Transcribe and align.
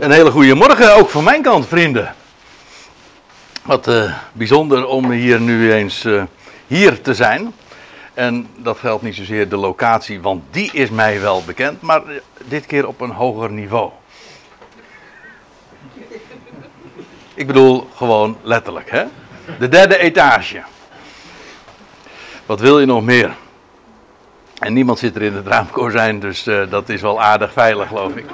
Een 0.00 0.10
hele 0.10 0.30
goede 0.30 0.54
morgen 0.54 0.94
ook 0.94 1.08
van 1.08 1.24
mijn 1.24 1.42
kant, 1.42 1.66
vrienden. 1.66 2.14
Wat 3.62 3.88
uh, 3.88 4.14
bijzonder 4.32 4.86
om 4.86 5.10
hier 5.10 5.40
nu 5.40 5.72
eens 5.72 6.04
uh, 6.04 6.22
hier 6.66 7.00
te 7.00 7.14
zijn. 7.14 7.54
En 8.14 8.48
dat 8.56 8.78
geldt 8.78 9.02
niet 9.02 9.14
zozeer 9.14 9.48
de 9.48 9.56
locatie, 9.56 10.20
want 10.20 10.42
die 10.50 10.72
is 10.72 10.90
mij 10.90 11.20
wel 11.20 11.42
bekend, 11.44 11.80
maar 11.80 12.02
dit 12.44 12.66
keer 12.66 12.86
op 12.86 13.00
een 13.00 13.10
hoger 13.10 13.50
niveau. 13.50 13.90
Ik 17.34 17.46
bedoel 17.46 17.88
gewoon 17.94 18.36
letterlijk, 18.42 18.90
hè? 18.90 19.04
De 19.58 19.68
derde 19.68 19.98
etage. 19.98 20.62
Wat 22.46 22.60
wil 22.60 22.80
je 22.80 22.86
nog 22.86 23.02
meer? 23.02 23.34
En 24.58 24.72
niemand 24.72 24.98
zit 24.98 25.16
er 25.16 25.22
in 25.22 25.34
het 25.34 25.46
raamkozijn, 25.46 26.20
dus 26.20 26.42
dat 26.68 26.88
is 26.88 27.00
wel 27.00 27.22
aardig 27.22 27.52
veilig, 27.52 27.88
geloof 27.88 28.14
ik. 28.14 28.26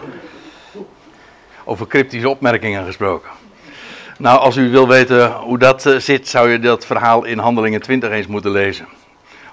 Over 1.69 1.87
cryptische 1.87 2.29
opmerkingen 2.29 2.85
gesproken. 2.85 3.31
Nou, 4.19 4.39
als 4.39 4.57
u 4.57 4.71
wil 4.71 4.89
weten 4.89 5.33
hoe 5.33 5.59
dat 5.59 5.87
uh, 5.87 5.99
zit, 5.99 6.29
zou 6.29 6.51
je 6.51 6.59
dat 6.59 6.87
verhaal 6.87 7.25
in 7.25 7.39
Handelingen 7.39 7.81
20 7.81 8.11
eens 8.11 8.27
moeten 8.27 8.51
lezen. 8.51 8.89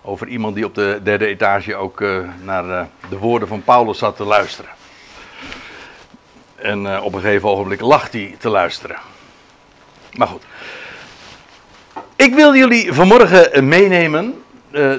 Over 0.02 0.27
iemand 0.27 0.55
die 0.55 0.66
op 0.66 0.76
de 0.76 0.99
derde 1.04 1.26
etage 1.26 1.76
ook 1.76 2.02
uh, 2.02 2.20
naar 2.44 2.88
de 3.09 3.18
woorden 3.18 3.48
van 3.48 3.63
Paulus 3.63 3.98
zat 3.98 4.16
te 4.16 4.23
luisteren. 4.23 4.71
En 6.55 7.02
op 7.02 7.13
een 7.13 7.21
gegeven 7.21 7.49
ogenblik 7.49 7.81
lacht 7.81 8.13
hij 8.13 8.35
te 8.40 8.49
luisteren. 8.49 8.98
Maar 10.13 10.27
goed. 10.27 10.43
Ik 12.16 12.34
wil 12.34 12.55
jullie 12.55 12.93
vanmorgen 12.93 13.68
meenemen 13.68 14.43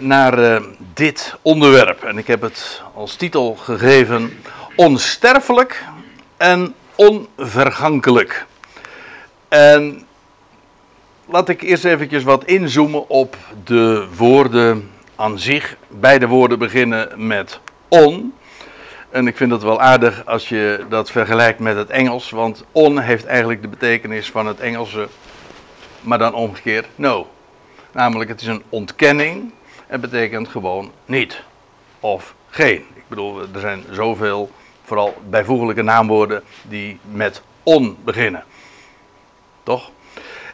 naar 0.01 0.63
dit 0.95 1.37
onderwerp. 1.43 2.03
En 2.03 2.19
ik 2.19 2.27
heb 2.27 2.41
het 2.41 2.83
als 2.95 3.17
titel 3.17 3.55
gegeven: 3.55 4.39
Onsterfelijk 4.77 5.85
en 6.37 6.75
onvergankelijk. 6.95 8.47
En 9.49 10.07
laat 11.27 11.49
ik 11.49 11.63
eerst 11.63 11.85
eventjes 11.85 12.23
wat 12.23 12.45
inzoomen 12.45 13.09
op 13.09 13.37
de 13.65 14.07
woorden 14.17 14.91
aan 15.17 15.39
zich. 15.39 15.77
Beide 15.89 16.27
woorden 16.27 16.59
beginnen 16.59 17.27
met 17.27 17.61
on. 17.89 18.35
En 19.11 19.27
ik 19.27 19.37
vind 19.37 19.51
het 19.51 19.63
wel 19.63 19.81
aardig 19.81 20.27
als 20.27 20.49
je 20.49 20.85
dat 20.89 21.11
vergelijkt 21.11 21.59
met 21.59 21.77
het 21.77 21.91
Engels, 21.91 22.31
want 22.31 22.65
on 22.73 22.99
heeft 22.99 23.25
eigenlijk 23.25 23.63
de 23.63 23.69
betekenis 23.69 24.31
van 24.31 24.47
het 24.47 24.61
Engelse, 24.61 25.09
maar 26.01 26.19
dan 26.19 26.35
omgekeerd 26.35 26.87
no. 26.95 27.31
Namelijk, 27.93 28.31
het 28.31 28.41
is 28.41 28.47
een 28.47 28.63
ontkenning 28.69 29.53
en 29.87 30.01
betekent 30.01 30.49
gewoon 30.49 30.93
niet 31.05 31.43
of 32.01 32.35
geen. 32.51 32.85
Ik 32.95 33.09
bedoel, 33.09 33.41
er 33.41 33.61
zijn 33.61 33.85
zoveel, 33.91 34.51
vooral 34.85 35.15
bijvoeglijke 35.29 35.83
naamwoorden, 35.83 36.43
die 36.63 36.99
met 37.11 37.43
on 37.63 37.97
beginnen. 38.05 38.45
Toch? 39.63 39.91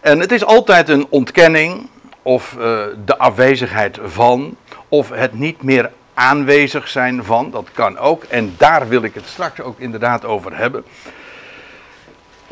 En 0.00 0.20
het 0.20 0.32
is 0.32 0.44
altijd 0.44 0.88
een 0.88 1.06
ontkenning 1.08 1.88
of 2.22 2.52
uh, 2.52 2.62
de 3.04 3.18
afwezigheid 3.18 3.98
van, 4.02 4.56
of 4.88 5.08
het 5.08 5.32
niet 5.32 5.62
meer 5.62 5.90
aanwezig 6.14 6.88
zijn 6.88 7.24
van, 7.24 7.50
dat 7.50 7.68
kan 7.72 7.98
ook. 7.98 8.22
En 8.24 8.54
daar 8.56 8.88
wil 8.88 9.02
ik 9.02 9.14
het 9.14 9.26
straks 9.26 9.60
ook 9.60 9.78
inderdaad 9.78 10.24
over 10.24 10.56
hebben. 10.56 10.84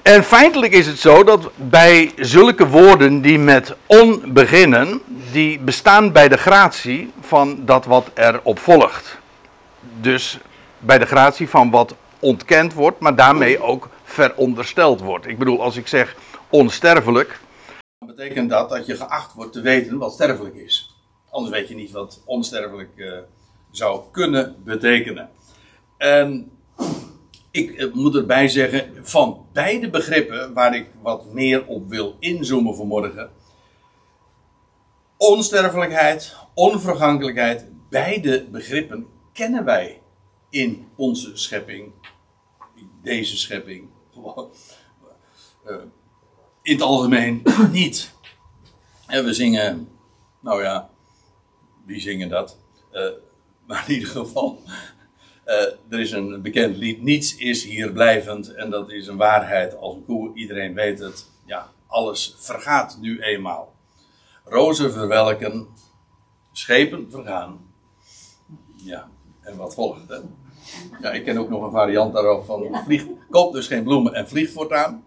En 0.03 0.25
feitelijk 0.25 0.73
is 0.73 0.87
het 0.87 0.99
zo 0.99 1.25
dat 1.25 1.51
bij 1.57 2.13
zulke 2.17 2.69
woorden 2.69 3.21
die 3.21 3.39
met 3.39 3.75
on 3.87 4.23
beginnen, 4.27 5.01
die 5.33 5.59
bestaan 5.59 6.13
bij 6.13 6.29
de 6.29 6.37
gratie 6.37 7.13
van 7.21 7.59
dat 7.65 7.85
wat 7.85 8.11
erop 8.15 8.59
volgt. 8.59 9.19
Dus 9.81 10.39
bij 10.79 10.99
de 10.99 11.07
gratie 11.07 11.49
van 11.49 11.71
wat 11.71 11.95
ontkend 12.19 12.75
wordt, 12.75 13.01
maar 13.01 13.17
daarmee 13.17 13.63
ook 13.63 13.89
verondersteld 14.03 15.01
wordt. 15.01 15.27
Ik 15.27 15.39
bedoel, 15.39 15.63
als 15.63 15.77
ik 15.77 15.87
zeg 15.87 16.17
onsterfelijk, 16.49 17.41
dan 17.99 18.17
betekent 18.17 18.51
dat 18.51 18.71
dat 18.71 18.87
je 18.87 18.97
geacht 18.97 19.35
wordt 19.35 19.53
te 19.53 19.61
weten 19.61 19.99
wat 19.99 20.13
sterfelijk 20.13 20.55
is. 20.55 20.97
Anders 21.31 21.55
weet 21.55 21.69
je 21.69 21.75
niet 21.75 21.91
wat 21.91 22.23
onsterfelijk 22.25 22.91
uh, 22.97 23.19
zou 23.71 24.03
kunnen 24.11 24.57
betekenen. 24.65 25.31
En 25.97 26.51
ik 27.51 27.71
eh, 27.71 27.93
moet 27.93 28.15
erbij 28.15 28.49
zeggen, 28.49 28.91
van 29.03 29.47
beide 29.53 29.91
begrippen 29.91 30.55
waar 30.55 30.75
ik 30.75 30.87
wat 31.03 31.33
meer 31.33 31.67
op 31.67 31.89
wil 31.89 32.17
inzoomen 32.19 32.77
vanmorgen. 32.77 33.31
Onsterfelijkheid, 35.17 36.37
onvergankelijkheid, 36.55 37.67
beide 37.91 38.47
begrippen 38.51 39.07
kennen 39.33 39.65
wij 39.65 40.01
in 40.51 40.89
onze 40.97 41.37
schepping. 41.37 41.93
In 42.75 42.91
deze 43.03 43.37
schepping. 43.37 43.89
Uh, 45.67 45.77
in 46.63 46.73
het 46.73 46.83
algemeen 46.83 47.43
niet. 47.73 48.15
En 49.07 49.25
we 49.25 49.33
zingen, 49.33 49.89
nou 50.41 50.63
ja, 50.63 50.91
wie 51.85 52.01
zingen 52.01 52.29
dat? 52.29 52.59
Uh, 52.93 53.11
maar 53.67 53.85
in 53.89 53.95
ieder 53.95 54.09
geval, 54.09 54.63
uh, 55.47 55.55
er 55.91 56.01
is 56.01 56.11
een 56.11 56.43
bekend 56.43 56.77
lied, 56.77 57.03
niets 57.03 57.37
is 57.37 57.65
hier 57.65 57.93
blijvend. 57.93 58.55
En 58.55 58.71
dat 58.71 58.91
is 58.91 59.07
een 59.07 59.17
waarheid 59.17 59.77
als 59.77 59.95
een 59.95 60.05
koe, 60.05 60.35
iedereen 60.35 60.75
weet 60.75 60.99
het. 60.99 61.31
Ja, 61.47 61.73
alles 61.87 62.35
vergaat 62.39 62.99
nu 63.01 63.21
eenmaal. 63.21 63.75
Rozen 64.45 64.93
verwelken, 64.93 65.69
schepen 66.53 67.11
vergaan. 67.11 67.75
Ja, 68.77 69.11
en 69.49 69.57
wat 69.57 69.75
volgt, 69.75 70.09
hè? 70.09 70.17
Ja, 71.01 71.11
ik 71.11 71.25
ken 71.25 71.39
ook 71.39 71.49
nog 71.49 71.63
een 71.63 71.71
variant 71.71 72.13
daarop 72.13 72.45
van 72.45 72.81
vlieg, 72.85 73.05
koop 73.31 73.53
dus 73.53 73.67
geen 73.67 73.83
bloemen 73.83 74.15
en 74.15 74.29
vlieg 74.29 74.51
voortaan. 74.51 75.05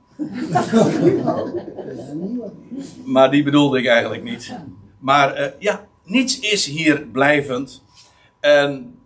maar 3.05 3.31
die 3.31 3.43
bedoelde 3.43 3.79
ik 3.79 3.87
eigenlijk 3.87 4.23
niet. 4.23 4.55
Maar 4.99 5.41
uh, 5.41 5.47
ja, 5.59 5.87
niets 6.03 6.39
is 6.39 6.65
hier 6.65 7.07
blijvend. 7.07 7.83
En 8.39 8.99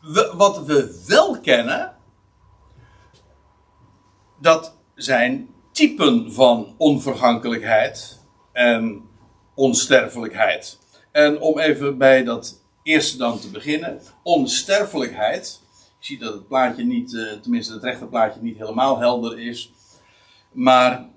we, 0.00 0.32
wat 0.36 0.64
we 0.64 1.04
wel 1.06 1.40
kennen, 1.40 1.96
dat 4.40 4.76
zijn 4.94 5.48
typen 5.72 6.32
van 6.32 6.74
onvergankelijkheid 6.76 8.20
en 8.52 9.02
onsterfelijkheid. 9.54 10.78
En 11.12 11.40
om 11.40 11.58
even 11.58 11.98
bij 11.98 12.24
dat 12.24 12.62
eerste 12.88 13.16
dan 13.16 13.40
te 13.40 13.50
beginnen, 13.50 14.00
onsterfelijkheid. 14.22 15.60
Ik 15.98 16.04
zie 16.04 16.18
dat 16.18 16.32
het 16.32 16.48
plaatje 16.48 16.84
niet, 16.84 17.12
uh, 17.12 17.32
tenminste 17.32 17.72
het 17.72 17.82
rechterplaatje 17.82 18.40
niet 18.42 18.58
helemaal 18.58 18.98
helder 18.98 19.38
is. 19.38 19.72
Maar 20.52 21.08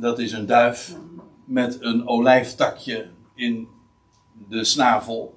dat 0.00 0.18
is 0.18 0.32
een 0.32 0.46
duif 0.46 0.94
met 1.44 1.76
een 1.80 2.08
olijftakje 2.08 3.08
in 3.34 3.68
de 4.48 4.64
snavel. 4.64 5.34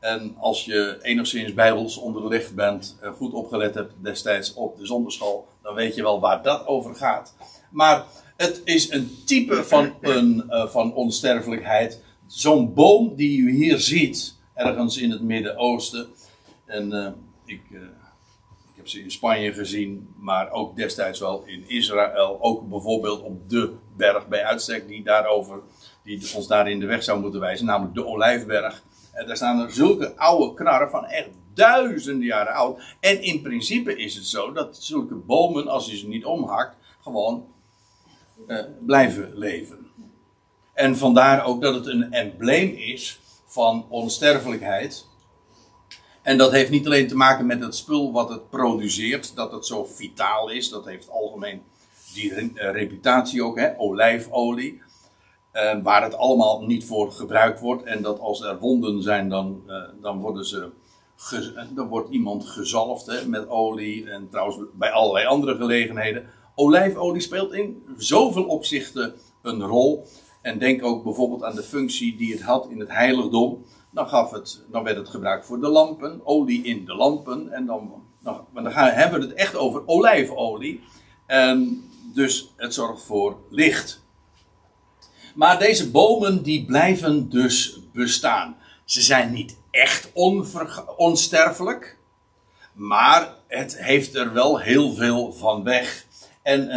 En 0.00 0.36
als 0.38 0.64
je 0.64 0.98
enigszins 1.02 1.54
bijbels 1.54 1.96
onderlegd 1.96 2.54
bent, 2.54 2.98
en 3.00 3.12
goed 3.12 3.32
opgelet 3.32 3.74
hebt 3.74 3.92
destijds 4.02 4.54
op 4.54 4.76
de 4.76 4.86
zonderschool, 4.86 5.48
dan 5.62 5.74
weet 5.74 5.94
je 5.94 6.02
wel 6.02 6.20
waar 6.20 6.42
dat 6.42 6.66
over 6.66 6.94
gaat. 6.94 7.34
Maar 7.70 8.04
het 8.36 8.60
is 8.64 8.90
een 8.90 9.10
type 9.24 9.64
van, 9.64 9.94
een, 10.00 10.44
uh, 10.48 10.66
van 10.66 10.94
onsterfelijkheid. 10.94 12.00
Zo'n 12.26 12.74
boom 12.74 13.14
die 13.16 13.38
u 13.38 13.50
hier 13.50 13.78
ziet, 13.78 14.40
ergens 14.54 14.96
in 14.96 15.10
het 15.10 15.22
Midden-Oosten. 15.22 16.06
En 16.64 16.94
uh, 16.94 17.08
ik, 17.44 17.62
uh, 17.70 17.80
ik 17.80 18.76
heb 18.76 18.88
ze 18.88 19.00
in 19.00 19.10
Spanje 19.10 19.52
gezien, 19.52 20.14
maar 20.16 20.50
ook 20.50 20.76
destijds 20.76 21.18
wel 21.18 21.42
in 21.46 21.68
Israël. 21.68 22.38
Ook 22.40 22.68
bijvoorbeeld 22.68 23.22
op 23.22 23.50
de 23.50 23.74
berg 23.96 24.28
bij 24.28 24.44
uitstek 24.44 24.88
die, 24.88 25.02
daarover, 25.02 25.60
die 26.04 26.34
ons 26.34 26.46
daar 26.46 26.70
in 26.70 26.80
de 26.80 26.86
weg 26.86 27.02
zou 27.02 27.20
moeten 27.20 27.40
wijzen, 27.40 27.66
namelijk 27.66 27.94
de 27.94 28.06
Olijfberg. 28.06 28.82
En 29.12 29.26
daar 29.26 29.36
staan 29.36 29.60
er 29.60 29.72
zulke 29.72 30.16
oude 30.16 30.54
knarren 30.54 30.90
van 30.90 31.04
echt 31.04 31.28
duizenden 31.54 32.26
jaren 32.26 32.54
oud. 32.54 32.82
En 33.00 33.22
in 33.22 33.42
principe 33.42 33.96
is 33.96 34.14
het 34.14 34.26
zo 34.26 34.52
dat 34.52 34.76
zulke 34.76 35.14
bomen, 35.14 35.68
als 35.68 35.90
je 35.90 35.96
ze 35.96 36.08
niet 36.08 36.24
omhakt, 36.24 36.76
gewoon 37.02 37.46
uh, 38.46 38.64
blijven 38.80 39.38
leven. 39.38 39.86
En 40.74 40.96
vandaar 40.96 41.44
ook 41.44 41.62
dat 41.62 41.74
het 41.74 41.86
een 41.86 42.12
embleem 42.12 42.74
is 42.74 43.20
van 43.52 43.86
onsterfelijkheid. 43.88 45.06
En 46.22 46.38
dat 46.38 46.52
heeft 46.52 46.70
niet 46.70 46.86
alleen 46.86 47.08
te 47.08 47.16
maken 47.16 47.46
met 47.46 47.60
het 47.60 47.76
spul 47.76 48.12
wat 48.12 48.28
het 48.28 48.50
produceert, 48.50 49.36
dat 49.36 49.52
het 49.52 49.66
zo 49.66 49.84
vitaal 49.84 50.50
is. 50.50 50.68
Dat 50.68 50.84
heeft 50.84 51.10
algemeen 51.10 51.62
die 52.14 52.52
reputatie 52.54 53.44
ook, 53.44 53.58
hè, 53.58 53.78
olijfolie. 53.78 54.82
Uh, 55.52 55.82
waar 55.82 56.02
het 56.02 56.14
allemaal 56.14 56.62
niet 56.64 56.84
voor 56.84 57.12
gebruikt 57.12 57.60
wordt. 57.60 57.82
En 57.82 58.02
dat 58.02 58.20
als 58.20 58.42
er 58.42 58.58
wonden 58.58 59.02
zijn, 59.02 59.28
dan, 59.28 59.62
uh, 59.66 59.82
dan, 60.00 60.20
worden 60.20 60.44
ze 60.44 60.70
dan 61.74 61.88
wordt 61.88 62.10
iemand 62.10 62.44
gezalfd 62.44 63.06
hè, 63.06 63.28
met 63.28 63.48
olie. 63.48 64.10
En 64.10 64.28
trouwens 64.30 64.58
bij 64.72 64.90
allerlei 64.90 65.26
andere 65.26 65.56
gelegenheden. 65.56 66.26
Olijfolie 66.54 67.20
speelt 67.20 67.52
in 67.52 67.84
zoveel 67.96 68.44
opzichten 68.44 69.14
een 69.42 69.62
rol. 69.62 70.06
En 70.42 70.58
denk 70.58 70.84
ook 70.84 71.04
bijvoorbeeld 71.04 71.42
aan 71.42 71.54
de 71.54 71.62
functie 71.62 72.16
die 72.16 72.32
het 72.32 72.42
had 72.42 72.68
in 72.70 72.80
het 72.80 72.88
heiligdom. 72.88 73.64
Dan, 73.90 74.08
gaf 74.08 74.30
het, 74.30 74.62
dan 74.70 74.82
werd 74.82 74.96
het 74.96 75.08
gebruikt 75.08 75.46
voor 75.46 75.60
de 75.60 75.68
lampen, 75.68 76.20
olie 76.24 76.62
in 76.62 76.84
de 76.84 76.94
lampen. 76.94 77.52
En 77.52 77.66
dan, 77.66 78.02
dan, 78.18 78.44
dan 78.54 78.66
hebben 78.72 79.20
we 79.20 79.26
het 79.26 79.34
echt 79.34 79.56
over 79.56 79.82
olijfolie. 79.86 80.80
En 81.26 81.84
dus 82.14 82.52
het 82.56 82.74
zorgt 82.74 83.02
voor 83.02 83.36
licht. 83.50 84.02
Maar 85.34 85.58
deze 85.58 85.90
bomen 85.90 86.42
die 86.42 86.64
blijven 86.64 87.28
dus 87.28 87.80
bestaan. 87.92 88.56
Ze 88.84 89.00
zijn 89.00 89.32
niet 89.32 89.56
echt 89.70 90.10
onsterfelijk. 90.96 91.98
Maar 92.72 93.34
het 93.46 93.78
heeft 93.78 94.14
er 94.14 94.32
wel 94.32 94.60
heel 94.60 94.92
veel 94.92 95.32
van 95.32 95.62
weg. 95.62 96.06
En 96.42 96.68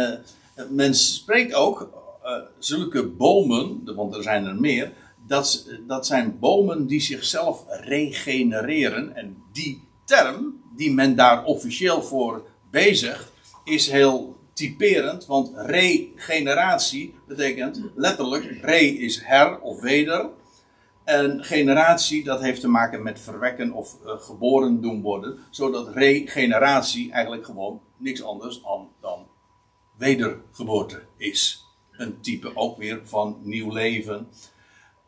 uh, 0.54 0.64
men 0.70 0.94
spreekt 0.94 1.54
ook 1.54 1.95
uh, 2.26 2.32
zulke 2.58 3.06
bomen, 3.06 3.94
want 3.94 4.14
er 4.14 4.22
zijn 4.22 4.44
er 4.44 4.54
meer. 4.54 4.92
Dat, 5.26 5.70
dat 5.86 6.06
zijn 6.06 6.38
bomen 6.38 6.86
die 6.86 7.00
zichzelf 7.00 7.64
regenereren. 7.68 9.16
En 9.16 9.36
die 9.52 9.82
term, 10.04 10.60
die 10.76 10.92
men 10.92 11.16
daar 11.16 11.44
officieel 11.44 12.02
voor 12.02 12.46
bezigt, 12.70 13.32
is 13.64 13.90
heel 13.90 14.36
typerend. 14.52 15.26
Want 15.26 15.52
regeneratie 15.54 17.14
betekent 17.26 17.82
letterlijk: 17.94 18.58
re 18.62 18.80
is 18.80 19.20
her 19.22 19.60
of 19.60 19.80
weder. 19.80 20.30
En 21.04 21.44
generatie, 21.44 22.24
dat 22.24 22.40
heeft 22.40 22.60
te 22.60 22.68
maken 22.68 23.02
met 23.02 23.20
verwekken 23.20 23.72
of 23.72 23.96
uh, 24.04 24.12
geboren 24.16 24.80
doen 24.80 25.02
worden. 25.02 25.38
Zodat 25.50 25.94
regeneratie 25.94 27.12
eigenlijk 27.12 27.44
gewoon 27.44 27.80
niks 27.96 28.22
anders 28.22 28.62
dan, 28.62 28.88
dan 29.00 29.26
wedergeboorte 29.96 31.02
is. 31.16 31.65
Een 31.96 32.20
type 32.20 32.56
ook 32.56 32.76
weer 32.76 33.00
van 33.04 33.38
nieuw 33.42 33.72
leven. 33.72 34.28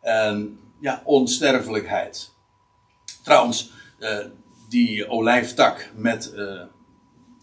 En 0.00 0.60
ja, 0.80 1.02
onsterfelijkheid. 1.04 2.34
Trouwens, 3.22 3.70
uh, 3.98 4.18
die 4.68 5.08
olijftak 5.08 5.90
met, 5.94 6.32
uh, 6.34 6.62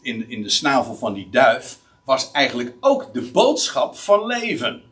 in, 0.01 0.29
in 0.29 0.41
de 0.41 0.49
snavel 0.49 0.95
van 0.95 1.13
die 1.13 1.29
duif 1.29 1.79
was 2.03 2.31
eigenlijk 2.31 2.75
ook 2.79 3.13
de 3.13 3.31
boodschap 3.31 3.95
van 3.95 4.25
leven. 4.25 4.83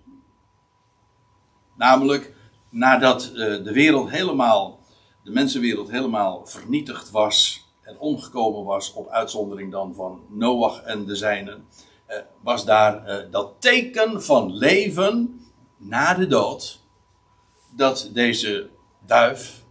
Namelijk, 1.78 2.34
nadat 2.70 3.32
uh, 3.34 3.36
de 3.36 3.72
wereld 3.74 4.10
helemaal, 4.10 4.80
de 5.24 5.32
mensenwereld 5.32 5.92
helemaal 5.92 6.46
vernietigd 6.46 7.12
was 7.12 7.66
en 7.82 8.00
omgekomen 8.00 8.64
was, 8.64 8.94
op 8.94 9.10
uitzondering 9.10 9.72
dan 9.72 9.96
van 9.96 10.22
Noach 10.30 10.82
en 10.82 11.06
de 11.06 11.16
zijnen, 11.16 11.68
was 12.42 12.66
daar 12.66 13.10
uh, 13.10 13.32
dat 13.32 13.54
teken 13.60 14.24
van 14.24 14.58
leven 14.58 15.42
na 15.78 16.14
de 16.14 16.28
dood, 16.28 16.80
dat 17.76 18.10
deze 18.14 18.70
duif, 19.08 19.64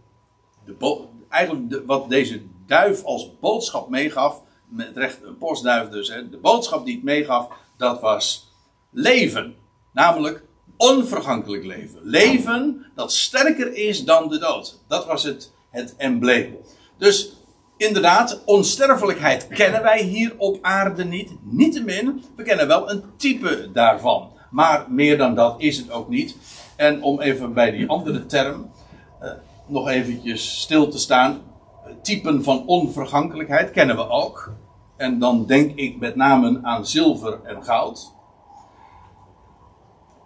de 0.65 1.05
eigenlijk 1.29 1.69
de, 1.69 1.85
wat 1.85 2.09
deze 2.09 2.41
duif 2.65 3.03
als 3.03 3.39
boodschap 3.39 3.89
meegaf, 3.89 4.41
met 4.67 4.97
recht 4.97 5.23
een 5.23 5.37
postduif 5.37 5.89
dus, 5.89 6.09
hè, 6.09 6.29
de 6.29 6.37
boodschap 6.37 6.85
die 6.85 6.95
het 6.95 7.03
meegaf, 7.03 7.47
dat 7.77 8.01
was 8.01 8.51
leven. 8.89 9.55
Namelijk 9.91 10.43
onvergankelijk 10.77 11.63
leven. 11.63 11.99
Leven 12.03 12.85
dat 12.95 13.13
sterker 13.13 13.73
is 13.73 14.05
dan 14.05 14.29
de 14.29 14.37
dood. 14.37 14.79
Dat 14.87 15.05
was 15.05 15.23
het, 15.23 15.51
het 15.69 15.95
embleem. 15.95 16.57
Dus 16.97 17.33
inderdaad, 17.87 18.41
onsterfelijkheid 18.45 19.47
kennen 19.47 19.81
wij 19.81 20.01
hier 20.03 20.33
op 20.37 20.57
aarde 20.61 21.05
niet. 21.05 21.31
Niettemin, 21.41 22.23
we 22.35 22.43
kennen 22.43 22.67
wel 22.67 22.91
een 22.91 23.03
type 23.17 23.69
daarvan. 23.73 24.31
Maar 24.49 24.85
meer 24.89 25.17
dan 25.17 25.35
dat 25.35 25.55
is 25.57 25.77
het 25.77 25.91
ook 25.91 26.09
niet. 26.09 26.37
En 26.75 27.01
om 27.01 27.21
even 27.21 27.53
bij 27.53 27.71
die 27.71 27.89
andere 27.89 28.25
term 28.25 28.71
uh, 29.21 29.29
nog 29.67 29.89
eventjes 29.89 30.61
stil 30.61 30.87
te 30.87 30.99
staan. 30.99 31.41
Typen 32.01 32.43
van 32.43 32.65
onvergankelijkheid 32.65 33.71
kennen 33.71 33.95
we 33.95 34.09
ook. 34.09 34.53
En 34.97 35.19
dan 35.19 35.45
denk 35.45 35.75
ik 35.75 35.99
met 35.99 36.15
name 36.15 36.59
aan 36.61 36.85
zilver 36.87 37.39
en 37.43 37.63
goud. 37.63 38.12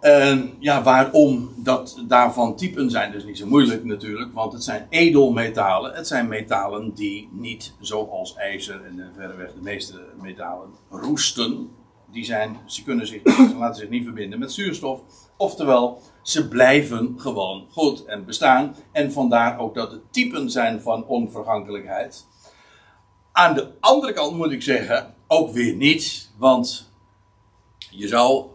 En 0.00 0.54
ja, 0.58 0.82
waarom 0.82 1.52
dat 1.56 2.02
daarvan 2.08 2.56
typen 2.56 2.90
zijn, 2.90 3.12
dus 3.12 3.24
niet 3.24 3.38
zo 3.38 3.46
moeilijk 3.46 3.84
natuurlijk, 3.84 4.32
want 4.32 4.52
het 4.52 4.64
zijn 4.64 4.86
edelmetalen. 4.90 5.94
Het 5.94 6.06
zijn 6.06 6.28
metalen 6.28 6.94
die 6.94 7.28
niet, 7.32 7.74
zoals 7.80 8.34
ijzer 8.34 8.84
en 8.84 9.12
verreweg 9.14 9.52
de 9.52 9.60
meeste 9.62 10.00
metalen, 10.20 10.68
roesten. 10.90 11.70
Die 12.10 12.24
zijn, 12.24 12.56
ze, 12.66 12.84
kunnen 12.84 13.06
zich, 13.06 13.22
ze 13.24 13.56
laten 13.58 13.80
zich 13.80 13.88
niet 13.88 14.04
verbinden 14.04 14.38
met 14.38 14.52
zuurstof. 14.52 15.00
Oftewel, 15.36 16.02
ze 16.22 16.48
blijven 16.48 17.14
gewoon 17.16 17.66
goed 17.70 18.04
en 18.04 18.24
bestaan. 18.24 18.74
En 18.92 19.12
vandaar 19.12 19.58
ook 19.58 19.74
dat 19.74 19.90
het 19.90 20.12
typen 20.12 20.50
zijn 20.50 20.80
van 20.80 21.06
onvergankelijkheid. 21.06 22.26
Aan 23.32 23.54
de 23.54 23.68
andere 23.80 24.12
kant 24.12 24.36
moet 24.36 24.52
ik 24.52 24.62
zeggen, 24.62 25.14
ook 25.26 25.50
weer 25.50 25.74
niet, 25.74 26.30
want 26.36 26.92
je 27.90 28.08
zou 28.08 28.46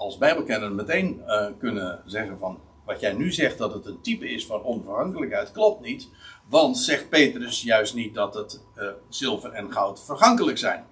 als 0.00 0.18
Bijbelkenner 0.18 0.72
meteen 0.72 1.22
uh, 1.26 1.46
kunnen 1.58 2.02
zeggen 2.06 2.38
van 2.38 2.58
wat 2.84 3.00
jij 3.00 3.12
nu 3.12 3.32
zegt 3.32 3.58
dat 3.58 3.72
het 3.72 3.86
een 3.86 4.00
type 4.00 4.30
is 4.30 4.46
van 4.46 4.62
onvergankelijkheid, 4.62 5.52
klopt 5.52 5.80
niet. 5.80 6.08
Want 6.48 6.78
zegt 6.78 7.08
Petrus 7.08 7.62
juist 7.62 7.94
niet 7.94 8.14
dat 8.14 8.34
het 8.34 8.60
uh, 8.76 8.84
zilver 9.08 9.52
en 9.52 9.72
goud 9.72 10.04
vergankelijk 10.04 10.58
zijn. 10.58 10.84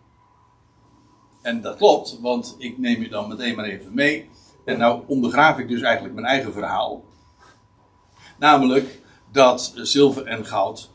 En 1.42 1.60
dat 1.60 1.76
klopt, 1.76 2.20
want 2.20 2.54
ik 2.58 2.78
neem 2.78 3.02
je 3.02 3.08
dan 3.08 3.28
meteen 3.28 3.56
maar 3.56 3.64
even 3.64 3.94
mee. 3.94 4.30
En 4.64 4.78
nou 4.78 5.02
ondergraaf 5.06 5.58
ik 5.58 5.68
dus 5.68 5.80
eigenlijk 5.80 6.14
mijn 6.14 6.26
eigen 6.26 6.52
verhaal. 6.52 7.04
Namelijk 8.38 9.00
dat 9.32 9.72
zilver 9.74 10.26
en 10.26 10.46
goud 10.46 10.90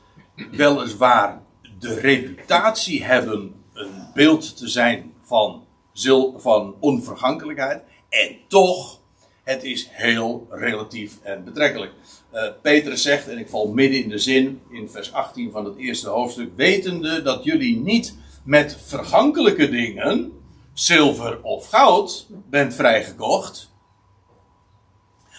weliswaar 0.52 1.42
de 1.80 1.94
reputatie 1.94 3.04
hebben 3.04 3.64
een 3.74 4.08
beeld 4.14 4.58
te 4.58 4.68
zijn 4.68 5.14
van, 5.22 5.66
zil, 5.92 6.40
van 6.40 6.76
onvergankelijkheid. 6.80 7.84
En 8.22 8.38
toch, 8.48 9.00
het 9.44 9.64
is 9.64 9.88
heel 9.92 10.48
relatief 10.50 11.20
en 11.22 11.44
betrekkelijk. 11.44 11.92
Uh, 12.34 12.44
Petrus 12.62 13.02
zegt, 13.02 13.28
en 13.28 13.38
ik 13.38 13.50
val 13.50 13.68
midden 13.68 14.04
in 14.04 14.10
de 14.10 14.18
zin, 14.18 14.62
in 14.72 14.90
vers 14.90 15.14
18 15.14 15.52
van 15.52 15.66
het 15.66 15.78
eerste 15.78 16.10
hoofdstuk, 16.10 16.50
wetende 16.56 17.22
dat 17.22 17.44
jullie 17.44 17.78
niet 17.78 18.16
met 18.44 18.78
vergankelijke 18.86 19.70
dingen, 19.70 20.32
zilver 20.74 21.42
of 21.42 21.68
goud, 21.68 22.28
bent 22.50 22.76
vrijgekocht. 22.76 23.72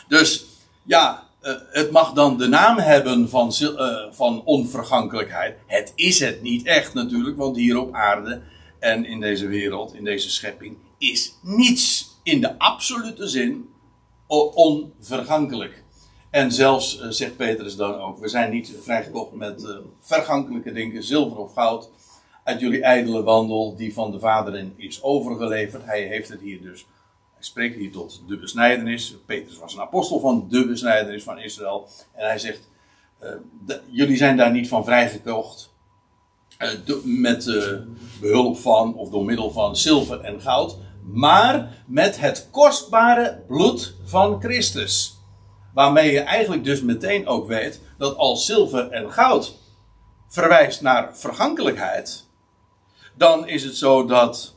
Dus 0.09 0.45
ja, 0.83 1.29
uh, 1.43 1.53
het 1.71 1.91
mag 1.91 2.13
dan 2.13 2.39
de 2.39 2.49
naam 2.49 2.79
hebben 2.79 3.29
van, 3.29 3.53
uh, 3.61 3.73
van 4.11 4.45
onvergankelijkheid. 4.45 5.59
Het 5.67 5.93
is 5.95 6.21
het 6.21 6.43
niet 6.43 6.67
echt 6.67 6.95
natuurlijk, 6.95 7.37
want 7.37 7.57
hier 7.57 7.79
op 7.79 7.95
aarde 7.95 8.43
en 8.79 9.05
in 9.05 9.21
deze 9.21 9.47
wereld, 9.47 9.95
in 9.95 10.05
deze 10.05 10.31
schepping, 10.31 10.77
is 10.99 11.35
niets 11.43 12.14
in 12.25 12.41
de 12.41 12.59
absolute 12.59 13.29
zin 13.29 13.69
onvergankelijk. 14.27 15.83
En 16.31 16.53
zelfs, 16.53 17.01
uh, 17.01 17.07
zegt 17.09 17.37
Petrus 17.37 17.77
dan 17.77 17.95
ook, 17.95 18.19
we 18.19 18.29
zijn 18.29 18.51
niet 18.51 18.75
vrijgekocht 18.83 19.33
met 19.33 19.63
uh, 19.63 19.77
vergankelijke 20.01 20.73
dingen, 20.73 21.03
zilver 21.03 21.39
of 21.39 21.53
goud, 21.53 21.91
uit 22.45 22.61
jullie 22.61 22.83
ijdele 22.83 23.23
wandel 23.23 23.77
die 23.77 23.95
van 23.95 24.11
de 24.11 24.19
Vader 24.19 24.67
is 24.77 25.03
overgeleverd. 25.03 25.85
Hij 25.85 26.03
heeft 26.03 26.29
het 26.29 26.41
hier 26.41 26.63
dus, 26.63 26.87
hij 27.35 27.45
spreekt 27.45 27.77
hier 27.77 27.93
tot 27.93 28.23
de 28.27 28.39
besnijdenis. 28.39 29.17
Petrus 29.27 29.59
was 29.59 29.75
een 29.75 29.81
apostel 29.81 30.21
van 30.21 30.47
de 30.49 30.67
besnijdenis 30.67 31.23
van 31.23 31.39
Israël. 31.39 31.89
En 32.13 32.27
hij 32.27 32.39
zegt, 32.39 32.71
de, 33.67 33.81
jullie 33.91 34.17
zijn 34.17 34.37
daar 34.37 34.51
niet 34.51 34.69
van 34.69 34.85
vrijgekocht 34.85 35.74
met 37.05 37.45
behulp 38.21 38.59
van 38.59 38.95
of 38.95 39.11
door 39.11 39.25
middel 39.25 39.51
van 39.51 39.77
zilver 39.77 40.21
en 40.21 40.41
goud, 40.41 40.77
maar 41.03 41.83
met 41.87 42.21
het 42.21 42.49
kostbare 42.51 43.43
bloed 43.47 43.95
van 44.05 44.41
Christus. 44.41 45.19
Waarmee 45.75 46.13
je 46.13 46.21
eigenlijk 46.21 46.65
dus 46.65 46.83
meteen 46.83 47.27
ook 47.27 47.47
weet 47.47 47.81
dat 47.99 48.17
als 48.17 48.47
zilver 48.47 48.91
en 48.91 49.13
goud 49.13 49.55
verwijst 50.29 50.81
naar 50.81 51.17
vergankelijkheid, 51.17 52.25
dan 53.15 53.49
is 53.49 53.65
het 53.65 53.77
zo 53.77 54.07
dat 54.07 54.55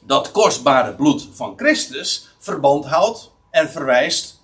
dat 0.00 0.30
kostbare 0.30 0.94
bloed 0.94 1.28
van 1.32 1.52
Christus 1.56 2.28
verband 2.38 2.84
houdt 2.84 3.30
en 3.50 3.70
verwijst 3.70 4.40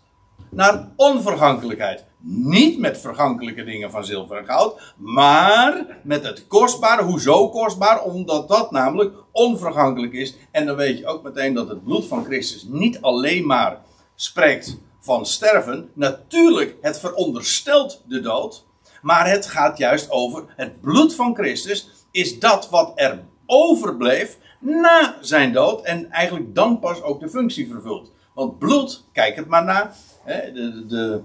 naar 0.50 0.88
onvergankelijkheid. 0.96 2.04
Niet 2.20 2.78
met 2.78 2.98
vergankelijke 2.98 3.64
dingen 3.64 3.90
van 3.90 4.04
zilver 4.04 4.36
en 4.36 4.44
goud, 4.44 4.94
maar 4.96 5.98
met 6.02 6.24
het 6.24 6.46
kostbare. 6.46 7.02
Hoezo 7.02 7.48
kostbaar? 7.48 8.02
Omdat 8.02 8.48
dat 8.48 8.70
namelijk 8.70 9.14
onvergankelijk 9.32 10.12
is. 10.12 10.36
En 10.50 10.66
dan 10.66 10.76
weet 10.76 10.98
je 10.98 11.06
ook 11.06 11.22
meteen 11.22 11.54
dat 11.54 11.68
het 11.68 11.84
bloed 11.84 12.06
van 12.06 12.24
Christus 12.24 12.66
niet 12.68 13.00
alleen 13.00 13.46
maar 13.46 13.80
spreekt 14.14 14.78
van 15.00 15.26
sterven. 15.26 15.90
Natuurlijk, 15.94 16.76
het 16.80 16.98
veronderstelt 16.98 18.02
de 18.06 18.20
dood. 18.20 18.66
Maar 19.02 19.30
het 19.30 19.46
gaat 19.46 19.78
juist 19.78 20.10
over 20.10 20.44
het 20.56 20.80
bloed 20.80 21.14
van 21.14 21.34
Christus. 21.34 21.88
Is 22.10 22.38
dat 22.38 22.68
wat 22.70 22.92
er 22.94 23.24
overbleef 23.46 24.38
na 24.60 25.16
zijn 25.20 25.52
dood. 25.52 25.84
En 25.84 26.10
eigenlijk 26.10 26.54
dan 26.54 26.78
pas 26.78 27.02
ook 27.02 27.20
de 27.20 27.28
functie 27.28 27.68
vervult. 27.68 28.12
Want 28.34 28.58
bloed, 28.58 29.04
kijk 29.12 29.36
het 29.36 29.46
maar 29.46 29.64
na. 29.64 29.92
Hè, 30.24 30.52
de, 30.52 30.86
de, 30.86 31.22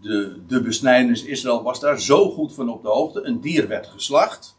de, 0.00 0.42
de 0.46 0.62
besnijdenis 0.62 1.24
Israël 1.24 1.62
was 1.62 1.80
daar 1.80 2.00
zo 2.00 2.30
goed 2.30 2.54
van 2.54 2.68
op 2.68 2.82
de 2.82 2.88
hoogte. 2.88 3.26
Een 3.26 3.40
dier 3.40 3.68
werd 3.68 3.86
geslacht. 3.86 4.58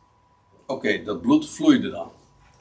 Oké, 0.66 1.04
dat 1.04 1.22
bloed 1.22 1.50
vloeide 1.50 1.90
dan. 1.90 2.12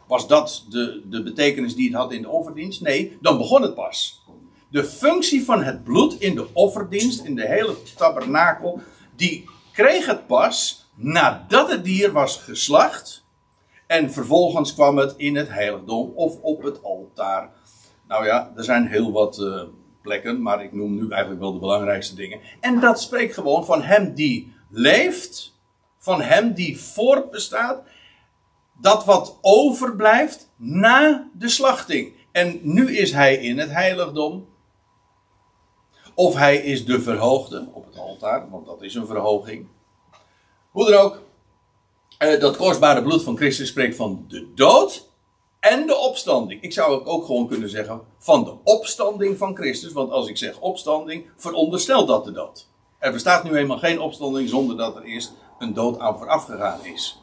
Was 0.06 0.26
dat 0.26 0.64
de, 0.68 1.02
de 1.10 1.22
betekenis 1.22 1.74
die 1.74 1.88
het 1.88 1.96
had 1.96 2.12
in 2.12 2.22
de 2.22 2.28
offerdienst? 2.28 2.80
Nee, 2.80 3.18
dan 3.20 3.38
begon 3.38 3.62
het 3.62 3.74
pas. 3.74 4.22
De 4.70 4.84
functie 4.84 5.44
van 5.44 5.62
het 5.62 5.84
bloed 5.84 6.20
in 6.20 6.34
de 6.34 6.46
offerdienst, 6.52 7.24
in 7.24 7.34
de 7.34 7.46
hele 7.46 7.76
tabernakel, 7.96 8.80
die 9.16 9.44
kreeg 9.72 10.06
het 10.06 10.26
pas 10.26 10.86
nadat 10.94 11.70
het 11.70 11.84
dier 11.84 12.12
was 12.12 12.36
geslacht. 12.36 13.24
En 13.86 14.12
vervolgens 14.12 14.74
kwam 14.74 14.98
het 14.98 15.14
in 15.16 15.36
het 15.36 15.48
heiligdom 15.48 16.12
of 16.14 16.40
op 16.40 16.62
het 16.62 16.82
altaar. 16.82 17.50
Nou 18.08 18.26
ja, 18.26 18.52
er 18.56 18.64
zijn 18.64 18.86
heel 18.86 19.12
wat 19.12 19.38
uh, 19.38 19.62
plekken, 20.04 20.42
maar 20.42 20.64
ik 20.64 20.73
noem 20.73 20.94
nu 20.94 21.11
eigenlijk 21.11 21.40
wel 21.40 21.52
de 21.52 21.58
belangrijkste 21.58 22.14
dingen. 22.14 22.40
En 22.61 22.80
dat 22.80 23.00
spreekt 23.00 23.34
gewoon 23.34 23.64
van 23.64 23.82
hem 23.82 24.14
die 24.14 24.52
leeft, 24.70 25.58
van 25.99 26.23
hem 26.23 26.52
die 26.52 26.80
voortbestaat, 26.80 27.82
dat 28.80 29.04
wat 29.04 29.38
overblijft 29.40 30.50
na 30.56 31.30
de 31.32 31.49
slachting. 31.49 32.12
En 32.32 32.61
nu 32.62 32.96
is 32.96 33.12
hij 33.12 33.37
in 33.37 33.58
het 33.58 33.70
heiligdom. 33.70 34.49
Of 36.14 36.34
hij 36.34 36.56
is 36.56 36.84
de 36.84 37.00
verhoogde 37.00 37.68
op 37.73 37.87
het 37.87 37.99
altaar, 37.99 38.50
want 38.50 38.66
dat 38.66 38.82
is 38.82 38.94
een 38.94 39.06
verhoging. 39.06 39.66
Hoe 40.70 40.90
dan 40.90 41.00
ook, 41.00 41.23
eh, 42.18 42.40
dat 42.40 42.56
kostbare 42.56 43.02
bloed 43.02 43.23
van 43.23 43.37
Christus 43.37 43.68
spreekt 43.68 43.96
van 43.96 44.25
de 44.28 44.52
dood 44.54 45.12
en 45.71 45.87
de 45.87 45.97
opstanding. 45.97 46.62
Ik 46.62 46.73
zou 46.73 47.04
ook 47.04 47.25
gewoon 47.25 47.49
kunnen 47.49 47.68
zeggen 47.68 48.00
van 48.18 48.44
de 48.44 48.54
opstanding 48.64 49.38
van 49.38 49.56
Christus. 49.56 49.92
Want 49.92 50.11
als 50.11 50.28
ik 50.28 50.37
zeg 50.37 50.61
opstanding, 50.61 51.26
veronderstelt 51.37 52.09
dat 52.09 52.25
de 52.25 52.33
dood. 52.33 52.68
Er 52.99 53.12
bestaat 53.12 53.44
nu 53.44 53.56
eenmaal 53.56 53.78
geen 53.78 54.00
opstanding 54.00 54.49
zonder 54.49 54.76
dat 54.76 54.97
er 54.97 55.02
eerst 55.02 55.33
een 55.59 55.75
dood 55.75 55.99
aan 55.99 56.18
vooraf 56.18 56.44
gegaan 56.44 56.85
is. 56.85 57.21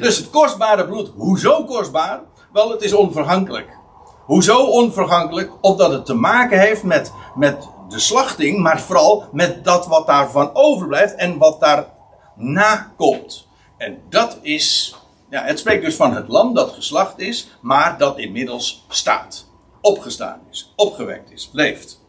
Dus 0.00 0.16
het 0.16 0.30
kostbare 0.30 0.86
bloed, 0.86 1.10
hoezo 1.16 1.64
kostbaar? 1.64 2.22
Wel, 2.52 2.70
het 2.70 2.82
is 2.82 2.92
onvergankelijk. 2.92 3.78
Hoezo 4.24 4.64
onvergankelijk? 4.64 5.50
Omdat 5.60 5.92
het 5.92 6.06
te 6.06 6.14
maken 6.14 6.60
heeft 6.60 6.82
met, 6.82 7.12
met 7.34 7.68
de 7.88 7.98
slachting, 7.98 8.58
maar 8.58 8.80
vooral 8.80 9.24
met 9.32 9.64
dat 9.64 9.86
wat 9.86 10.06
daarvan 10.06 10.50
overblijft 10.54 11.14
en 11.14 11.38
wat 11.38 11.60
daarna 11.60 12.92
komt. 12.96 13.46
En 13.76 14.02
dat 14.08 14.38
is 14.42 14.96
ja, 15.34 15.44
het 15.44 15.58
spreekt 15.58 15.84
dus 15.84 15.94
van 15.96 16.14
het 16.14 16.28
lam 16.28 16.54
dat 16.54 16.72
geslacht 16.72 17.18
is, 17.18 17.48
maar 17.60 17.98
dat 17.98 18.18
inmiddels 18.18 18.84
staat. 18.88 19.50
Opgestaan 19.80 20.40
is, 20.50 20.72
opgewekt 20.76 21.30
is, 21.32 21.50
leeft. 21.52 22.00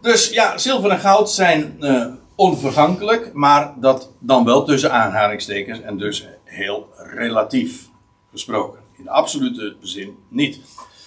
Dus 0.00 0.30
ja, 0.30 0.58
zilver 0.58 0.90
en 0.90 0.98
goud 0.98 1.30
zijn 1.30 1.76
uh, 1.80 2.06
onvergankelijk, 2.34 3.32
maar 3.32 3.74
dat 3.76 4.12
dan 4.18 4.44
wel 4.44 4.64
tussen 4.64 4.92
aanhalingstekens 4.92 5.80
en 5.80 5.98
dus 5.98 6.26
heel 6.44 6.88
relatief 6.96 7.88
gesproken. 8.30 8.80
In 8.96 9.04
de 9.04 9.10
absolute 9.10 9.76
zin 9.80 10.18
niet. 10.28 10.60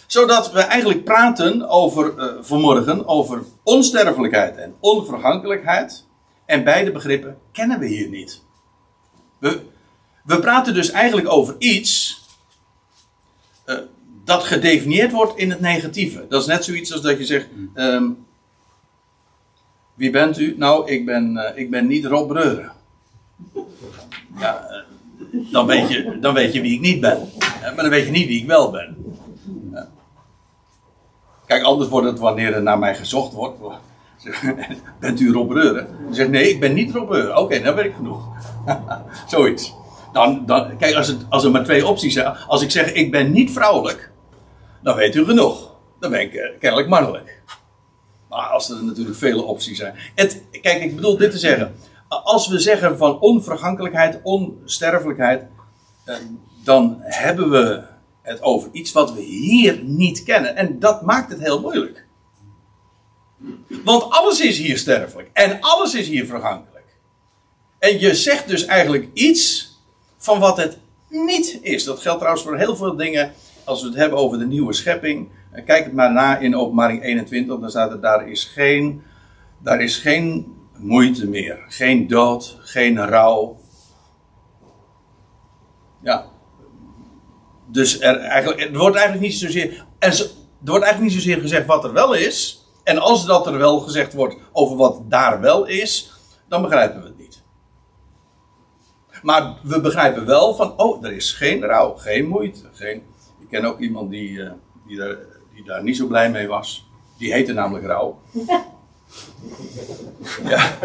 Zodat 0.07 0.51
we 0.51 0.59
eigenlijk 0.59 1.03
praten 1.03 1.69
over 1.69 2.13
uh, 2.17 2.25
vanmorgen 2.41 3.07
over 3.07 3.43
onsterfelijkheid 3.63 4.55
en 4.57 4.75
onvergankelijkheid. 4.79 6.05
En 6.45 6.63
beide 6.63 6.91
begrippen 6.91 7.38
kennen 7.51 7.79
we 7.79 7.88
hier 7.88 8.09
niet. 8.09 8.41
We, 9.39 9.71
we 10.23 10.39
praten 10.39 10.73
dus 10.73 10.91
eigenlijk 10.91 11.31
over 11.31 11.55
iets 11.57 12.21
uh, 13.65 13.77
dat 14.23 14.43
gedefinieerd 14.43 15.11
wordt 15.11 15.37
in 15.37 15.49
het 15.49 15.59
negatieve. 15.59 16.25
Dat 16.29 16.41
is 16.41 16.47
net 16.47 16.63
zoiets 16.63 16.93
als 16.93 17.01
dat 17.01 17.17
je 17.17 17.25
zegt: 17.25 17.47
um, 17.75 18.25
Wie 19.93 20.09
bent 20.09 20.39
u? 20.39 20.55
Nou, 20.57 20.91
ik 20.91 21.05
ben, 21.05 21.35
uh, 21.35 21.61
ik 21.61 21.69
ben 21.69 21.87
niet 21.87 22.05
Rob 22.05 22.27
Breuren. 22.27 22.71
Ja, 24.39 24.67
uh, 25.31 25.51
dan, 25.51 25.65
weet 25.65 25.89
je, 25.89 26.19
dan 26.19 26.33
weet 26.33 26.53
je 26.53 26.61
wie 26.61 26.73
ik 26.73 26.81
niet 26.81 27.01
ben. 27.01 27.29
maar 27.61 27.75
dan 27.75 27.89
weet 27.89 28.05
je 28.05 28.11
niet 28.11 28.27
wie 28.27 28.41
ik 28.41 28.47
wel 28.47 28.71
ben. 28.71 28.97
Kijk, 31.45 31.63
anders 31.63 31.89
wordt 31.89 32.07
het 32.07 32.19
wanneer 32.19 32.53
er 32.53 32.61
naar 32.61 32.79
mij 32.79 32.95
gezocht 32.95 33.33
wordt. 33.33 33.59
Bent 34.99 35.19
u 35.19 35.31
Rob 35.31 35.49
Breuren? 35.49 35.87
Dan 36.05 36.13
zeg 36.13 36.27
nee, 36.27 36.49
ik 36.49 36.59
ben 36.59 36.73
niet 36.73 36.91
Rob 36.91 37.07
Breuren. 37.07 37.37
Oké, 37.37 37.61
dan 37.61 37.75
ben 37.75 37.85
ik 37.85 37.95
genoeg. 37.95 38.27
Zoiets. 39.27 39.73
Dan, 40.13 40.46
kijk, 40.77 40.96
als, 40.96 41.08
het, 41.08 41.25
als 41.29 41.43
er 41.43 41.51
maar 41.51 41.63
twee 41.63 41.88
opties 41.88 42.13
zijn. 42.13 42.38
Als 42.48 42.62
ik 42.62 42.72
zeg 42.72 42.91
ik 42.91 43.12
ben 43.12 43.32
niet 43.32 43.51
vrouwelijk, 43.51 44.12
dan 44.82 44.96
weet 44.96 45.15
u 45.15 45.25
genoeg. 45.25 45.72
Dan 46.00 46.12
ben 46.12 46.22
ik 46.22 46.34
uh, 46.34 46.60
kennelijk 46.60 46.89
mannelijk. 46.89 47.41
Maar 48.29 48.48
als 48.48 48.70
er 48.70 48.84
natuurlijk 48.84 49.17
vele 49.17 49.41
opties 49.41 49.77
zijn. 49.77 49.96
Kijk, 50.62 50.84
ik 50.84 50.96
bedoel 50.96 51.17
dit 51.17 51.32
te 51.32 51.38
zeggen. 51.38 51.75
Als 52.08 52.48
we 52.48 52.60
zeggen 52.60 52.98
van 52.98 53.20
onvergankelijkheid, 53.20 54.20
onsterfelijkheid, 54.24 55.43
uh, 56.05 56.15
dan 56.63 56.98
hebben 57.00 57.50
we 57.50 57.84
het 58.22 58.41
over 58.41 58.70
iets 58.72 58.91
wat 58.91 59.13
we 59.13 59.22
hier 59.22 59.79
niet 59.84 60.24
kennen. 60.24 60.55
En 60.55 60.79
dat 60.79 61.01
maakt 61.01 61.32
het 61.32 61.39
heel 61.39 61.62
moeilijk. 61.62 62.05
Want 63.84 64.10
alles 64.10 64.39
is 64.39 64.58
hier 64.58 64.77
sterfelijk. 64.77 65.29
En 65.34 65.58
alles 65.60 65.93
is 65.93 66.08
hier 66.08 66.25
vergankelijk. 66.25 66.86
En 67.79 68.00
je 68.00 68.15
zegt 68.15 68.48
dus 68.48 68.65
eigenlijk 68.65 69.10
iets 69.13 69.72
van 70.23 70.39
wat 70.39 70.57
het 70.57 70.77
niet 71.09 71.59
is. 71.61 71.83
Dat 71.83 71.99
geldt 71.99 72.19
trouwens 72.19 72.45
voor 72.45 72.57
heel 72.57 72.75
veel 72.75 72.95
dingen. 72.95 73.33
Als 73.63 73.81
we 73.81 73.87
het 73.87 73.97
hebben 73.97 74.19
over 74.19 74.39
de 74.39 74.45
nieuwe 74.45 74.73
schepping. 74.73 75.29
Eh, 75.51 75.65
kijk 75.65 75.83
het 75.83 75.93
maar 75.93 76.11
na 76.11 76.37
in 76.37 76.55
openbaring 76.55 77.03
21. 77.03 77.59
Dan 77.59 77.69
staat 77.69 77.91
er 77.91 78.01
daar 78.01 78.29
is 78.29 78.43
geen, 78.43 79.01
daar 79.57 79.81
is 79.81 79.97
geen 79.97 80.55
moeite 80.77 81.27
meer. 81.27 81.65
Geen 81.67 82.07
dood, 82.07 82.57
geen 82.59 83.07
rouw. 83.07 83.57
Ja. 86.01 86.25
Dus 87.67 87.99
er, 87.99 88.17
eigenlijk, 88.17 88.75
wordt 88.75 88.95
eigenlijk 88.95 89.25
niet 89.25 89.37
zozeer. 89.37 89.85
Er, 89.99 90.29
wordt 90.59 90.83
eigenlijk 90.83 91.13
niet 91.13 91.23
zozeer 91.23 91.41
gezegd 91.41 91.65
wat 91.65 91.83
er 91.83 91.93
wel 91.93 92.13
is. 92.13 92.67
En 92.83 92.97
als 92.97 93.25
dat 93.25 93.47
er 93.47 93.57
wel 93.57 93.79
gezegd 93.79 94.13
wordt 94.13 94.35
over 94.51 94.77
wat 94.77 95.01
daar 95.09 95.41
wel 95.41 95.65
is, 95.65 96.11
dan 96.47 96.61
begrijpen 96.61 97.03
we. 97.03 97.12
Maar 99.23 99.53
we 99.61 99.81
begrijpen 99.81 100.25
wel 100.25 100.55
van, 100.55 100.77
oh, 100.77 101.05
er 101.05 101.13
is 101.13 101.31
geen 101.31 101.61
rouw, 101.61 101.93
geen 101.93 102.27
moeite. 102.27 102.59
Geen... 102.73 103.03
Ik 103.39 103.47
ken 103.49 103.65
ook 103.65 103.79
iemand 103.79 104.09
die, 104.09 104.29
uh, 104.29 104.51
die, 104.87 104.97
daar, 104.97 105.15
die 105.53 105.63
daar 105.63 105.83
niet 105.83 105.97
zo 105.97 106.07
blij 106.07 106.31
mee 106.31 106.47
was. 106.47 106.87
Die 107.17 107.33
heette 107.33 107.53
namelijk 107.53 107.85
rouw. 107.85 108.19
Ja, 110.43 110.77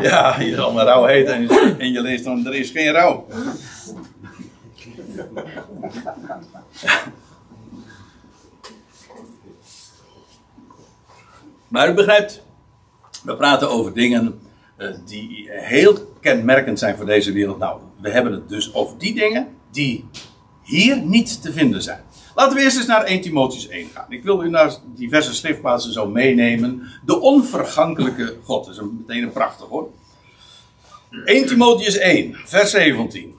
ja 0.00 0.40
je 0.40 0.54
zal 0.54 0.72
maar 0.72 0.84
rouw 0.84 1.04
heten 1.04 1.34
en 1.34 1.42
je, 1.42 1.74
en 1.78 1.92
je 1.92 2.00
leest 2.00 2.24
dan, 2.24 2.46
er 2.46 2.54
is 2.54 2.70
geen 2.70 2.92
rouw. 2.92 3.26
Maar 11.68 11.90
u 11.90 11.94
begrijpt, 11.94 12.42
we 13.24 13.36
praten 13.36 13.70
over 13.70 13.92
dingen 13.92 14.40
die 15.04 15.48
heel 15.50 16.14
kenmerkend 16.20 16.78
zijn 16.78 16.96
voor 16.96 17.06
deze 17.06 17.32
wereld. 17.32 17.58
Nou, 17.58 17.80
we 18.00 18.10
hebben 18.10 18.32
het 18.32 18.48
dus 18.48 18.74
over 18.74 18.98
die 18.98 19.14
dingen 19.14 19.48
die 19.70 20.04
hier 20.62 21.02
niet 21.02 21.42
te 21.42 21.52
vinden 21.52 21.82
zijn. 21.82 22.00
Laten 22.34 22.56
we 22.56 22.62
eerst 22.62 22.76
eens 22.76 22.86
naar 22.86 23.04
1 23.04 23.20
Timotheus 23.20 23.68
1 23.68 23.88
gaan. 23.94 24.06
Ik 24.08 24.22
wil 24.22 24.42
u 24.42 24.50
naar 24.50 24.72
diverse 24.94 25.34
schriftplaatsen 25.34 25.92
zo 25.92 26.08
meenemen. 26.08 26.82
De 27.04 27.20
onvergankelijke 27.20 28.36
God. 28.42 28.64
Dat 28.64 28.74
is 28.74 28.80
een, 28.80 29.04
meteen 29.06 29.22
een 29.22 29.32
prachtig 29.32 29.66
hoor. 29.68 29.88
1 31.24 31.46
Timotheus 31.46 31.96
1, 31.96 32.34
vers 32.44 32.70
17. 32.70 33.34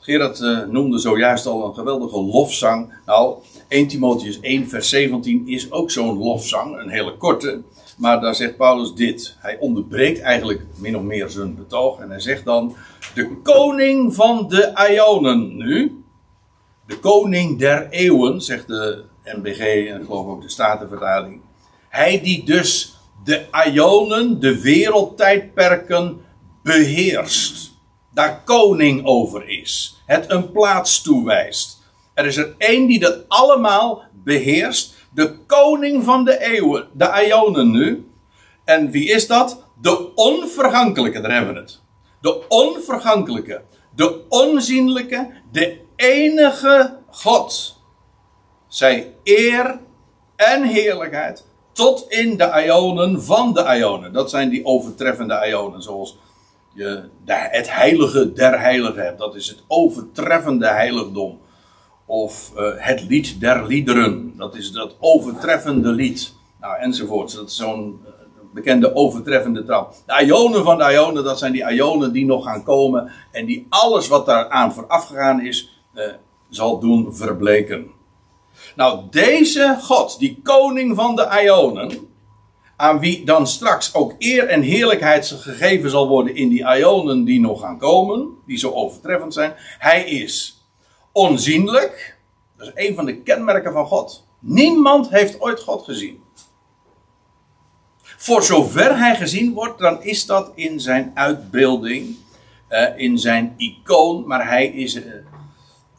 Gerard 0.00 0.40
uh, 0.40 0.66
noemde 0.66 0.98
zojuist 0.98 1.46
al 1.46 1.64
een 1.64 1.74
geweldige 1.74 2.20
lofzang. 2.20 2.92
Nou, 3.06 3.36
1 3.68 3.88
Timotheus 3.88 4.40
1, 4.40 4.68
vers 4.68 4.88
17 4.88 5.48
is 5.48 5.72
ook 5.72 5.90
zo'n 5.90 6.18
lofzang. 6.18 6.80
Een 6.80 6.90
hele 6.90 7.16
korte. 7.16 7.62
Maar 8.00 8.20
daar 8.20 8.34
zegt 8.34 8.56
Paulus 8.56 8.94
dit. 8.94 9.36
Hij 9.38 9.58
onderbreekt 9.58 10.20
eigenlijk 10.20 10.62
min 10.76 10.96
of 10.96 11.02
meer 11.02 11.28
zijn 11.28 11.54
betoog. 11.54 11.98
En 11.98 12.10
hij 12.10 12.20
zegt 12.20 12.44
dan: 12.44 12.76
De 13.14 13.36
koning 13.42 14.14
van 14.14 14.48
de 14.48 14.88
Ionen 14.90 15.56
nu. 15.56 16.04
De 16.86 16.98
koning 16.98 17.58
der 17.58 17.88
eeuwen, 17.88 18.40
zegt 18.40 18.66
de 18.66 19.04
NBG 19.24 19.60
en 19.60 20.00
ik 20.00 20.04
geloof 20.04 20.26
ook 20.26 20.42
de 20.42 20.48
Statenvertaling. 20.48 21.40
Hij 21.88 22.20
die 22.20 22.44
dus 22.44 22.96
de 23.24 23.46
Ionen, 23.72 24.40
de 24.40 24.60
wereldtijdperken, 24.60 26.20
beheerst. 26.62 27.72
Daar 28.14 28.42
koning 28.44 29.06
over 29.06 29.48
is. 29.48 30.02
Het 30.06 30.30
een 30.30 30.52
plaats 30.52 31.02
toewijst. 31.02 31.82
Er 32.14 32.26
is 32.26 32.36
er 32.36 32.54
één 32.58 32.86
die 32.86 32.98
dat 32.98 33.24
allemaal 33.28 34.02
beheerst 34.12 34.94
de 35.14 35.38
koning 35.46 36.04
van 36.04 36.24
de 36.24 36.38
eeuwen, 36.38 36.88
de 36.92 37.26
Ionen 37.26 37.70
nu. 37.70 38.08
En 38.64 38.90
wie 38.90 39.08
is 39.08 39.26
dat? 39.26 39.64
De 39.80 40.14
onvergankelijke, 40.14 41.20
daar 41.20 41.32
hebben 41.32 41.54
we 41.54 41.60
het. 41.60 41.80
De 42.20 42.48
onvergankelijke, 42.48 43.62
de 43.94 44.20
onzienlijke, 44.28 45.30
de 45.52 45.80
enige 45.96 46.96
God. 47.10 47.78
Zij 48.68 49.14
eer 49.24 49.78
en 50.36 50.62
heerlijkheid 50.62 51.44
tot 51.72 52.04
in 52.08 52.36
de 52.36 52.62
Ionen 52.66 53.22
van 53.22 53.52
de 53.52 53.76
Ionen. 53.76 54.12
Dat 54.12 54.30
zijn 54.30 54.48
die 54.48 54.64
overtreffende 54.64 55.46
Ionen, 55.48 55.82
zoals 55.82 56.18
je 56.74 57.02
het 57.24 57.74
heilige 57.74 58.32
der 58.32 58.60
heiligen 58.60 59.02
hebt. 59.02 59.18
Dat 59.18 59.34
is 59.34 59.48
het 59.48 59.62
overtreffende 59.66 60.68
heiligdom. 60.68 61.40
Of 62.10 62.52
uh, 62.56 62.70
het 62.76 63.02
lied 63.08 63.40
der 63.40 63.66
liederen. 63.66 64.32
Dat 64.36 64.54
is 64.54 64.72
dat 64.72 64.96
overtreffende 65.00 65.88
lied. 65.88 66.34
Nou, 66.60 66.78
enzovoort. 66.78 67.34
Dat 67.34 67.48
is 67.48 67.56
zo'n 67.56 68.00
uh, 68.04 68.10
bekende 68.54 68.94
overtreffende 68.94 69.64
taal. 69.64 69.94
De 70.06 70.24
ionen 70.24 70.64
van 70.64 70.78
de 70.78 70.92
ionen, 70.92 71.24
dat 71.24 71.38
zijn 71.38 71.52
die 71.52 71.72
ionen 71.72 72.12
die 72.12 72.26
nog 72.26 72.44
gaan 72.44 72.62
komen. 72.62 73.10
En 73.32 73.46
die 73.46 73.66
alles 73.68 74.08
wat 74.08 74.26
daaraan 74.26 74.72
vooraf 74.72 75.06
gegaan 75.06 75.40
is, 75.40 75.82
uh, 75.94 76.04
zal 76.48 76.78
doen 76.78 77.14
verbleken. 77.14 77.86
Nou, 78.76 79.00
deze 79.10 79.76
God, 79.80 80.18
die 80.18 80.40
koning 80.42 80.96
van 80.96 81.16
de 81.16 81.42
ionen 81.44 82.08
aan 82.76 83.00
wie 83.00 83.24
dan 83.24 83.46
straks 83.46 83.94
ook 83.94 84.14
eer 84.18 84.46
en 84.46 84.62
heerlijkheid 84.62 85.26
gegeven 85.26 85.90
zal 85.90 86.08
worden 86.08 86.34
in 86.34 86.48
die 86.48 86.76
ionen 86.76 87.24
die 87.24 87.40
nog 87.40 87.60
gaan 87.60 87.78
komen, 87.78 88.28
die 88.46 88.58
zo 88.58 88.70
overtreffend 88.70 89.34
zijn. 89.34 89.54
Hij 89.78 90.04
is 90.04 90.59
onzienlijk. 91.20 92.18
Dat 92.56 92.66
is 92.66 92.88
een 92.88 92.94
van 92.94 93.04
de 93.04 93.16
kenmerken 93.16 93.72
van 93.72 93.86
God. 93.86 94.26
Niemand 94.38 95.10
heeft 95.10 95.40
ooit 95.40 95.60
God 95.60 95.84
gezien. 95.84 96.22
Voor 98.02 98.42
zover 98.42 98.98
hij 98.98 99.16
gezien 99.16 99.52
wordt, 99.52 99.78
dan 99.78 100.02
is 100.02 100.26
dat 100.26 100.52
in 100.54 100.80
zijn 100.80 101.10
uitbeelding, 101.14 102.16
uh, 102.70 102.98
in 102.98 103.18
zijn 103.18 103.54
icoon, 103.56 104.26
maar 104.26 104.48
hij 104.48 104.66
is, 104.66 104.94
uh, 104.94 105.04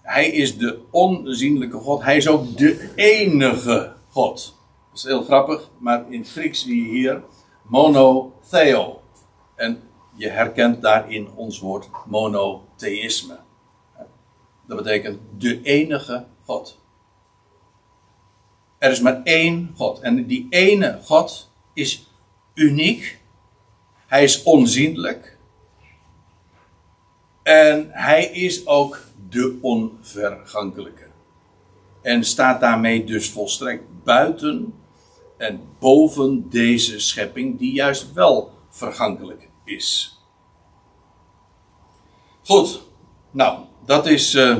hij 0.01 0.27
is 0.27 0.57
de 0.57 0.79
onzienlijke 0.91 1.77
God. 1.77 2.03
Hij 2.03 2.17
is 2.17 2.27
ook 2.27 2.57
de 2.57 2.91
enige 2.95 3.93
God. 4.09 4.55
Dat 4.89 4.97
is 4.99 5.03
heel 5.03 5.23
grappig, 5.23 5.69
maar 5.77 6.05
in 6.09 6.25
Grieks 6.25 6.63
zie 6.63 6.83
je 6.83 6.89
hier 6.89 7.21
monotheo. 7.61 9.01
En 9.55 9.81
je 10.15 10.29
herkent 10.29 10.81
daarin 10.81 11.29
ons 11.35 11.59
woord 11.59 11.89
monotheïsme. 12.05 13.39
Dat 14.71 14.83
betekent 14.83 15.19
de 15.37 15.61
enige 15.61 16.25
God. 16.45 16.77
Er 18.77 18.91
is 18.91 18.99
maar 18.99 19.23
één 19.23 19.73
God. 19.77 19.99
En 19.99 20.27
die 20.27 20.47
ene 20.49 20.99
God 21.03 21.49
is 21.73 22.07
uniek. 22.53 23.19
Hij 24.07 24.23
is 24.23 24.43
onzienlijk. 24.43 25.37
En 27.43 27.87
hij 27.91 28.25
is 28.25 28.67
ook 28.67 28.99
de 29.29 29.57
onvergankelijke. 29.61 31.07
En 32.01 32.23
staat 32.23 32.61
daarmee 32.61 33.03
dus 33.03 33.29
volstrekt 33.29 33.83
buiten 34.03 34.73
en 35.37 35.61
boven 35.79 36.49
deze 36.49 36.99
schepping, 36.99 37.59
die 37.59 37.73
juist 37.73 38.13
wel 38.13 38.51
vergankelijk 38.69 39.49
is. 39.63 40.19
Goed, 42.43 42.81
nou, 43.31 43.69
dat 43.85 44.05
is 44.05 44.35
uh, 44.35 44.57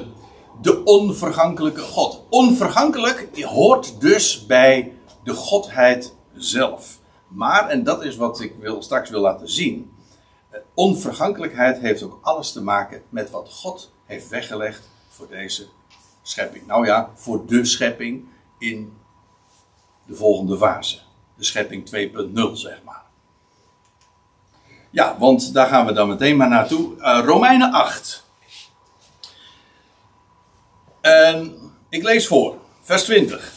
de 0.62 0.84
onvergankelijke 0.84 1.82
God. 1.82 2.24
Onvergankelijk 2.30 3.44
hoort 3.44 4.02
dus 4.02 4.46
bij 4.46 4.94
de 5.24 5.34
Godheid 5.34 6.16
zelf. 6.36 7.00
Maar, 7.28 7.70
en 7.70 7.84
dat 7.84 8.04
is 8.04 8.16
wat 8.16 8.40
ik 8.40 8.56
wil, 8.60 8.82
straks 8.82 9.10
wil 9.10 9.22
laten 9.22 9.50
zien. 9.50 9.92
Uh, 10.52 10.60
onvergankelijkheid 10.74 11.80
heeft 11.80 12.04
ook 12.04 12.20
alles 12.22 12.52
te 12.52 12.62
maken 12.62 13.02
met 13.10 13.30
wat 13.30 13.54
God 13.54 13.92
heeft 14.06 14.30
weggelegd 14.30 14.90
voor 15.10 15.28
deze 15.28 15.68
schepping. 16.22 16.68
Nou 16.68 16.86
ja, 16.86 17.10
voor 17.16 17.46
de 17.46 17.66
schepping 17.66 18.26
in 18.60 18.94
de 20.06 20.16
volgende 20.16 20.58
fase. 20.58 21.00
De 21.38 21.44
schepping 21.44 21.90
2.0, 21.90 22.52
zeg 22.54 22.82
maar. 22.86 23.04
Ja, 24.90 25.18
want 25.20 25.54
daar 25.54 25.68
gaan 25.68 25.86
we 25.86 25.94
dan 25.94 26.08
meteen 26.08 26.38
maar 26.38 26.50
naartoe. 26.50 26.96
Uh, 26.98 27.22
Romeinen 27.26 27.72
8. 27.72 28.30
En 31.02 31.54
ik 31.90 32.04
lees 32.04 32.28
voor, 32.28 32.58
vers 32.82 33.04
20. 33.04 33.54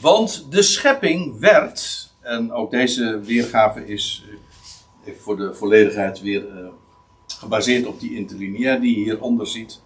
Want 0.00 0.46
de 0.50 0.62
schepping 0.62 1.38
werd, 1.38 2.08
en 2.20 2.52
ook 2.52 2.70
deze 2.70 3.20
weergave 3.20 3.86
is 3.86 4.24
even 5.04 5.20
voor 5.20 5.36
de 5.36 5.54
volledigheid 5.54 6.20
weer 6.20 6.42
uh, 6.42 6.66
gebaseerd 7.26 7.86
op 7.86 8.00
die 8.00 8.16
interlineair 8.16 8.80
die 8.80 8.98
je 8.98 9.04
hieronder 9.04 9.46
ziet. 9.46 9.80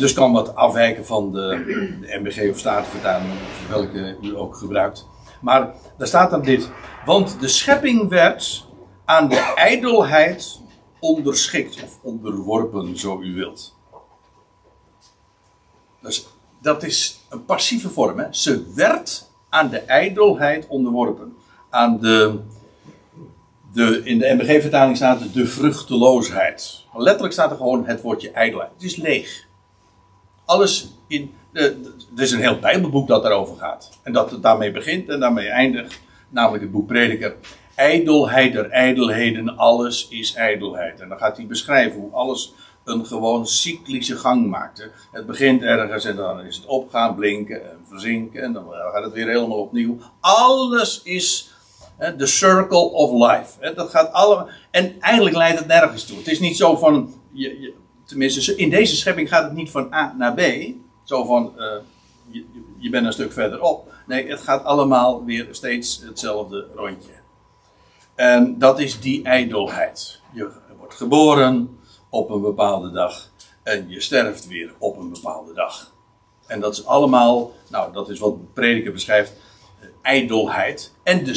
dus 0.00 0.12
kan 0.12 0.32
wat 0.32 0.54
afwijken 0.54 1.06
van 1.06 1.32
de, 1.32 1.62
de 2.00 2.18
MBG 2.20 2.50
of 2.50 2.58
Statenvertaling, 2.58 3.32
welke 3.68 4.16
u 4.22 4.36
ook 4.36 4.56
gebruikt. 4.56 5.06
Maar 5.40 5.74
daar 5.98 6.06
staat 6.06 6.30
dan 6.30 6.42
dit. 6.42 6.70
Want 7.04 7.40
de 7.40 7.48
schepping 7.48 8.08
werd 8.08 8.66
aan 9.04 9.28
de 9.28 9.52
ijdelheid 9.54 10.60
onderschikt 11.00 11.82
of 11.82 11.98
onderworpen, 12.02 12.98
zo 12.98 13.20
u 13.20 13.34
wilt. 13.34 13.75
Dus 16.06 16.26
dat 16.60 16.82
is 16.82 17.20
een 17.30 17.44
passieve 17.44 17.88
vorm. 17.88 18.18
Hè? 18.18 18.26
Ze 18.30 18.72
werd 18.74 19.30
aan 19.48 19.68
de 19.68 19.78
ijdelheid 19.78 20.66
onderworpen. 20.66 21.36
Aan 21.70 22.00
de, 22.00 22.38
de, 23.72 24.00
in 24.04 24.18
de 24.18 24.34
MBG-vertaling 24.34 24.96
staat 24.96 25.34
de 25.34 25.46
vruchteloosheid. 25.46 26.84
Letterlijk 26.94 27.32
staat 27.32 27.50
er 27.50 27.56
gewoon 27.56 27.86
het 27.86 28.00
woordje 28.00 28.30
ijdelheid. 28.30 28.70
Het 28.72 28.82
is 28.82 28.96
leeg. 28.96 29.46
Alles 30.44 30.88
in. 31.08 31.34
Er 31.52 31.74
is 32.16 32.30
een 32.30 32.40
heel 32.40 32.58
Bijbelboek 32.58 33.08
dat 33.08 33.22
daarover 33.22 33.56
gaat. 33.56 33.98
En 34.02 34.12
dat 34.12 34.30
het 34.30 34.42
daarmee 34.42 34.72
begint 34.72 35.08
en 35.08 35.20
daarmee 35.20 35.48
eindigt. 35.48 36.00
Namelijk 36.28 36.62
het 36.62 36.72
boek 36.72 36.86
Prediker. 36.86 37.36
Ijdelheid 37.74 38.52
der 38.52 38.70
ijdelheden, 38.70 39.56
alles 39.56 40.08
is 40.08 40.34
ijdelheid. 40.34 41.00
En 41.00 41.08
dan 41.08 41.18
gaat 41.18 41.36
hij 41.36 41.46
beschrijven 41.46 42.00
hoe 42.00 42.12
alles 42.12 42.54
een 42.86 43.06
gewoon 43.06 43.46
cyclische 43.46 44.16
gang 44.16 44.46
maakt. 44.46 44.90
Het 45.12 45.26
begint 45.26 45.62
ergens 45.62 46.04
en 46.04 46.16
dan 46.16 46.40
is 46.40 46.56
het 46.56 46.66
opgaan, 46.66 47.14
blinken 47.14 47.70
en 47.70 47.78
verzinken. 47.88 48.42
En 48.42 48.52
dan 48.52 48.66
gaat 48.92 49.04
het 49.04 49.12
weer 49.12 49.26
helemaal 49.26 49.58
opnieuw. 49.58 49.98
Alles 50.20 51.02
is 51.02 51.50
de 52.16 52.26
circle 52.26 52.90
of 52.90 53.30
life. 53.30 53.74
Dat 53.74 53.90
gaat 53.90 54.12
allemaal. 54.12 54.48
En 54.70 55.00
eigenlijk 55.00 55.36
leidt 55.36 55.58
het 55.58 55.68
nergens 55.68 56.04
toe. 56.04 56.16
Het 56.16 56.28
is 56.28 56.40
niet 56.40 56.56
zo 56.56 56.76
van. 56.76 57.14
Je, 57.32 57.72
tenminste, 58.04 58.56
in 58.56 58.70
deze 58.70 58.96
schepping 58.96 59.28
gaat 59.28 59.44
het 59.44 59.52
niet 59.52 59.70
van 59.70 59.94
A 59.94 60.14
naar 60.18 60.34
B. 60.34 60.40
Zo 61.04 61.24
van. 61.24 61.52
Uh, 61.56 61.64
je, 62.28 62.44
je 62.78 62.90
bent 62.90 63.06
een 63.06 63.12
stuk 63.12 63.32
verderop. 63.32 63.92
Nee, 64.06 64.28
het 64.28 64.40
gaat 64.40 64.64
allemaal 64.64 65.24
weer 65.24 65.48
steeds 65.50 66.02
hetzelfde 66.06 66.66
rondje. 66.74 67.12
En 68.14 68.58
dat 68.58 68.80
is 68.80 69.00
die 69.00 69.22
ijdelheid. 69.24 70.20
Je 70.32 70.50
wordt 70.78 70.94
geboren 70.94 71.75
op 72.10 72.30
een 72.30 72.40
bepaalde 72.40 72.90
dag. 72.90 73.30
En 73.62 73.88
je 73.88 74.00
sterft 74.00 74.46
weer 74.46 74.74
op 74.78 74.96
een 74.96 75.10
bepaalde 75.10 75.54
dag. 75.54 75.92
En 76.46 76.60
dat 76.60 76.72
is 76.72 76.86
allemaal, 76.86 77.52
nou, 77.68 77.92
dat 77.92 78.08
is 78.08 78.18
wat 78.18 78.52
prediker 78.54 78.92
beschrijft 78.92 79.32
ijdelheid. 80.02 80.92
En 81.02 81.24
de 81.24 81.34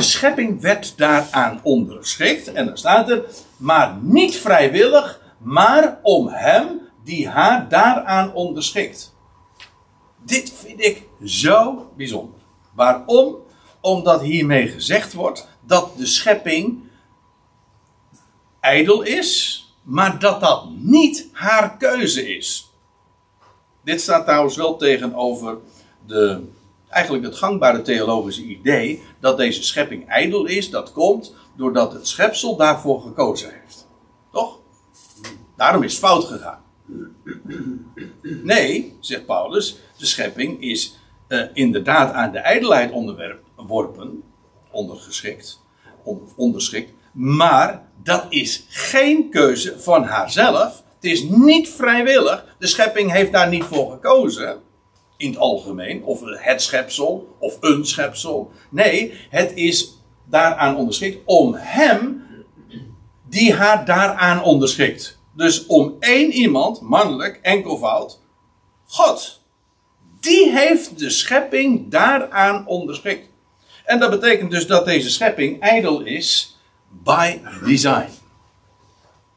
schepping 0.00 0.60
werd 0.60 0.98
daaraan 0.98 1.60
onderschikt. 1.62 2.52
En 2.52 2.66
dan 2.66 2.78
staat 2.78 3.10
er, 3.10 3.24
maar 3.56 3.98
niet 4.02 4.36
vrijwillig, 4.36 5.20
maar 5.38 5.98
om 6.02 6.28
hem 6.28 6.80
die 7.04 7.28
haar 7.28 7.68
daaraan 7.68 8.34
onderschikt. 8.34 9.16
Dit 10.24 10.52
vind 10.52 10.84
ik 10.84 11.02
zo 11.24 11.88
bijzonder. 11.96 12.40
Waarom? 12.74 13.36
Omdat 13.80 14.20
hiermee 14.20 14.68
gezegd 14.68 15.12
wordt 15.12 15.48
dat 15.60 15.96
de 15.96 16.06
schepping 16.06 16.82
ijdel 18.60 19.02
is, 19.02 19.62
maar 19.88 20.18
dat 20.18 20.40
dat 20.40 20.66
niet 20.70 21.28
haar 21.32 21.76
keuze 21.76 22.36
is. 22.36 22.72
Dit 23.84 24.00
staat 24.00 24.24
trouwens 24.24 24.56
wel 24.56 24.76
tegenover 24.76 25.58
de 26.06 26.42
eigenlijk 26.88 27.24
het 27.24 27.36
gangbare 27.36 27.82
theologische 27.82 28.42
idee 28.42 29.02
dat 29.20 29.36
deze 29.36 29.62
schepping 29.62 30.08
ijdel 30.08 30.46
is, 30.46 30.70
dat 30.70 30.92
komt 30.92 31.34
doordat 31.56 31.92
het 31.92 32.06
schepsel 32.06 32.56
daarvoor 32.56 33.00
gekozen 33.00 33.50
heeft. 33.60 33.88
Toch? 34.32 34.58
Daarom 35.56 35.82
is 35.82 35.92
het 35.92 36.00
fout 36.00 36.24
gegaan. 36.24 36.62
Nee, 38.22 38.96
zegt 39.00 39.26
Paulus, 39.26 39.78
de 39.96 40.06
schepping 40.06 40.62
is 40.62 40.96
uh, 41.28 41.42
inderdaad 41.52 42.12
aan 42.12 42.32
de 42.32 42.38
ijdelheid 42.38 42.92
onderworpen, 42.92 44.22
ondergeschikt, 44.70 45.60
on, 46.04 46.28
onderschikt, 46.36 46.92
maar 47.18 47.82
dat 48.02 48.26
is 48.28 48.64
geen 48.68 49.30
keuze 49.30 49.80
van 49.80 50.04
haarzelf. 50.04 50.82
Het 50.94 51.10
is 51.10 51.22
niet 51.22 51.68
vrijwillig. 51.68 52.44
De 52.58 52.66
schepping 52.66 53.12
heeft 53.12 53.32
daar 53.32 53.48
niet 53.48 53.64
voor 53.64 53.90
gekozen 53.90 54.60
in 55.16 55.30
het 55.30 55.38
algemeen, 55.38 56.04
of 56.04 56.20
het 56.24 56.62
schepsel, 56.62 57.36
of 57.38 57.56
een 57.60 57.86
schepsel. 57.86 58.50
Nee, 58.70 59.12
het 59.30 59.52
is 59.54 59.98
daaraan 60.24 60.76
onderschikt 60.76 61.18
om 61.24 61.54
hem 61.56 62.26
die 63.28 63.54
haar 63.54 63.84
daaraan 63.84 64.42
onderschikt. 64.42 65.18
Dus 65.36 65.66
om 65.66 65.96
één 66.00 66.32
iemand, 66.32 66.80
mannelijk, 66.80 67.38
enkelvoud, 67.42 68.20
God. 68.86 69.40
Die 70.20 70.50
heeft 70.50 70.98
de 70.98 71.10
schepping 71.10 71.90
daaraan 71.90 72.66
onderschikt. 72.66 73.28
En 73.84 73.98
dat 73.98 74.10
betekent 74.10 74.50
dus 74.50 74.66
dat 74.66 74.84
deze 74.84 75.10
schepping 75.10 75.60
ijdel 75.60 76.00
is, 76.00 76.57
by 76.88 77.40
design. 77.64 78.08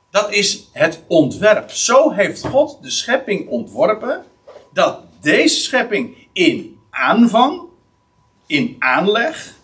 Dat 0.10 0.32
is 0.32 0.68
het 0.72 1.04
ontwerp. 1.08 1.70
Zo 1.70 2.12
heeft 2.12 2.48
God 2.48 2.78
de 2.82 2.90
schepping 2.90 3.50
ontworpen 3.50 4.26
dat 4.74 5.00
deze 5.22 5.62
schepping 5.62 6.28
in 6.34 6.80
aanvang, 6.90 7.62
in 8.46 8.76
aanleg, 8.80 9.56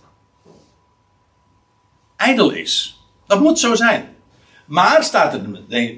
ijdel 2.15 2.49
is. 2.51 3.01
Dat 3.25 3.39
moet 3.39 3.59
zo 3.59 3.75
zijn. 3.75 4.15
Maar 4.65 5.03
staat 5.03 5.33
er 5.33 5.49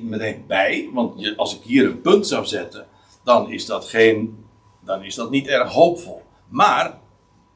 meteen, 0.02 0.45
bij, 0.47 0.89
want 0.93 1.38
als 1.38 1.56
ik 1.56 1.62
hier 1.63 1.86
een 1.86 2.02
punt 2.02 2.28
zou 2.28 2.45
zetten, 2.45 2.88
dan 3.23 3.52
is 3.52 3.65
dat, 3.65 3.86
geen, 3.86 4.45
dan 4.80 5.04
is 5.04 5.15
dat 5.15 5.30
niet 5.30 5.47
erg 5.47 5.71
hoopvol. 5.71 6.21
Maar 6.47 6.97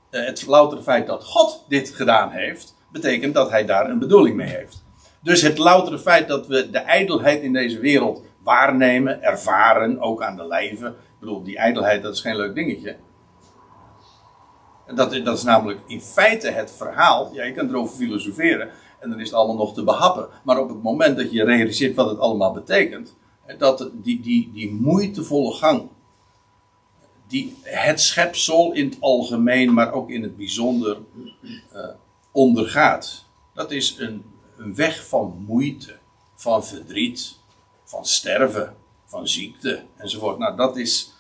eh, 0.09 0.25
het 0.25 0.45
loutere 0.47 0.81
feit 0.81 1.07
dat 1.07 1.25
God 1.25 1.63
dit 1.67 1.89
gedaan 1.89 2.31
heeft, 2.31 2.72
betekent 2.93 3.33
dat 3.33 3.49
hij 3.49 3.65
daar 3.65 3.89
een 3.89 3.99
bedoeling 3.99 4.35
mee 4.35 4.49
heeft. 4.49 4.83
Dus 5.21 5.41
het 5.41 5.57
loutere 5.57 5.99
feit 5.99 6.27
dat 6.27 6.47
we 6.47 6.69
de 6.69 6.77
ijdelheid 6.77 7.41
in 7.41 7.53
deze 7.53 7.79
wereld 7.79 8.23
waarnemen, 8.43 9.21
ervaren, 9.21 9.99
ook 9.99 10.23
aan 10.23 10.35
de 10.35 10.47
lijve. 10.47 10.87
Ik 10.87 11.19
bedoel, 11.19 11.43
die 11.43 11.57
ijdelheid, 11.57 12.03
dat 12.03 12.13
is 12.13 12.21
geen 12.21 12.35
leuk 12.35 12.55
dingetje. 12.55 12.97
Dat, 14.95 15.11
dat 15.23 15.37
is 15.37 15.43
namelijk 15.43 15.79
in 15.87 16.01
feite 16.01 16.49
het 16.49 16.71
verhaal. 16.71 17.33
Ja, 17.33 17.43
je 17.43 17.53
kan 17.53 17.69
erover 17.69 17.95
filosoferen 17.95 18.69
en 18.99 19.09
dan 19.09 19.19
is 19.19 19.25
het 19.25 19.35
allemaal 19.35 19.65
nog 19.65 19.73
te 19.73 19.83
behappen. 19.83 20.27
Maar 20.43 20.59
op 20.59 20.69
het 20.69 20.83
moment 20.83 21.17
dat 21.17 21.31
je 21.31 21.43
realiseert 21.43 21.95
wat 21.95 22.09
het 22.09 22.19
allemaal 22.19 22.53
betekent, 22.53 23.15
dat 23.57 23.89
die, 23.93 24.21
die, 24.21 24.51
die 24.53 24.71
moeitevolle 24.71 25.53
gang, 25.53 25.89
die 27.27 27.57
het 27.63 28.01
schepsel 28.01 28.73
in 28.73 28.85
het 28.85 28.97
algemeen, 28.99 29.73
maar 29.73 29.93
ook 29.93 30.09
in 30.09 30.23
het 30.23 30.37
bijzonder 30.37 30.97
uh, 31.75 31.85
ondergaat. 32.33 33.25
Dat 33.53 33.71
is 33.71 33.95
een, 33.99 34.23
een 34.57 34.75
weg 34.75 35.07
van 35.07 35.43
moeite, 35.47 35.95
van 36.35 36.65
verdriet, 36.65 37.35
van 37.83 38.05
sterven, 38.05 38.75
van 39.05 39.27
ziekte 39.27 39.83
enzovoort. 39.97 40.37
Nou, 40.37 40.55
dat 40.55 40.77
is. 40.77 41.11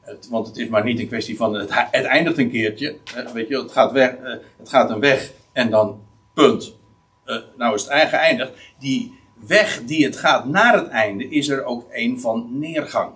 Het, 0.00 0.28
want 0.28 0.46
het 0.46 0.56
is 0.56 0.68
maar 0.68 0.84
niet 0.84 0.98
een 0.98 1.08
kwestie 1.08 1.36
van. 1.36 1.54
Het, 1.54 1.70
eindigt 1.92 2.38
een 2.38 2.50
keertje. 2.50 2.96
weet 3.32 3.48
je, 3.48 3.62
het 3.62 3.72
gaat, 3.72 3.92
weg, 3.92 4.18
uh, 4.18 4.36
het 4.58 4.68
gaat 4.68 4.90
een 4.90 5.00
weg 5.00 5.32
en 5.52 5.70
dan 5.70 6.02
punt. 6.34 6.74
Uh, 7.26 7.36
nou 7.56 7.74
is 7.74 7.86
het 7.88 8.08
geëindigd. 8.08 8.52
Die 8.78 9.18
weg 9.46 9.84
die 9.84 10.04
het 10.04 10.16
gaat 10.16 10.44
naar 10.44 10.74
het 10.74 10.88
einde 10.88 11.28
is 11.28 11.48
er 11.48 11.64
ook 11.64 11.86
een 11.90 12.20
van 12.20 12.58
neergang. 12.58 13.12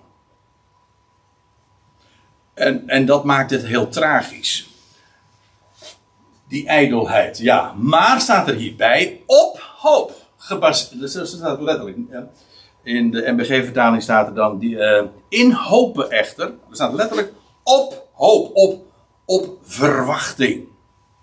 En, 2.53 2.89
en 2.89 3.05
dat 3.05 3.23
maakt 3.23 3.51
het 3.51 3.65
heel 3.65 3.89
tragisch. 3.89 4.69
Die 6.47 6.67
ijdelheid, 6.67 7.37
ja. 7.37 7.73
Maar 7.77 8.21
staat 8.21 8.47
er 8.47 8.55
hierbij 8.55 9.21
op 9.25 9.59
hoop. 9.77 10.11
Gebaseerd, 10.37 10.99
dus 10.99 11.13
dat 11.13 11.27
staat 11.27 11.61
letterlijk. 11.61 11.97
Ja. 12.09 12.27
In 12.83 13.11
de 13.11 13.31
MBG-vertaling 13.31 14.03
staat 14.03 14.27
er 14.27 14.33
dan 14.33 14.59
die, 14.59 14.75
uh, 14.75 15.03
in 15.29 15.51
hopen 15.51 16.09
echter. 16.09 16.45
Er 16.45 16.75
staat 16.75 16.93
letterlijk 16.93 17.33
op 17.63 18.07
hoop, 18.13 18.55
op, 18.55 18.85
op 19.25 19.57
verwachting. 19.61 20.67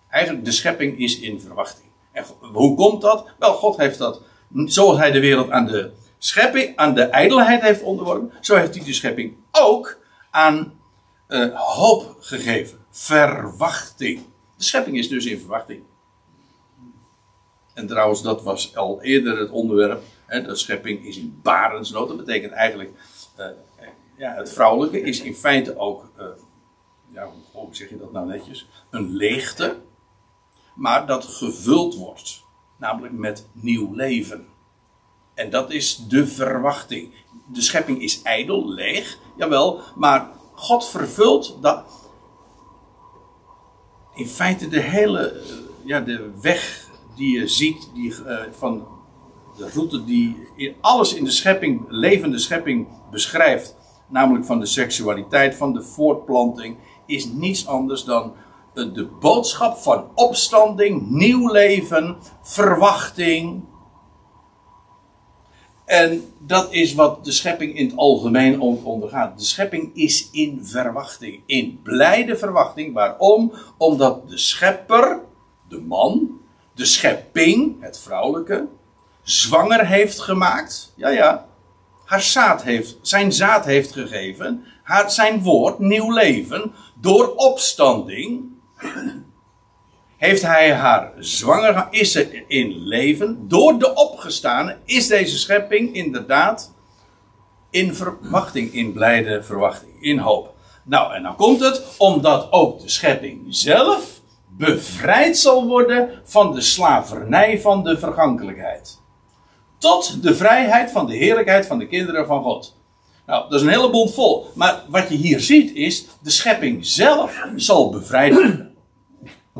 Eigenlijk, 0.09 0.45
de 0.45 0.53
schepping 0.53 0.99
is 0.99 1.21
in 1.21 1.41
verwachting. 1.41 1.89
En 2.13 2.25
hoe 2.53 2.77
komt 2.77 3.03
dat? 3.03 3.27
Wel, 3.39 3.53
God 3.53 3.77
heeft 3.77 3.99
dat, 3.99 4.21
zoals 4.65 4.99
hij 4.99 5.11
de 5.11 5.21
wereld 5.21 5.51
aan 5.51 5.67
de 5.67 5.91
schepping, 6.19 6.77
aan 6.77 6.95
de 6.95 7.03
ijdelheid 7.03 7.63
heeft 7.63 7.83
onderworpen, 7.83 8.33
zo 8.41 8.57
heeft 8.57 8.75
hij 8.75 8.85
de 8.85 8.93
schepping 8.93 9.37
ook 9.51 9.99
aan 10.31 10.73
uh, 11.29 11.55
hoop 11.55 12.17
gegeven. 12.21 12.79
Verwachting. 12.91 14.23
De 14.63 14.69
schepping 14.69 14.99
is 14.99 15.09
dus 15.09 15.27
in 15.27 15.39
verwachting. 15.39 15.83
En 17.75 17.87
trouwens, 17.87 18.23
dat 18.23 18.43
was 18.43 18.77
al 18.77 19.03
eerder 19.03 19.39
het 19.39 19.51
onderwerp. 19.51 20.03
Hè, 20.27 20.43
de 20.43 20.55
schepping 20.55 21.07
is 21.07 21.17
in 21.17 21.41
barensnood. 21.43 22.09
Dat 22.09 22.17
betekent 22.17 22.53
eigenlijk. 22.53 22.91
Uh, 23.39 23.47
ja, 24.17 24.35
het 24.35 24.53
vrouwelijke 24.53 25.01
is 25.01 25.21
in 25.21 25.35
feite 25.35 25.77
ook. 25.77 26.11
Uh, 26.19 26.25
ja, 27.09 27.29
hoe 27.53 27.75
zeg 27.75 27.89
je 27.89 27.99
dat 27.99 28.13
nou 28.13 28.27
netjes? 28.27 28.69
Een 28.91 29.13
leegte. 29.17 29.77
Maar 30.75 31.07
dat 31.07 31.25
gevuld 31.25 31.95
wordt. 31.95 32.43
Namelijk 32.77 33.15
met 33.15 33.47
nieuw 33.53 33.95
leven. 33.95 34.47
En 35.35 35.51
dat 35.51 35.71
is 35.71 35.97
de 36.09 36.27
verwachting. 36.27 37.15
De 37.53 37.63
schepping 37.63 38.03
is 38.03 38.23
ijdel, 38.23 38.69
leeg. 38.69 39.19
Jawel, 39.37 39.81
maar 39.97 40.31
God 40.55 40.89
vervult 40.89 41.63
dat. 41.63 42.02
In 44.15 44.27
feite 44.27 44.69
de 44.69 44.81
hele. 44.81 45.41
Ja, 45.85 46.01
de 46.01 46.31
weg 46.41 46.91
die 47.17 47.39
je 47.39 47.49
ziet, 47.49 47.91
die, 47.95 48.15
uh, 48.27 48.39
van 48.51 48.87
de 49.57 49.71
route 49.71 50.05
die 50.05 50.37
alles 50.81 51.15
in 51.15 51.25
de 51.25 51.31
schepping, 51.31 51.85
levende 51.89 52.39
schepping 52.39 52.89
beschrijft, 53.11 53.77
namelijk 54.09 54.45
van 54.45 54.61
de 54.61 54.67
seksualiteit, 54.67 55.55
van 55.55 55.73
de 55.73 55.83
voortplanting, 55.83 56.77
is 57.07 57.25
niets 57.25 57.67
anders 57.67 58.05
dan 58.05 58.33
de 58.75 59.09
boodschap 59.21 59.77
van 59.77 60.05
opstanding, 60.15 61.11
nieuw 61.11 61.53
leven, 61.53 62.17
verwachting. 62.43 63.65
En 65.85 66.25
dat 66.39 66.73
is 66.73 66.95
wat 66.95 67.25
de 67.25 67.33
schepping 67.33 67.77
in 67.77 67.87
het 67.87 67.97
algemeen 67.97 68.61
ondergaat. 68.61 69.39
De 69.39 69.45
schepping 69.45 69.91
is 69.95 70.29
in 70.33 70.61
verwachting, 70.63 71.43
in 71.47 71.81
blijde 71.83 72.37
verwachting. 72.37 72.95
Waarom? 72.95 73.53
Omdat 73.77 74.29
de 74.29 74.39
schepper, 74.39 75.21
de 75.69 75.81
man, 75.81 76.41
de 76.75 76.85
schepping, 76.85 77.77
het 77.81 77.99
vrouwelijke, 77.99 78.69
zwanger 79.23 79.87
heeft 79.87 80.21
gemaakt. 80.21 80.93
Ja, 80.97 81.09
ja. 81.09 81.47
Haar 82.05 82.23
zaad 82.23 82.63
heeft, 82.63 82.97
zijn 83.03 83.33
zaad 83.33 83.65
heeft 83.65 83.93
gegeven. 83.93 84.65
Haar, 84.83 85.11
zijn 85.11 85.43
woord, 85.43 85.79
nieuw 85.79 86.13
leven. 86.13 86.73
Door 87.01 87.35
opstanding. 87.35 88.51
Heeft 90.23 90.43
hij 90.43 90.75
haar 90.75 91.13
zwanger, 91.19 91.87
is 91.91 92.13
ze 92.13 92.45
in 92.47 92.87
leven. 92.87 93.49
Door 93.49 93.79
de 93.79 93.95
opgestane 93.95 94.77
is 94.85 95.07
deze 95.07 95.39
schepping 95.39 95.95
inderdaad 95.95 96.75
in 97.71 97.95
verwachting, 97.95 98.75
in 98.75 98.93
blijde 98.93 99.43
verwachting, 99.43 99.93
in 100.01 100.19
hoop. 100.19 100.55
Nou, 100.85 101.15
en 101.15 101.23
dan 101.23 101.37
komt 101.37 101.61
het 101.61 101.83
omdat 101.99 102.53
ook 102.53 102.81
de 102.81 102.89
schepping 102.89 103.47
zelf 103.49 104.21
bevrijd 104.49 105.39
zal 105.39 105.67
worden 105.67 106.11
van 106.25 106.55
de 106.55 106.61
slavernij 106.61 107.61
van 107.61 107.85
de 107.85 107.99
vergankelijkheid. 107.99 109.01
Tot 109.79 110.23
de 110.23 110.35
vrijheid 110.35 110.91
van 110.91 111.07
de 111.07 111.17
heerlijkheid 111.17 111.67
van 111.67 111.79
de 111.79 111.87
kinderen 111.87 112.27
van 112.27 112.43
God. 112.43 112.77
Nou, 113.27 113.43
dat 113.43 113.61
is 113.61 113.67
een 113.67 113.73
hele 113.73 113.91
bond 113.91 114.15
vol. 114.15 114.47
Maar 114.55 114.83
wat 114.89 115.09
je 115.09 115.15
hier 115.15 115.41
ziet 115.41 115.75
is, 115.75 116.07
de 116.23 116.31
schepping 116.31 116.87
zelf 116.87 117.47
zal 117.57 117.91
bevrijd 117.91 118.35
worden. 118.35 118.72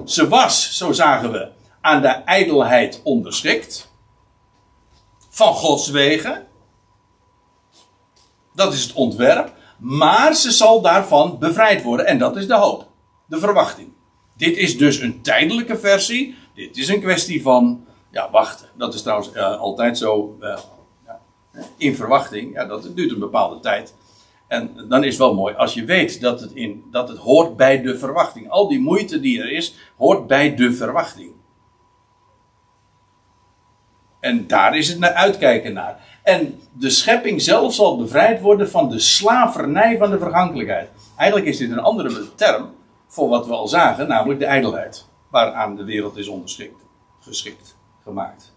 Ze 0.05 0.29
was, 0.29 0.77
zo 0.77 0.93
zagen 0.93 1.33
we, 1.33 1.49
aan 1.81 2.03
de 2.03 2.09
ijdelheid 2.09 3.01
onderschikt. 3.05 3.91
Van 5.29 5.55
Gods 5.55 5.89
wegen. 5.89 6.47
Dat 8.55 8.73
is 8.73 8.83
het 8.83 8.93
ontwerp. 8.93 9.53
Maar 9.79 10.35
ze 10.35 10.51
zal 10.51 10.81
daarvan 10.81 11.39
bevrijd 11.39 11.83
worden. 11.83 12.07
En 12.07 12.19
dat 12.19 12.37
is 12.37 12.47
de 12.47 12.55
hoop. 12.55 12.87
De 13.27 13.39
verwachting. 13.39 13.93
Dit 14.37 14.57
is 14.57 14.79
dus 14.79 14.99
een 14.99 15.23
tijdelijke 15.23 15.79
versie. 15.79 16.37
Dit 16.55 16.77
is 16.77 16.89
een 16.89 17.01
kwestie 17.01 17.43
van 17.43 17.87
ja, 18.11 18.31
wachten. 18.31 18.69
Dat 18.75 18.95
is 18.95 19.03
trouwens 19.03 19.31
uh, 19.35 19.59
altijd 19.61 19.99
zo 19.99 20.37
ja, 20.41 20.59
in 21.77 21.97
verwachting. 21.97 22.55
Ja, 22.55 22.65
dat 22.65 22.97
duurt 22.97 23.13
een 23.13 23.19
bepaalde 23.19 23.61
tijd. 23.61 23.95
En 24.53 24.89
dan 24.89 25.05
is 25.05 25.09
het 25.09 25.19
wel 25.19 25.35
mooi 25.35 25.55
als 25.55 25.75
je 25.75 25.85
weet 25.85 26.21
dat 26.21 26.41
het, 26.41 26.53
in, 26.53 26.85
dat 26.91 27.09
het 27.09 27.19
hoort 27.19 27.57
bij 27.57 27.83
de 27.83 27.99
verwachting. 27.99 28.51
Al 28.51 28.69
die 28.69 28.81
moeite 28.81 29.21
die 29.21 29.41
er 29.41 29.53
is, 29.53 29.75
hoort 29.97 30.27
bij 30.27 30.55
de 30.55 30.73
verwachting. 30.73 31.33
En 34.21 34.47
daar 34.47 34.77
is 34.77 34.89
het 34.89 34.99
naar 34.99 35.13
uitkijken 35.13 35.73
naar. 35.73 36.21
En 36.23 36.61
de 36.73 36.91
schepping 36.91 37.43
zelf 37.43 37.75
zal 37.75 37.97
bevrijd 37.97 38.41
worden 38.41 38.71
van 38.71 38.89
de 38.89 38.99
slavernij 38.99 39.99
van 39.99 40.11
de 40.11 40.19
vergankelijkheid. 40.19 40.89
Eigenlijk 41.17 41.51
is 41.51 41.59
dit 41.59 41.71
een 41.71 41.79
andere 41.79 42.35
term 42.35 42.71
voor 43.07 43.29
wat 43.29 43.47
we 43.47 43.53
al 43.53 43.69
zagen, 43.69 44.09
namelijk 44.09 44.41
de 44.41 44.47
ijdelheid. 44.47 45.07
Waaraan 45.31 45.77
de 45.77 45.85
wereld 45.85 46.17
is 46.17 46.29
onderschikt, 46.29 46.81
geschikt, 47.21 47.77
gemaakt. 48.03 48.53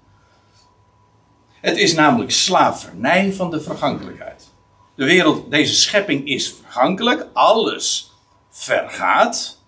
Het 1.62 1.77
is 1.77 1.93
namelijk 1.93 2.31
slavernij 2.31 3.34
van 3.34 3.49
de 3.49 3.62
vergankelijkheid. 3.62 4.53
De 4.95 5.05
wereld, 5.05 5.51
deze 5.51 5.73
schepping 5.73 6.27
is 6.27 6.53
vergankelijk, 6.53 7.27
alles 7.34 8.12
vergaat. 8.49 9.62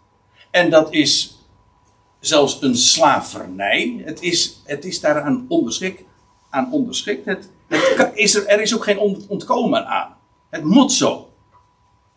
En 0.51 0.69
dat 0.69 0.93
is 0.93 1.37
zelfs 2.19 2.61
een 2.61 2.77
slavernij. 2.77 4.01
Het 4.05 4.21
is, 4.21 4.61
het 4.65 4.85
is 4.85 4.99
daaraan 4.99 5.45
onderschikt. 5.47 6.03
Aan 6.49 6.71
onderschikt. 6.71 7.25
Het, 7.25 7.49
het 7.67 8.11
is 8.13 8.35
er, 8.35 8.45
er 8.45 8.61
is 8.61 8.75
ook 8.75 8.83
geen 8.83 9.25
ontkomen 9.27 9.87
aan. 9.87 10.15
Het 10.49 10.63
moet 10.63 10.91
zo. 10.91 11.29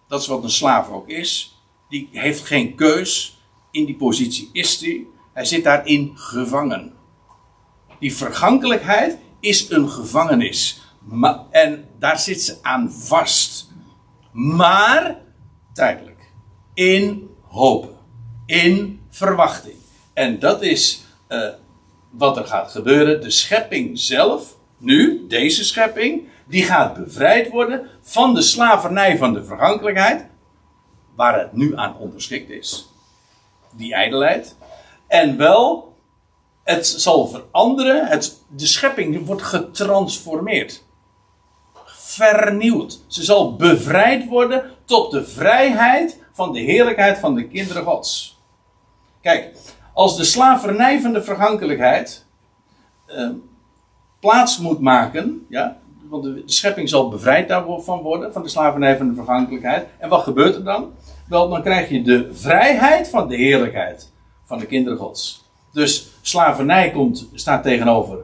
Dat 0.08 0.20
is 0.20 0.26
wat 0.26 0.42
een 0.42 0.50
slaaf 0.50 0.88
ook 0.90 1.08
is 1.08 1.54
die 1.90 2.08
heeft 2.12 2.46
geen 2.46 2.74
keus. 2.74 3.38
In 3.70 3.84
die 3.84 3.96
positie 3.96 4.50
is 4.52 4.80
hij. 4.80 5.06
Hij 5.32 5.44
zit 5.44 5.64
daarin 5.64 6.12
gevangen. 6.14 6.92
Die 7.98 8.14
vergankelijkheid 8.14 9.18
is 9.40 9.70
een 9.70 9.90
gevangenis. 9.90 10.80
Ma 10.98 11.46
en 11.50 11.88
daar 12.00 12.18
zit 12.18 12.42
ze 12.42 12.56
aan 12.62 12.92
vast. 12.92 13.68
Maar 14.32 15.16
tijdelijk. 15.72 16.32
In 16.74 17.30
hoop. 17.42 17.92
In 18.46 19.00
verwachting. 19.10 19.76
En 20.12 20.38
dat 20.38 20.62
is 20.62 21.02
uh, 21.28 21.48
wat 22.10 22.36
er 22.36 22.44
gaat 22.44 22.70
gebeuren. 22.70 23.20
De 23.20 23.30
schepping 23.30 23.98
zelf, 23.98 24.56
nu, 24.78 25.26
deze 25.28 25.64
schepping, 25.64 26.28
die 26.46 26.62
gaat 26.62 26.94
bevrijd 26.94 27.50
worden 27.50 27.86
van 28.00 28.34
de 28.34 28.42
slavernij 28.42 29.18
van 29.18 29.32
de 29.32 29.44
vergankelijkheid, 29.44 30.26
waar 31.14 31.38
het 31.38 31.52
nu 31.52 31.76
aan 31.76 31.96
onderschikt 31.96 32.50
is. 32.50 32.88
Die 33.76 33.94
ijdelheid. 33.94 34.56
En 35.06 35.36
wel, 35.36 35.96
het 36.64 36.86
zal 36.86 37.26
veranderen, 37.26 38.06
het, 38.06 38.42
de 38.48 38.66
schepping 38.66 39.26
wordt 39.26 39.42
getransformeerd. 39.42 40.82
Vernieuwd. 42.20 43.00
Ze 43.06 43.24
zal 43.24 43.56
bevrijd 43.56 44.26
worden 44.28 44.62
tot 44.84 45.10
de 45.10 45.24
vrijheid 45.24 46.22
van 46.32 46.52
de 46.52 46.60
heerlijkheid 46.60 47.18
van 47.18 47.34
de 47.34 47.48
kinderen 47.48 47.84
Gods. 47.84 48.38
Kijk, 49.20 49.56
als 49.94 50.16
de 50.16 50.24
slavernij 50.24 51.00
van 51.00 51.12
de 51.12 51.22
vergankelijkheid 51.22 52.26
uh, 53.08 53.30
plaats 54.20 54.58
moet 54.58 54.80
maken, 54.80 55.46
ja, 55.48 55.76
want 56.08 56.22
de, 56.22 56.42
schepping 56.46 56.88
zal 56.88 57.08
bevrijd 57.08 57.48
daarvan 57.48 58.00
worden, 58.00 58.32
van 58.32 58.42
de 58.42 58.48
slavernij 58.48 58.96
van 58.96 59.08
de 59.08 59.14
vergankelijkheid. 59.14 59.86
En 59.98 60.08
wat 60.08 60.22
gebeurt 60.22 60.54
er 60.54 60.64
dan? 60.64 60.92
Wel, 61.28 61.48
dan 61.48 61.62
krijg 61.62 61.88
je 61.88 62.02
de 62.02 62.28
vrijheid 62.32 63.08
van 63.08 63.28
de 63.28 63.36
heerlijkheid 63.36 64.12
van 64.44 64.58
de 64.58 64.66
kinderen 64.66 64.98
Gods. 64.98 65.50
Dus 65.72 66.10
slavernij 66.20 66.90
komt, 66.90 67.28
staat 67.34 67.62
tegenover 67.62 68.18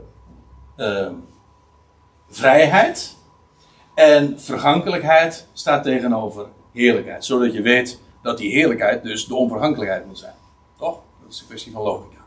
uh, 0.77 1.09
vrijheid. 2.29 3.16
En 3.97 4.41
vergankelijkheid 4.41 5.47
staat 5.53 5.83
tegenover 5.83 6.47
heerlijkheid. 6.73 7.25
Zodat 7.25 7.53
je 7.53 7.63
weet 7.63 8.01
dat 8.23 8.39
die 8.39 8.51
heerlijkheid 8.51 9.03
dus 9.03 9.27
de 9.27 9.35
onvergankelijkheid 9.35 10.07
moet 10.07 10.19
zijn. 10.19 10.35
Toch? 10.79 10.99
Dat 11.23 11.33
is 11.33 11.41
een 11.41 11.47
kwestie 11.47 11.73
van 11.73 11.83
logica. 11.83 12.25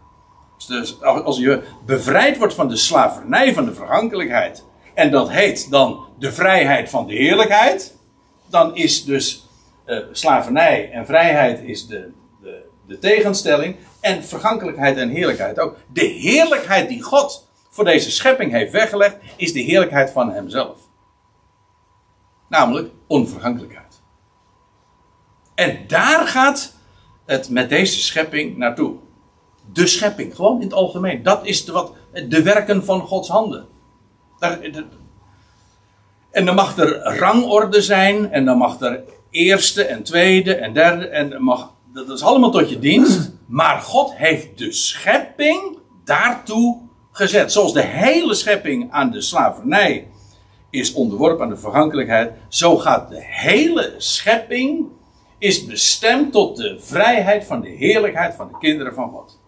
Dus 0.67 1.01
als 1.01 1.38
je 1.38 1.63
bevrijd 1.86 2.38
wordt 2.38 2.53
van 2.53 2.67
de 2.67 2.75
slavernij 2.75 3.53
van 3.53 3.65
de 3.65 3.73
vergankelijkheid. 3.73 4.63
En 4.93 5.12
dat 5.12 5.29
heet 5.29 5.71
dan 5.71 6.05
de 6.19 6.32
vrijheid 6.32 6.89
van 6.89 7.08
de 7.08 7.13
heerlijkheid. 7.13 7.95
Dan 8.45 8.75
is 8.75 9.05
dus 9.05 9.47
uh, 9.86 9.99
slavernij 10.12 10.91
en 10.91 11.05
vrijheid 11.05 11.62
is 11.63 11.88
de, 11.88 12.12
de, 12.41 12.65
de 12.88 12.99
tegenstelling. 12.99 13.75
En 13.99 14.23
vergankelijkheid 14.23 14.97
en 14.97 15.10
heerlijkheid 15.10 15.60
ook. 15.60 15.77
De 15.93 16.05
heerlijkheid 16.05 16.88
die 16.88 17.01
God 17.01 17.47
voor 17.69 17.86
deze 17.86 18.12
schepping 18.12 18.51
heeft 18.51 18.71
weggelegd, 18.71 19.15
is 19.36 19.53
de 19.53 19.60
heerlijkheid 19.62 20.12
van 20.12 20.32
Hemzelf. 20.32 20.88
Namelijk 22.49 22.91
onvergankelijkheid. 23.07 24.01
En 25.55 25.77
daar 25.88 26.27
gaat 26.27 26.73
het 27.25 27.49
met 27.49 27.69
deze 27.69 28.01
schepping 28.01 28.57
naartoe. 28.57 28.95
De 29.73 29.88
schepping, 29.88 30.35
gewoon 30.35 30.55
in 30.55 30.63
het 30.63 30.73
algemeen. 30.73 31.23
Dat 31.23 31.45
is 31.45 31.65
de, 31.65 31.71
wat, 31.71 31.93
de 32.27 32.41
werken 32.41 32.85
van 32.85 33.01
Gods 33.01 33.29
handen. 33.29 33.67
En 36.31 36.45
dan 36.45 36.55
mag 36.55 36.77
er 36.77 37.17
rangorde 37.17 37.81
zijn, 37.81 38.31
en 38.31 38.45
dan 38.45 38.57
mag 38.57 38.79
er 38.79 39.03
eerste 39.29 39.83
en 39.83 40.03
tweede 40.03 40.55
en 40.55 40.73
derde, 40.73 41.07
en 41.07 41.43
mag, 41.43 41.73
dat 41.93 42.09
is 42.09 42.21
allemaal 42.21 42.51
tot 42.51 42.69
je 42.69 42.79
dienst. 42.79 43.31
Maar 43.45 43.81
God 43.81 44.15
heeft 44.15 44.57
de 44.57 44.71
schepping 44.71 45.77
daartoe 46.03 46.77
gezet. 47.12 47.51
Zoals 47.51 47.73
de 47.73 47.83
hele 47.83 48.33
schepping 48.33 48.91
aan 48.91 49.12
de 49.12 49.21
slavernij 49.21 50.07
is 50.69 50.93
onderworpen 50.93 51.43
aan 51.43 51.49
de 51.49 51.58
vergankelijkheid, 51.58 52.34
zo 52.47 52.77
gaat 52.77 53.10
de 53.10 53.23
hele 53.23 53.93
schepping 53.97 54.88
is 55.38 55.65
bestemd 55.65 56.32
tot 56.32 56.58
de 56.58 56.79
vrijheid 56.79 57.45
van 57.45 57.62
de 57.62 57.69
heerlijkheid 57.69 58.36
van 58.36 58.47
de 58.47 58.58
kinderen 58.58 58.93
van 58.93 59.10
God. 59.10 59.39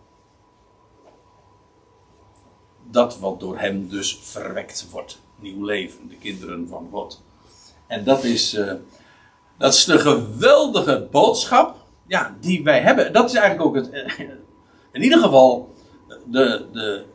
Dat 2.89 3.19
wat 3.19 3.39
door 3.39 3.59
hem 3.59 3.89
dus 3.89 4.19
verwekt 4.21 4.87
wordt. 4.91 5.19
Nieuw 5.39 5.65
leven, 5.65 6.09
de 6.09 6.15
kinderen 6.15 6.67
van 6.67 6.87
God. 6.91 7.23
En 7.87 8.03
dat 8.03 8.23
is, 8.23 8.53
uh, 8.53 8.73
dat 9.57 9.73
is 9.73 9.85
de 9.85 9.99
geweldige 9.99 11.07
boodschap 11.11 11.75
ja, 12.07 12.35
die 12.39 12.63
wij 12.63 12.81
hebben. 12.81 13.13
Dat 13.13 13.29
is 13.29 13.35
eigenlijk 13.35 13.67
ook 13.67 13.75
het, 13.75 13.89
in 14.91 15.01
ieder 15.01 15.19
geval 15.19 15.73
de, 16.25 16.65
de, 16.71 17.05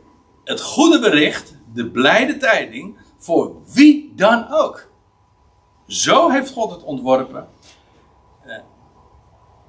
het 0.43 0.61
goede 0.61 0.99
bericht, 0.99 1.55
de 1.73 1.89
blijde 1.89 2.37
tijding 2.37 2.97
voor 3.17 3.55
wie 3.73 4.13
dan 4.15 4.47
ook. 4.49 4.89
Zo 5.87 6.29
heeft 6.29 6.51
God 6.51 6.71
het 6.71 6.83
ontworpen 6.83 7.47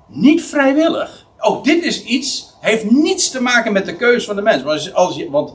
niet 0.08 0.42
vrijwillig. 0.42 1.26
Ook 1.38 1.64
dit 1.64 1.82
is 1.82 2.04
iets, 2.04 2.56
heeft 2.61 2.90
niets 2.90 3.30
te 3.30 3.42
maken 3.42 3.72
met 3.72 3.87
de 3.87 3.96
keuze 3.96 4.26
van 4.26 4.37
de 4.37 4.42
mens. 4.42 4.62
Want, 4.62 4.94
als 4.94 5.16
je, 5.16 5.30
want 5.30 5.54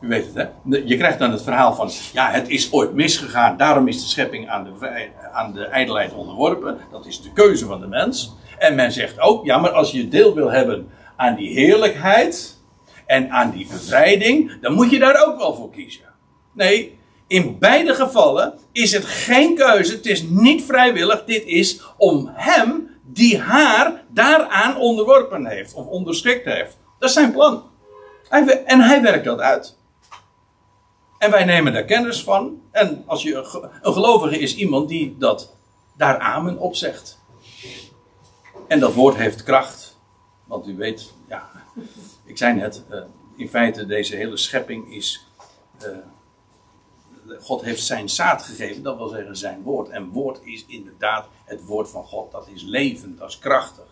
u 0.00 0.08
weet 0.08 0.26
het, 0.26 0.34
hè? 0.34 0.78
Je 0.84 0.96
krijgt 0.96 1.18
dan 1.18 1.30
het 1.30 1.42
verhaal 1.42 1.74
van, 1.74 1.90
ja, 2.12 2.30
het 2.30 2.48
is 2.48 2.72
ooit 2.72 2.92
misgegaan, 2.94 3.56
daarom 3.56 3.88
is 3.88 4.02
de 4.02 4.08
schepping 4.08 4.48
aan 4.48 4.64
de, 4.64 5.08
aan 5.32 5.52
de 5.52 5.64
ijdelheid 5.64 6.14
onderworpen. 6.14 6.78
Dat 6.90 7.06
is 7.06 7.22
de 7.22 7.32
keuze 7.32 7.66
van 7.66 7.80
de 7.80 7.86
mens. 7.86 8.36
En 8.58 8.74
men 8.74 8.92
zegt 8.92 9.20
ook, 9.20 9.44
ja, 9.44 9.58
maar 9.58 9.70
als 9.70 9.90
je 9.90 10.08
deel 10.08 10.34
wil 10.34 10.50
hebben 10.50 10.88
aan 11.16 11.34
die 11.34 11.52
heerlijkheid 11.52 12.62
en 13.06 13.30
aan 13.30 13.50
die 13.50 13.66
bevrijding, 13.66 14.60
dan 14.60 14.72
moet 14.72 14.90
je 14.90 14.98
daar 14.98 15.26
ook 15.26 15.38
wel 15.38 15.54
voor 15.54 15.70
kiezen. 15.70 16.04
Nee, 16.52 16.97
in 17.28 17.58
beide 17.58 17.94
gevallen 17.94 18.58
is 18.72 18.92
het 18.92 19.04
geen 19.04 19.54
keuze, 19.54 19.92
het 19.92 20.06
is 20.06 20.22
niet 20.22 20.64
vrijwillig, 20.64 21.24
dit 21.24 21.44
is 21.44 21.80
om 21.96 22.30
hem 22.34 22.90
die 23.04 23.38
haar 23.38 24.04
daaraan 24.08 24.76
onderworpen 24.76 25.46
heeft 25.46 25.74
of 25.74 25.86
onderschikt 25.86 26.44
heeft. 26.44 26.78
Dat 26.98 27.08
is 27.08 27.14
zijn 27.14 27.32
plan. 27.32 27.62
En 28.64 28.80
hij 28.80 29.02
werkt 29.02 29.24
dat 29.24 29.38
uit. 29.38 29.76
En 31.18 31.30
wij 31.30 31.44
nemen 31.44 31.72
daar 31.72 31.84
kennis 31.84 32.22
van. 32.22 32.62
En 32.70 33.02
als 33.06 33.22
je 33.22 33.34
een 33.82 33.92
gelovige 33.92 34.38
is 34.38 34.56
iemand 34.56 34.88
die 34.88 35.16
dat 35.18 35.54
daar 35.96 36.18
amen 36.18 36.58
op 36.58 36.74
zegt. 36.74 37.18
En 38.68 38.80
dat 38.80 38.94
woord 38.94 39.16
heeft 39.16 39.42
kracht. 39.42 39.96
Want 40.44 40.66
u 40.66 40.76
weet, 40.76 41.12
ja, 41.28 41.50
ik 42.24 42.38
zei 42.38 42.54
net, 42.54 42.82
uh, 42.90 43.00
in 43.36 43.48
feite 43.48 43.86
deze 43.86 44.16
hele 44.16 44.36
schepping 44.36 44.94
is 44.94 45.26
uh, 45.82 45.88
God 47.40 47.62
heeft 47.62 47.82
zijn 47.82 48.08
zaad 48.08 48.42
gegeven, 48.42 48.82
dat 48.82 48.96
wil 48.96 49.08
zeggen 49.08 49.36
zijn 49.36 49.62
woord. 49.62 49.88
En 49.88 50.08
woord 50.08 50.40
is 50.44 50.64
inderdaad 50.66 51.26
het 51.44 51.64
woord 51.64 51.90
van 51.90 52.04
God. 52.04 52.32
Dat 52.32 52.48
is 52.54 52.62
levend, 52.62 53.18
dat 53.18 53.28
is 53.28 53.38
krachtig. 53.38 53.86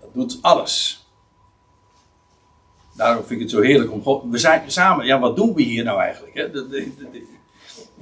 Dat 0.00 0.14
doet 0.14 0.38
alles. 0.40 1.06
Daarom 2.96 3.24
vind 3.24 3.30
ik 3.30 3.40
het 3.40 3.50
zo 3.50 3.60
heerlijk 3.60 3.92
om 3.92 4.02
God. 4.02 4.22
We 4.30 4.38
zijn 4.38 4.70
samen, 4.70 5.06
ja, 5.06 5.18
wat 5.18 5.36
doen 5.36 5.54
we 5.54 5.62
hier 5.62 5.84
nou 5.84 6.00
eigenlijk? 6.00 6.34
Hè? 6.34 6.48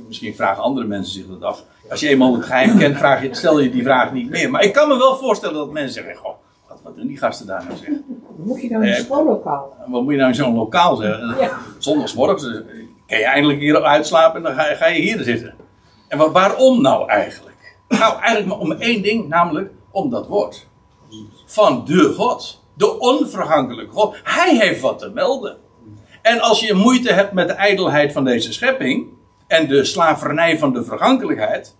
misschien 0.07 0.35
vragen 0.35 0.62
andere 0.62 0.87
mensen 0.87 1.12
zich 1.12 1.27
dat 1.27 1.43
af. 1.43 1.64
Als 1.90 2.01
je 2.01 2.09
eenmaal 2.09 2.35
het 2.35 2.45
geheim 2.45 2.79
kent, 2.79 2.97
vraag 2.97 3.23
je, 3.23 3.35
stel 3.35 3.61
je 3.61 3.71
die 3.71 3.83
vraag 3.83 4.12
niet 4.12 4.31
meer. 4.31 4.51
Maar 4.51 4.62
ik 4.62 4.73
kan 4.73 4.88
me 4.88 4.97
wel 4.97 5.17
voorstellen 5.17 5.55
dat 5.55 5.71
mensen 5.71 5.93
zeggen: 5.93 6.17
Goh, 6.17 6.35
wat, 6.69 6.79
wat 6.83 6.97
doen 6.97 7.07
die 7.07 7.19
gasten 7.19 7.47
daar 7.47 7.64
nou 7.64 7.77
zeggen? 7.77 8.05
Wat 8.37 8.47
moet 8.47 8.61
je 8.61 8.71
nou 8.71 8.87
in 8.87 8.93
eh, 8.93 9.05
zo'n 9.05 9.25
lokaal? 9.25 9.77
Wat 9.87 10.03
moet 10.03 10.12
je 10.12 10.19
nou 10.19 10.29
in 10.29 10.35
zo'n 10.35 10.55
lokaal 10.55 10.97
zeggen? 10.97 11.37
Ja. 11.40 11.59
Zondagsmorgens 11.79 12.62
kan 13.07 13.19
je 13.19 13.25
eindelijk 13.25 13.61
hier 13.61 13.83
uitslapen 13.83 14.37
en 14.37 14.43
dan 14.43 14.77
ga 14.77 14.87
je, 14.87 15.01
hier 15.01 15.23
zitten. 15.23 15.55
En 16.09 16.33
waarom 16.33 16.83
nou 16.83 17.09
eigenlijk? 17.09 17.77
Nou, 17.88 18.21
eigenlijk 18.21 18.47
maar 18.47 18.59
om 18.59 18.73
één 18.73 19.03
ding, 19.03 19.29
namelijk 19.29 19.73
om 19.90 20.11
dat 20.11 20.27
woord. 20.27 20.67
Van 21.47 21.85
de 21.85 22.12
God. 22.17 22.62
De 22.77 22.99
onvergankelijke 22.99 23.93
God. 23.93 24.17
Hij 24.23 24.57
heeft 24.57 24.81
wat 24.81 24.99
te 24.99 25.11
melden. 25.11 25.57
En 26.23 26.40
als 26.40 26.61
je 26.61 26.75
moeite 26.75 27.12
hebt 27.12 27.33
met 27.33 27.49
de 27.49 27.55
ijdelheid 27.55 28.12
van 28.12 28.25
deze 28.25 28.53
schepping. 28.53 29.12
en 29.47 29.69
de 29.69 29.85
slavernij 29.85 30.59
van 30.59 30.73
de 30.73 30.85
vergankelijkheid. 30.85 31.77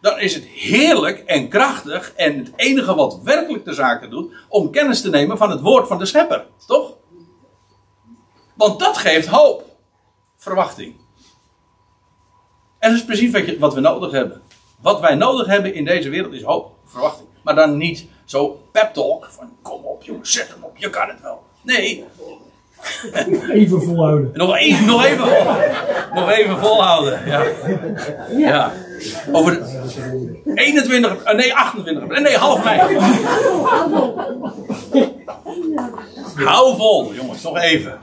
dan 0.00 0.18
is 0.18 0.34
het 0.34 0.44
heerlijk 0.44 1.18
en 1.18 1.48
krachtig. 1.48 2.12
en 2.16 2.38
het 2.38 2.52
enige 2.56 2.94
wat 2.94 3.20
werkelijk 3.22 3.64
de 3.64 3.72
zaken 3.72 4.10
doet. 4.10 4.32
om 4.48 4.70
kennis 4.70 5.00
te 5.00 5.10
nemen 5.10 5.38
van 5.38 5.50
het 5.50 5.60
woord 5.60 5.88
van 5.88 5.98
de 5.98 6.06
schepper. 6.06 6.46
Toch? 6.66 6.96
Want 8.54 8.80
dat 8.80 8.96
geeft 8.96 9.26
hoop 9.26 9.73
verwachting. 10.44 10.94
En 12.78 12.90
dat 12.90 12.98
is 12.98 13.04
precies 13.04 13.32
wat, 13.32 13.46
je, 13.46 13.58
wat 13.58 13.74
we 13.74 13.80
nodig 13.80 14.12
hebben. 14.12 14.42
Wat 14.80 15.00
wij 15.00 15.14
nodig 15.14 15.46
hebben 15.46 15.74
in 15.74 15.84
deze 15.84 16.08
wereld 16.08 16.32
is 16.32 16.42
hoop, 16.42 16.74
verwachting. 16.86 17.28
Maar 17.42 17.54
dan 17.54 17.76
niet 17.76 18.06
zo 18.24 18.62
pep 18.72 18.94
talk 18.94 19.28
van 19.30 19.56
kom 19.62 19.84
op 19.84 20.02
jongens, 20.02 20.32
zet 20.32 20.48
hem 20.48 20.62
op, 20.62 20.76
je 20.76 20.90
kan 20.90 21.08
het 21.08 21.20
wel. 21.20 21.42
Nee. 21.62 22.04
Even 23.60 23.82
volhouden. 23.82 24.30
Nog 24.34 24.56
even, 24.56 24.86
nog 24.92 25.04
even, 25.04 25.26
nog 26.14 26.30
even 26.30 26.58
volhouden. 26.58 27.26
Ja. 27.26 27.44
ja. 28.36 28.72
Over 29.32 29.62
21, 30.54 31.22
eh, 31.22 31.36
nee 31.36 31.54
28, 31.54 32.20
nee 32.20 32.36
half 32.36 32.64
mei. 32.64 32.98
Hou 36.34 36.76
vol 36.76 37.14
jongens, 37.14 37.42
nog 37.42 37.58
even. 37.58 38.00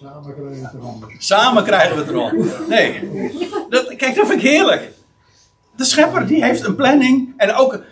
Samen 0.00 0.34
krijgen 0.34 0.60
we 0.60 0.66
het 0.66 0.74
eronder. 0.74 1.14
Samen 1.18 1.64
krijgen 1.64 1.96
we 1.96 2.02
het 2.02 2.10
erop. 2.10 2.68
Nee. 2.68 3.10
Dat, 3.68 3.96
kijk, 3.96 4.14
dat 4.14 4.26
vind 4.26 4.42
ik 4.42 4.48
heerlijk. 4.48 4.92
De 5.76 5.84
schepper 5.84 6.26
die 6.26 6.44
heeft 6.44 6.64
een 6.64 6.74
planning. 6.74 7.34
En 7.36 7.54
ook, 7.54 7.82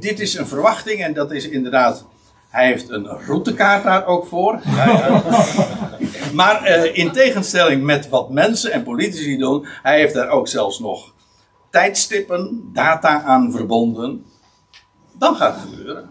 dit 0.00 0.20
is 0.20 0.34
een 0.34 0.46
verwachting. 0.46 1.04
En 1.04 1.14
dat 1.14 1.32
is 1.32 1.48
inderdaad. 1.48 2.06
Hij 2.48 2.66
heeft 2.66 2.88
een 2.88 3.06
routekaart 3.06 3.84
daar 3.84 4.06
ook 4.06 4.26
voor. 4.26 4.60
Maar 6.32 6.62
eh, 6.62 6.96
in 6.96 7.12
tegenstelling 7.12 7.82
met 7.82 8.08
wat 8.08 8.30
mensen 8.30 8.72
en 8.72 8.82
politici 8.82 9.36
doen. 9.36 9.66
Hij 9.82 9.98
heeft 9.98 10.14
daar 10.14 10.28
ook 10.28 10.48
zelfs 10.48 10.78
nog 10.78 11.12
tijdstippen, 11.70 12.70
data 12.72 13.22
aan 13.22 13.52
verbonden. 13.52 14.24
Dan 15.18 15.36
gaat 15.36 15.54
het 15.60 15.70
gebeuren. 15.70 16.10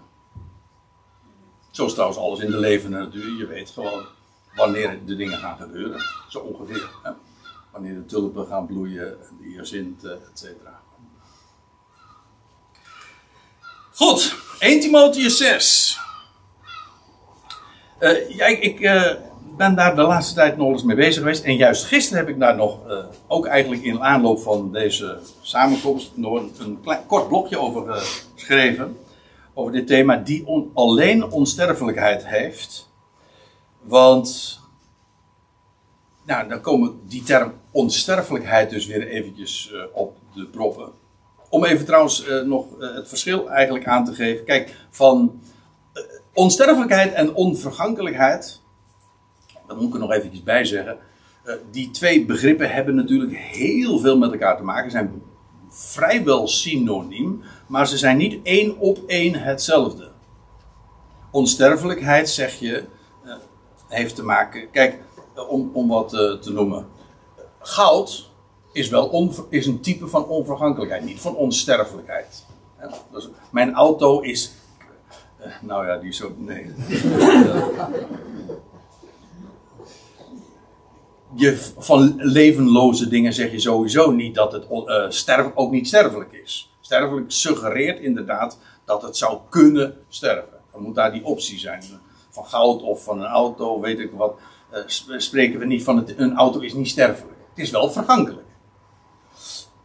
Zo 1.71 1.85
is 1.85 1.93
trouwens 1.93 2.19
alles 2.19 2.39
in 2.39 2.51
de 2.51 2.57
levende 2.57 2.97
natuur. 2.97 3.37
Je 3.37 3.45
weet 3.45 3.69
gewoon 3.69 4.05
wanneer 4.57 4.99
de 5.05 5.15
dingen 5.15 5.37
gaan 5.37 5.57
gebeuren. 5.57 6.01
Zo 6.29 6.39
ongeveer. 6.39 6.89
Hè? 7.03 7.11
Wanneer 7.71 7.93
de 7.93 8.05
tulpen 8.05 8.47
gaan 8.47 8.65
bloeien, 8.65 9.17
de 9.41 9.47
hyacinten, 9.47 10.11
et 10.11 10.39
cetera. 10.39 10.79
Goed, 13.93 14.35
1 14.59 14.79
Timotheus 14.79 15.37
6. 15.37 15.99
Eh, 17.99 18.29
ja, 18.29 18.45
ik 18.45 18.79
eh, 18.79 19.11
ben 19.57 19.75
daar 19.75 19.95
de 19.95 20.01
laatste 20.01 20.33
tijd 20.33 20.57
nog 20.57 20.71
eens 20.71 20.83
mee 20.83 20.95
bezig 20.95 21.17
geweest. 21.17 21.43
En 21.43 21.55
juist 21.55 21.83
gisteren 21.83 22.25
heb 22.25 22.33
ik 22.33 22.39
daar 22.39 22.55
nog, 22.55 22.87
eh, 22.87 23.05
ook 23.27 23.45
eigenlijk 23.45 23.83
in 23.83 24.01
aanloop 24.01 24.39
van 24.39 24.71
deze 24.71 25.19
samenkomst, 25.41 26.11
nog 26.15 26.33
een, 26.33 26.51
een 26.57 26.79
kort 27.07 27.27
blokje 27.27 27.59
over 27.59 27.93
geschreven. 28.35 28.97
Over 29.53 29.71
dit 29.71 29.87
thema, 29.87 30.15
die 30.15 30.69
alleen 30.73 31.31
onsterfelijkheid 31.31 32.27
heeft. 32.27 32.89
Want 33.87 34.59
nou, 36.25 36.47
dan 36.47 36.61
komen 36.61 36.99
die 37.07 37.23
term 37.23 37.53
onsterfelijkheid 37.71 38.69
dus 38.69 38.85
weer 38.85 39.07
eventjes 39.07 39.71
eh, 39.71 39.81
op 39.93 40.17
de 40.33 40.45
proppen. 40.45 40.89
Om 41.49 41.65
even 41.65 41.85
trouwens 41.85 42.25
eh, 42.25 42.41
nog 42.41 42.79
eh, 42.79 42.95
het 42.95 43.07
verschil 43.07 43.49
eigenlijk 43.49 43.87
aan 43.87 44.05
te 44.05 44.13
geven. 44.13 44.45
Kijk, 44.45 44.75
van 44.89 45.41
onsterfelijkheid 46.33 47.13
en 47.13 47.33
onvergankelijkheid. 47.33 48.61
Daar 49.67 49.77
moet 49.77 49.87
ik 49.87 49.93
er 49.93 49.99
nog 49.99 50.11
eventjes 50.11 50.43
bij 50.43 50.65
zeggen. 50.65 50.97
die 51.71 51.91
twee 51.91 52.25
begrippen 52.25 52.71
hebben 52.71 52.95
natuurlijk 52.95 53.37
heel 53.37 53.99
veel 53.99 54.17
met 54.17 54.31
elkaar 54.31 54.57
te 54.57 54.63
maken. 54.63 54.91
Zijn 54.91 55.21
vrijwel 55.69 56.47
synoniem. 56.47 57.43
Maar 57.67 57.87
ze 57.87 57.97
zijn 57.97 58.17
niet 58.17 58.39
één 58.43 58.77
op 58.77 58.99
één 59.07 59.33
hetzelfde. 59.33 60.11
Onsterfelijkheid, 61.31 62.29
zeg 62.29 62.59
je, 62.59 62.83
heeft 63.87 64.15
te 64.15 64.23
maken. 64.23 64.71
Kijk, 64.71 64.99
eh, 65.35 65.49
om, 65.49 65.69
om 65.73 65.87
wat 65.87 66.13
eh, 66.13 66.31
te 66.33 66.51
noemen. 66.51 66.87
Goud 67.59 68.29
is 68.71 68.89
wel 68.89 69.09
is 69.49 69.65
een 69.65 69.79
type 69.81 70.07
van 70.07 70.25
onvergankelijkheid, 70.25 71.03
niet 71.03 71.19
van 71.19 71.35
onsterfelijkheid. 71.35 72.45
Is- 73.15 73.29
mijn 73.49 73.73
auto 73.73 74.19
is. 74.19 74.51
eh, 75.37 75.51
nou 75.61 75.87
ja, 75.87 75.97
die 75.97 76.09
is 76.09 76.21
ook. 76.23 76.37
Nee. 76.37 76.71
van 81.77 82.13
levenloze 82.17 83.07
dingen 83.09 83.33
zeg 83.33 83.51
je 83.51 83.59
sowieso 83.59 84.11
niet 84.11 84.35
dat 84.35 84.51
het 84.51 84.65
eh, 84.85 85.05
sterf, 85.09 85.51
ook 85.55 85.71
niet 85.71 85.87
sterfelijk 85.87 86.31
is. 86.31 86.75
Sterfelijk 86.81 87.31
suggereert 87.31 87.99
inderdaad 87.99 88.59
dat 88.85 89.01
het 89.01 89.17
zou 89.17 89.37
kunnen 89.49 89.97
sterven. 90.09 90.57
Dan 90.71 90.81
moet 90.81 90.95
daar 90.95 91.11
die 91.11 91.25
optie 91.25 91.59
zijn. 91.59 91.83
Van 92.37 92.45
goud 92.45 92.81
of 92.81 93.03
van 93.03 93.19
een 93.19 93.25
auto, 93.29 93.79
weet 93.79 93.99
ik 93.99 94.11
wat. 94.11 94.39
eh, 94.69 94.81
sp- 94.85 95.13
spreken 95.17 95.59
we 95.59 95.65
niet 95.65 95.83
van 95.83 95.97
het, 95.97 96.13
een 96.19 96.35
auto 96.35 96.59
is 96.59 96.73
niet 96.73 96.87
sterfelijk. 96.87 97.37
Het 97.49 97.65
is 97.65 97.71
wel 97.71 97.91
vergankelijk. 97.91 98.45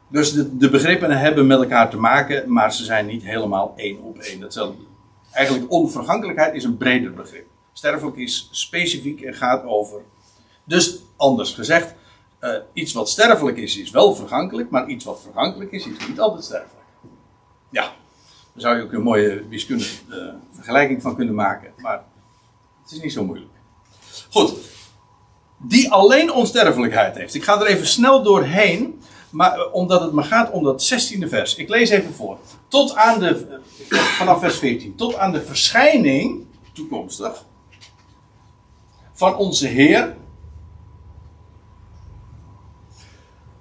Dus 0.09 0.33
de, 0.33 0.57
de 0.57 0.71
begrippen 0.71 1.19
hebben 1.19 1.47
met 1.47 1.59
elkaar 1.59 1.91
te 1.91 1.97
maken, 1.97 2.53
maar 2.53 2.73
ze 2.73 2.85
zijn 2.85 3.07
niet 3.07 3.23
helemaal 3.23 3.73
één 3.77 4.03
op 4.03 4.19
één 4.19 4.41
hetzelfde. 4.41 4.83
Eigenlijk 5.31 5.71
onvergankelijkheid 5.73 6.55
is 6.55 6.65
een 6.65 6.77
breder 6.77 7.15
begrip. 7.15 7.47
Sterfelijk 7.73 8.17
is 8.17 8.49
specifiek 8.51 9.21
en 9.21 9.35
gaat 9.35 9.65
over 9.65 10.01
dus 10.65 10.99
anders 11.17 11.55
gezegd, 11.55 11.95
eh, 12.38 12.55
iets 12.73 12.93
wat 12.93 13.09
sterfelijk 13.09 13.57
is, 13.57 13.79
is 13.79 13.91
wel 13.91 14.15
vergankelijk, 14.15 14.71
maar 14.71 14.87
iets 14.88 15.05
wat 15.05 15.21
vergankelijk 15.23 15.71
is, 15.73 15.87
is 15.87 16.07
niet 16.09 16.21
altijd 16.21 16.45
sterfelijk. 16.45 16.87
Ja, 17.71 17.83
daar 17.83 17.93
zou 18.62 18.77
je 18.77 18.83
ook 18.83 18.93
een 18.93 19.03
mooie 19.03 19.49
wiskundige 19.49 19.97
eh, 20.11 20.35
vergelijking 20.51 21.03
van 21.03 21.17
kunnen 21.17 21.35
maken, 21.35 21.73
maar 21.77 22.05
is 22.93 23.01
niet 23.01 23.13
zo 23.13 23.25
moeilijk. 23.25 23.51
Goed, 24.31 24.55
die 25.59 25.91
alleen 25.91 26.33
onsterfelijkheid 26.33 27.17
heeft. 27.17 27.35
Ik 27.35 27.45
ga 27.45 27.61
er 27.61 27.67
even 27.67 27.87
snel 27.87 28.23
doorheen, 28.23 29.03
maar 29.31 29.59
eh, 29.59 29.75
omdat 29.75 30.01
het 30.01 30.13
me 30.13 30.23
gaat 30.23 30.51
om 30.51 30.65
dat 30.65 30.93
16e 30.95 31.29
vers. 31.29 31.55
Ik 31.55 31.69
lees 31.69 31.91
even 31.91 32.15
voor. 32.15 32.39
Tot 32.69 32.95
aan 32.95 33.21
de, 33.21 33.61
eh, 33.91 33.99
vanaf 33.99 34.41
vers 34.41 34.59
14, 34.59 34.95
tot 34.95 35.17
aan 35.17 35.33
de 35.33 35.43
verschijning, 35.43 36.47
toekomstig, 36.73 37.45
van 39.13 39.37
onze 39.37 39.67
Heer 39.67 40.17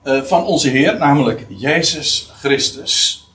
eh, 0.02 0.22
van 0.22 0.46
onze 0.46 0.70
Heer, 0.70 0.98
namelijk 0.98 1.46
Jezus 1.50 2.32
Christus. 2.40 3.26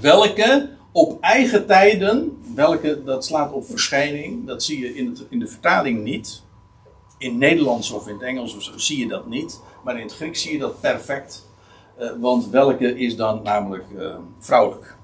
Welke 0.00 0.68
op 0.92 1.20
eigen 1.20 1.66
tijden, 1.66 2.38
welke 2.54 3.04
dat 3.04 3.24
slaat 3.24 3.52
op 3.52 3.66
verschijning, 3.66 4.46
dat 4.46 4.62
zie 4.62 4.78
je 4.78 4.94
in, 4.94 5.06
het, 5.06 5.24
in 5.28 5.38
de 5.38 5.46
vertaling 5.46 6.02
niet. 6.02 6.42
In 7.18 7.38
Nederlands 7.38 7.90
of 7.90 8.08
in 8.08 8.14
het 8.14 8.22
Engels 8.22 8.56
of 8.56 8.80
zie 8.80 8.98
je 8.98 9.08
dat 9.08 9.26
niet, 9.26 9.60
maar 9.84 9.96
in 9.96 10.02
het 10.02 10.14
Grieks 10.14 10.42
zie 10.42 10.52
je 10.52 10.58
dat 10.58 10.80
perfect. 10.80 11.48
Eh, 11.98 12.10
want 12.20 12.48
welke 12.48 12.98
is 12.98 13.16
dan 13.16 13.42
namelijk 13.42 13.84
eh, 13.98 14.16
vrouwelijk. 14.38 14.96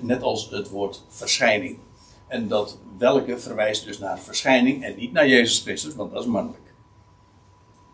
Net 0.00 0.22
als 0.22 0.50
het 0.50 0.68
woord 0.68 1.02
verschijning. 1.08 1.78
En 2.26 2.48
dat 2.48 2.78
welke 2.98 3.38
verwijst 3.38 3.84
dus 3.84 3.98
naar 3.98 4.18
verschijning 4.18 4.84
en 4.84 4.94
niet 4.96 5.12
naar 5.12 5.28
Jezus 5.28 5.60
Christus, 5.60 5.94
want 5.94 6.12
dat 6.12 6.22
is 6.22 6.28
mannelijk. 6.28 6.62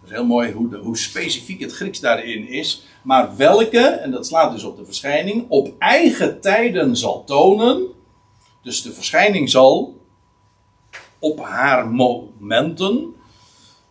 Dat 0.01 0.11
is 0.11 0.17
heel 0.17 0.27
mooi 0.27 0.53
hoe, 0.53 0.69
de, 0.69 0.77
hoe 0.77 0.97
specifiek 0.97 1.61
het 1.61 1.73
Grieks 1.73 2.01
daarin 2.01 2.49
is. 2.49 2.87
Maar 3.07 3.37
welke, 3.37 3.79
en 3.79 4.11
dat 4.11 4.27
slaat 4.27 4.53
dus 4.53 4.65
op 4.65 4.77
de 4.77 4.85
verschijning, 4.85 5.45
op 5.49 5.73
eigen 5.79 6.41
tijden 6.41 6.97
zal 6.97 7.25
tonen. 7.25 7.87
Dus 8.63 8.83
de 8.83 8.93
verschijning 8.93 9.51
zal 9.51 10.01
op 11.19 11.41
haar 11.41 11.89
momenten, 11.89 13.15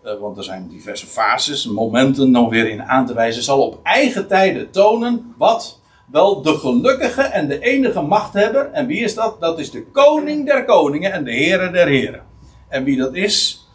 eh, 0.02 0.20
want 0.20 0.38
er 0.38 0.44
zijn 0.44 0.68
diverse 0.68 1.06
fases, 1.06 1.66
momenten 1.66 2.32
nog 2.32 2.50
weer 2.50 2.70
in 2.70 2.84
aan 2.84 3.06
te 3.06 3.14
wijzen, 3.14 3.44
zal 3.44 3.62
op 3.62 3.80
eigen 3.84 4.28
tijden 4.28 4.72
tonen 4.72 5.34
wat 5.38 5.80
wel 6.12 6.42
de 6.42 6.58
gelukkige 6.58 7.22
en 7.22 7.48
de 7.48 7.60
enige 7.60 8.02
machthebber. 8.02 8.72
En 8.72 8.88
wie 8.88 9.04
is 9.04 9.14
dat? 9.14 9.40
Dat 9.40 9.60
is 9.60 9.72
de 9.72 9.86
koning 9.86 10.46
der 10.46 10.66
koningen 10.66 11.12
en 11.12 11.24
de 11.24 11.32
heren 11.32 11.74
der 11.74 11.88
heren. 11.88 12.26
En 12.68 12.84
wie 12.84 12.98
dat 12.98 13.16
is? 13.16 13.68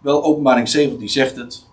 Wel, 0.00 0.24
openbaring 0.24 0.68
17 0.68 1.08
zegt 1.08 1.36
het. 1.36 1.66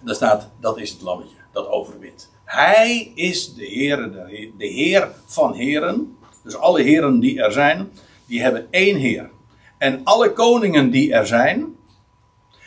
Daar 0.00 0.14
staat, 0.14 0.48
dat 0.60 0.78
is 0.78 0.90
het 0.90 1.02
lammetje 1.02 1.37
dat 1.52 1.68
overwint. 1.68 2.30
Hij 2.44 3.12
is 3.14 3.54
de 3.54 3.64
Heer, 3.64 4.12
de, 4.58 4.66
Heer 4.66 5.08
van 5.26 5.54
heren. 5.54 6.16
Dus 6.44 6.56
alle 6.56 6.82
heren 6.82 7.20
die 7.20 7.42
er 7.42 7.52
zijn, 7.52 7.90
die 8.26 8.42
hebben 8.42 8.66
één 8.70 8.96
Heer. 8.96 9.30
En 9.78 10.00
alle 10.04 10.32
koningen 10.32 10.90
die 10.90 11.12
er 11.12 11.26
zijn, 11.26 11.76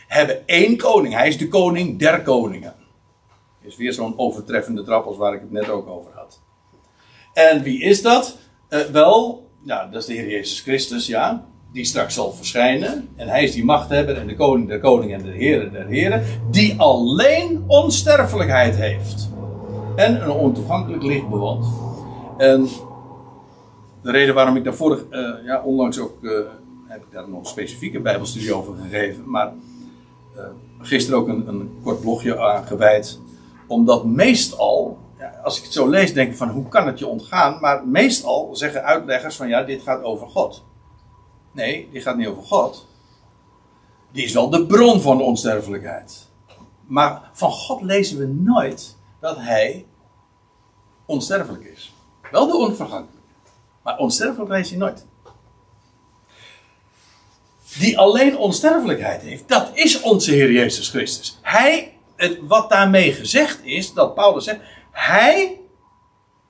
hebben 0.07 0.47
één 0.47 0.77
koning. 0.77 1.13
Hij 1.13 1.27
is 1.27 1.37
de 1.37 1.47
koning 1.47 1.99
der 1.99 2.21
koningen. 2.21 2.75
Is 3.61 3.75
weer 3.75 3.93
zo'n 3.93 4.19
overtreffende 4.19 4.83
trap 4.83 5.05
als 5.05 5.17
waar 5.17 5.33
ik 5.33 5.41
het 5.41 5.51
net 5.51 5.69
ook 5.69 5.87
over 5.87 6.11
had. 6.13 6.41
En 7.33 7.63
wie 7.63 7.81
is 7.81 8.01
dat? 8.01 8.37
Eh, 8.67 8.79
wel, 8.79 9.47
ja, 9.63 9.85
dat 9.85 10.01
is 10.01 10.07
de 10.07 10.13
Heer 10.13 10.29
Jezus 10.29 10.61
Christus, 10.61 11.07
ja. 11.07 11.45
Die 11.71 11.85
straks 11.85 12.13
zal 12.13 12.31
verschijnen. 12.31 13.09
En 13.15 13.27
hij 13.27 13.43
is 13.43 13.53
die 13.53 13.65
machthebber 13.65 14.17
en 14.17 14.27
de 14.27 14.35
koning 14.35 14.67
der 14.67 14.79
koningen 14.79 15.19
en 15.19 15.25
de 15.25 15.31
heren 15.31 15.71
der 15.71 15.87
heren. 15.87 16.23
Die 16.49 16.79
alleen 16.79 17.63
onsterfelijkheid 17.67 18.75
heeft. 18.75 19.29
En 19.95 20.23
een 20.23 20.31
ontoegankelijk 20.31 21.03
licht 21.03 21.29
bewoont. 21.29 21.65
En 22.37 22.67
de 24.01 24.11
reden 24.11 24.35
waarom 24.35 24.55
ik 24.55 24.63
daar 24.63 24.73
vorig, 24.73 25.05
eh, 25.09 25.29
ja, 25.45 25.61
onlangs 25.61 25.99
ook, 25.99 26.23
eh, 26.23 26.31
heb 26.85 27.01
ik 27.01 27.11
daar 27.11 27.29
nog 27.29 27.39
een 27.39 27.45
specifieke 27.45 27.99
bijbelstudie 27.99 28.53
over 28.53 28.73
gegeven. 28.75 29.29
Maar 29.29 29.53
eh, 30.35 30.43
gisteren 30.79 31.19
ook 31.19 31.27
een, 31.27 31.47
een 31.47 31.79
kort 31.83 32.01
blogje 32.01 32.39
aan 32.39 32.65
gewijd. 32.67 33.19
Omdat 33.67 34.05
meestal, 34.05 34.97
als 35.43 35.57
ik 35.57 35.63
het 35.63 35.73
zo 35.73 35.89
lees, 35.89 36.13
denk 36.13 36.31
ik 36.31 36.37
van 36.37 36.49
hoe 36.49 36.67
kan 36.67 36.87
het 36.87 36.99
je 36.99 37.07
ontgaan? 37.07 37.59
Maar 37.59 37.87
meestal 37.87 38.49
zeggen 38.55 38.83
uitleggers 38.83 39.35
van 39.35 39.47
ja, 39.47 39.63
dit 39.63 39.81
gaat 39.81 40.03
over 40.03 40.27
God. 40.27 40.63
Nee, 41.51 41.89
dit 41.91 42.01
gaat 42.01 42.17
niet 42.17 42.27
over 42.27 42.43
God. 42.43 42.87
Die 44.11 44.23
is 44.23 44.33
wel 44.33 44.49
de 44.49 44.65
bron 44.65 45.01
van 45.01 45.17
de 45.17 45.23
onsterfelijkheid. 45.23 46.27
Maar 46.85 47.29
van 47.33 47.51
God 47.51 47.81
lezen 47.81 48.17
we 48.17 48.25
nooit 48.25 48.97
dat 49.19 49.37
hij 49.37 49.85
onsterfelijk 51.05 51.63
is. 51.63 51.93
Wel 52.31 52.47
de 52.47 52.55
onvergankelijke. 52.55 53.19
Maar 53.83 53.97
onsterfelijk 53.97 54.51
lees 54.51 54.69
je 54.69 54.77
nooit. 54.77 55.05
die 57.79 57.97
alleen 57.97 58.37
onsterfelijkheid 58.37 59.21
heeft, 59.21 59.47
dat 59.47 59.71
is 59.73 60.01
onze 60.01 60.31
Heer 60.31 60.51
Jezus 60.51 60.89
Christus. 60.89 61.39
Hij, 61.41 61.97
het, 62.15 62.39
wat 62.41 62.69
daarmee 62.69 63.13
gezegd 63.13 63.63
is, 63.63 63.93
dat 63.93 64.15
Paulus 64.15 64.43
zegt, 64.43 64.59
hij, 64.91 65.59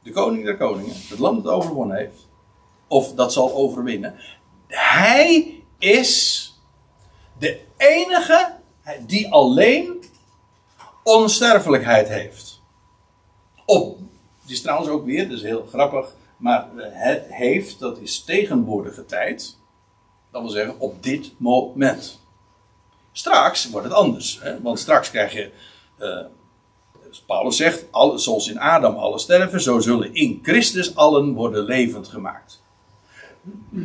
de 0.04 0.12
koning 0.12 0.46
der 0.46 0.58
koningen, 0.58 0.96
het 1.10 1.20
land 1.20 1.44
dat 1.44 1.54
overwonnen 1.54 1.98
heeft, 1.98 2.28
of 2.88 3.14
dat 3.14 3.34
zal 3.34 3.54
overwinnen, 3.54 4.16
hij 4.76 5.64
is 5.78 6.46
de 7.40 7.62
enige 7.78 8.56
die 9.06 9.32
alleen 9.32 10.04
onsterfelijkheid 11.04 12.08
heeft. 12.08 12.62
Op, 13.66 14.00
het 14.42 14.52
is 14.52 14.62
trouwens 14.62 14.90
ook 14.90 15.06
weer, 15.06 15.30
dat 15.30 15.38
is 15.38 15.44
heel 15.44 15.66
grappig, 15.70 16.16
maar 16.38 16.68
het 16.76 17.26
heeft, 17.30 17.80
dat 17.80 17.98
is 17.98 18.24
tegenwoordige 18.24 19.06
tijd. 19.06 19.58
Dat 20.32 20.42
wil 20.42 20.52
zeggen, 20.52 20.80
op 20.80 21.04
dit 21.04 21.32
moment. 21.38 22.20
Straks 23.12 23.70
wordt 23.70 23.88
het 23.88 23.96
anders. 23.96 24.40
Hè? 24.42 24.62
Want 24.62 24.80
straks 24.80 25.10
krijg 25.10 25.34
je. 25.34 25.52
Uh, 26.00 26.26
Paulus 27.26 27.56
zegt: 27.58 27.86
zoals 28.16 28.48
in 28.48 28.60
Adam 28.60 28.96
alle 28.96 29.20
sterven, 29.20 29.62
zo 29.62 29.80
zullen 29.80 30.14
in 30.16 30.40
Christus 30.44 30.96
allen 30.96 31.34
worden 31.34 31.64
levend 31.64 32.08
gemaakt. 32.08 32.61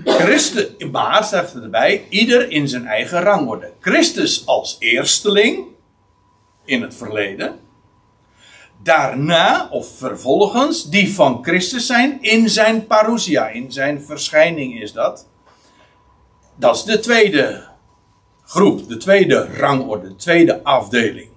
Christus, 0.05 0.67
maar 0.91 1.25
zegt 1.25 1.55
er 1.55 1.63
erbij: 1.63 2.07
ieder 2.09 2.51
in 2.51 2.69
zijn 2.69 2.87
eigen 2.87 3.21
rang 3.21 3.47
worden. 3.47 3.71
Christus 3.81 4.47
als 4.47 4.77
eersteling 4.79 5.65
in 6.65 6.83
het 6.83 6.95
verleden. 6.95 7.59
Daarna, 8.83 9.69
of 9.71 9.89
vervolgens, 9.99 10.85
die 10.85 11.15
van 11.15 11.45
Christus 11.45 11.87
zijn 11.87 12.23
in 12.23 12.49
zijn 12.49 12.87
parousia, 12.87 13.49
in 13.49 13.73
zijn 13.73 14.03
verschijning 14.03 14.81
is 14.81 14.93
dat. 14.93 15.29
Dat 16.57 16.77
is 16.77 16.83
de 16.83 16.99
tweede 16.99 17.65
groep, 18.45 18.89
de 18.89 18.97
tweede 18.97 19.49
rangorde, 19.57 20.09
de 20.09 20.17
tweede 20.17 20.65
afdeling. 20.65 21.29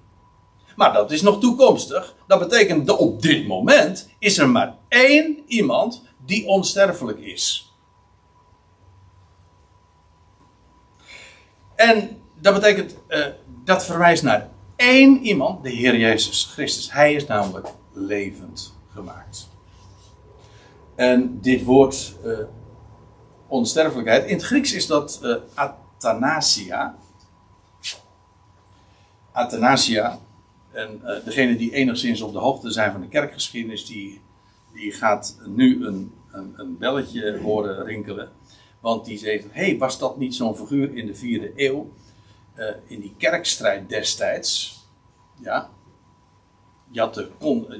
Maar 0.76 0.92
dat 0.92 1.10
is 1.10 1.22
nog 1.22 1.40
toekomstig. 1.40 2.14
Dat 2.26 2.38
betekent 2.38 2.86
dat 2.86 2.98
op 2.98 3.22
dit 3.22 3.46
moment 3.46 4.08
is 4.18 4.38
er 4.38 4.48
maar 4.48 4.76
één 4.88 5.38
iemand 5.46 6.02
die 6.26 6.46
onsterfelijk 6.46 7.18
is. 7.18 7.69
En 11.80 12.22
dat 12.40 12.54
betekent, 12.54 12.94
uh, 13.08 13.26
dat 13.64 13.84
verwijst 13.84 14.22
naar 14.22 14.48
één 14.76 15.22
iemand, 15.22 15.62
de 15.62 15.70
Heer 15.70 15.96
Jezus 15.96 16.44
Christus. 16.52 16.92
Hij 16.92 17.14
is 17.14 17.26
namelijk 17.26 17.68
levend 17.92 18.74
gemaakt. 18.92 19.48
En 20.94 21.38
dit 21.40 21.64
woord 21.64 22.14
uh, 22.24 22.38
onsterfelijkheid. 23.46 24.24
In 24.24 24.34
het 24.34 24.44
Grieks 24.44 24.72
is 24.72 24.86
dat 24.86 25.20
uh, 25.22 25.36
athanasia. 25.54 26.96
Athanasia. 29.32 30.18
En 30.70 31.00
degene 31.24 31.56
die 31.56 31.72
enigszins 31.72 32.20
op 32.20 32.32
de 32.32 32.38
hoogte 32.38 32.70
zijn 32.70 32.92
van 32.92 33.00
de 33.00 33.08
kerkgeschiedenis, 33.08 33.86
die, 33.86 34.20
die 34.72 34.92
gaat 34.92 35.36
nu 35.46 35.86
een, 35.86 36.12
een, 36.32 36.54
een 36.56 36.78
belletje 36.78 37.38
horen 37.38 37.84
rinkelen. 37.84 38.30
Want 38.80 39.04
die 39.04 39.18
zegt: 39.18 39.44
hé, 39.50 39.64
hey, 39.64 39.78
was 39.78 39.98
dat 39.98 40.18
niet 40.18 40.34
zo'n 40.34 40.56
figuur 40.56 40.96
in 40.96 41.06
de 41.06 41.14
vierde 41.14 41.52
eeuw? 41.56 41.90
Uh, 42.56 42.66
in 42.86 43.00
die 43.00 43.14
kerkstrijd 43.18 43.88
destijds. 43.88 44.80
Ja. 45.42 45.70
Je 46.90 47.00
had, 47.00 47.14
de, 47.14 47.28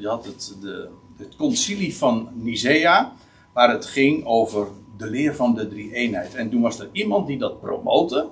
je 0.01 0.09
had 0.09 0.24
het, 0.24 0.57
de, 0.61 0.88
het 1.16 1.36
concilie 1.36 1.96
van 1.96 2.28
Nicea, 2.34 3.12
waar 3.53 3.70
het 3.70 3.86
ging 3.86 4.24
over 4.24 4.68
de 4.96 5.11
leer 5.11 5.34
van 5.34 5.55
de 5.55 5.68
drie 5.68 5.92
eenheid. 5.92 6.34
En 6.34 6.51
toen 6.51 6.61
was 6.61 6.78
er 6.78 6.88
iemand 6.92 7.26
die 7.26 7.38
dat 7.38 7.61
promote, 7.61 8.28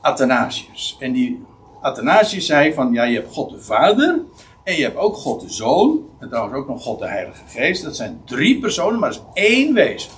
Athanasius. 0.00 0.96
En 0.98 1.12
die 1.12 1.42
Athanasius 1.80 2.46
zei 2.46 2.74
van, 2.74 2.92
ja, 2.92 3.04
je 3.04 3.16
hebt 3.16 3.32
God 3.32 3.50
de 3.50 3.60
Vader 3.60 4.22
en 4.64 4.76
je 4.76 4.82
hebt 4.82 4.96
ook 4.96 5.16
God 5.16 5.40
de 5.40 5.50
Zoon 5.50 6.08
en 6.18 6.28
trouwens 6.28 6.56
ook 6.56 6.68
nog 6.68 6.82
God 6.82 6.98
de 6.98 7.08
Heilige 7.08 7.44
Geest. 7.46 7.82
Dat 7.82 7.96
zijn 7.96 8.22
drie 8.24 8.60
personen, 8.60 9.00
maar 9.00 9.12
dat 9.12 9.22
is 9.34 9.42
één 9.42 9.74
wezen. 9.74 10.10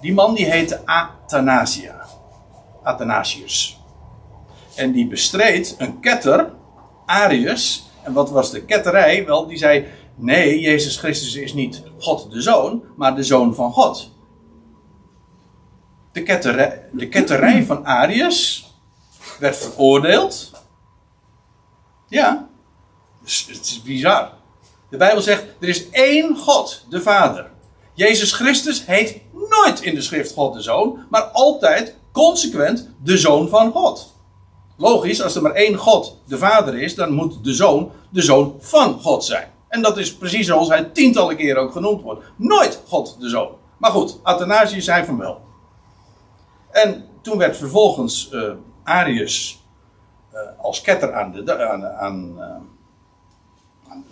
Die 0.00 0.14
man 0.14 0.34
die 0.34 0.46
heette 0.46 0.80
Athanasia. 0.84 2.06
Athanasius. 2.82 3.80
En 4.74 4.92
die 4.92 5.06
bestreed 5.06 5.74
een 5.78 6.00
ketter, 6.00 6.52
Arius. 7.06 7.90
En 8.02 8.12
wat 8.12 8.30
was 8.30 8.50
de 8.50 8.64
ketterij? 8.64 9.26
Wel, 9.26 9.46
die 9.46 9.58
zei: 9.58 9.86
Nee, 10.14 10.60
Jezus 10.60 10.96
Christus 10.96 11.34
is 11.34 11.54
niet 11.54 11.82
God 11.98 12.30
de 12.30 12.42
Zoon, 12.42 12.82
maar 12.96 13.14
de 13.14 13.22
Zoon 13.22 13.54
van 13.54 13.72
God 13.72 14.10
de 16.12 16.22
ketterij, 16.22 16.88
de 16.92 17.08
ketterij 17.08 17.64
van 17.64 17.86
Arius 17.86 18.70
werd 19.38 19.56
veroordeeld. 19.56 20.50
Ja, 22.08 22.48
dus 23.22 23.46
het 23.46 23.66
is 23.66 23.82
bizar. 23.82 24.32
De 24.90 24.96
Bijbel 24.96 25.22
zegt, 25.22 25.44
er 25.60 25.68
is 25.68 25.90
één 25.90 26.36
God, 26.36 26.86
de 26.88 27.02
Vader. 27.02 27.49
Jezus 28.00 28.32
Christus 28.32 28.86
heet 28.86 29.20
nooit 29.32 29.80
in 29.80 29.94
de 29.94 30.02
schrift 30.02 30.32
God 30.32 30.54
de 30.54 30.60
Zoon, 30.60 30.98
maar 31.10 31.22
altijd 31.22 31.96
consequent 32.12 32.88
de 33.02 33.18
Zoon 33.18 33.48
van 33.48 33.72
God. 33.72 34.14
Logisch, 34.76 35.22
als 35.22 35.34
er 35.34 35.42
maar 35.42 35.52
één 35.52 35.76
God 35.76 36.16
de 36.26 36.38
Vader 36.38 36.82
is, 36.82 36.94
dan 36.94 37.12
moet 37.12 37.44
de 37.44 37.54
Zoon 37.54 37.92
de 38.10 38.22
Zoon 38.22 38.56
van 38.58 39.00
God 39.00 39.24
zijn. 39.24 39.50
En 39.68 39.82
dat 39.82 39.98
is 39.98 40.14
precies 40.14 40.46
zoals 40.46 40.68
hij 40.68 40.84
tientallen 40.84 41.36
keren 41.36 41.62
ook 41.62 41.72
genoemd 41.72 42.02
wordt. 42.02 42.24
Nooit 42.36 42.82
God 42.88 43.16
de 43.20 43.28
Zoon. 43.28 43.50
Maar 43.78 43.90
goed, 43.90 44.18
Athanasius 44.22 44.84
zei 44.84 45.04
van 45.04 45.18
wel. 45.18 45.40
En 46.70 47.04
toen 47.22 47.38
werd 47.38 47.56
vervolgens 47.56 48.30
uh, 48.32 48.52
Arius 48.84 49.62
uh, 50.32 50.40
als 50.58 50.80
ketter 50.80 51.14
aan 51.14 51.32
de, 51.32 51.68
aan, 51.68 51.86
aan, 51.86 52.34
uh, 52.36 52.44
aan, 53.92 54.04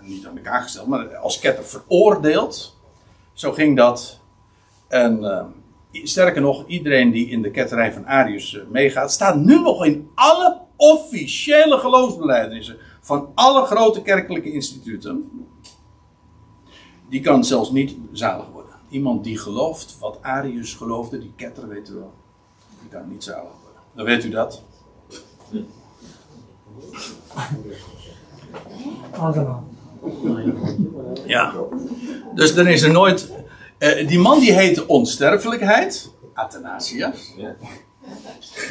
niet 0.00 0.26
aan 0.26 0.34
de 0.34 0.40
gesteld, 0.44 0.86
maar 0.86 1.16
als 1.16 1.38
ketter 1.38 1.64
veroordeeld. 1.64 2.73
Zo 3.34 3.52
ging 3.52 3.76
dat. 3.76 4.20
En 4.88 5.52
sterker 5.92 6.42
nog, 6.42 6.66
iedereen 6.66 7.10
die 7.10 7.28
in 7.28 7.42
de 7.42 7.50
ketterij 7.50 7.92
van 7.92 8.06
Arius 8.06 8.58
meegaat, 8.70 9.12
staat 9.12 9.36
nu 9.36 9.60
nog 9.60 9.84
in 9.84 10.10
alle 10.14 10.60
officiële 10.76 11.78
geloofsbeleidenissen 11.78 12.76
van 13.00 13.28
alle 13.34 13.64
grote 13.64 14.02
kerkelijke 14.02 14.52
instituten. 14.52 15.30
Die 17.08 17.20
kan 17.20 17.44
zelfs 17.44 17.70
niet 17.70 17.96
zalig 18.12 18.46
worden. 18.52 18.74
Iemand 18.88 19.24
die 19.24 19.38
gelooft 19.38 19.96
wat 19.98 20.18
Arius 20.22 20.74
geloofde, 20.74 21.18
die 21.18 21.32
ketter, 21.36 21.68
weet 21.68 21.88
u 21.88 21.92
wel. 21.92 22.12
Die 22.80 22.88
kan 22.88 23.08
niet 23.08 23.24
zalig 23.24 23.52
worden. 23.62 23.82
Dan 23.94 24.04
weet 24.04 24.24
u 24.24 24.30
dat. 24.30 24.62
Ja. 31.26 31.52
Dus 32.34 32.54
dan 32.54 32.66
is 32.66 32.82
er 32.82 32.92
nooit. 32.92 33.32
Uh, 33.78 34.08
die 34.08 34.18
man 34.18 34.40
die 34.40 34.52
heette 34.52 34.86
onsterfelijkheid, 34.86 36.10
Athanasius. 36.34 37.34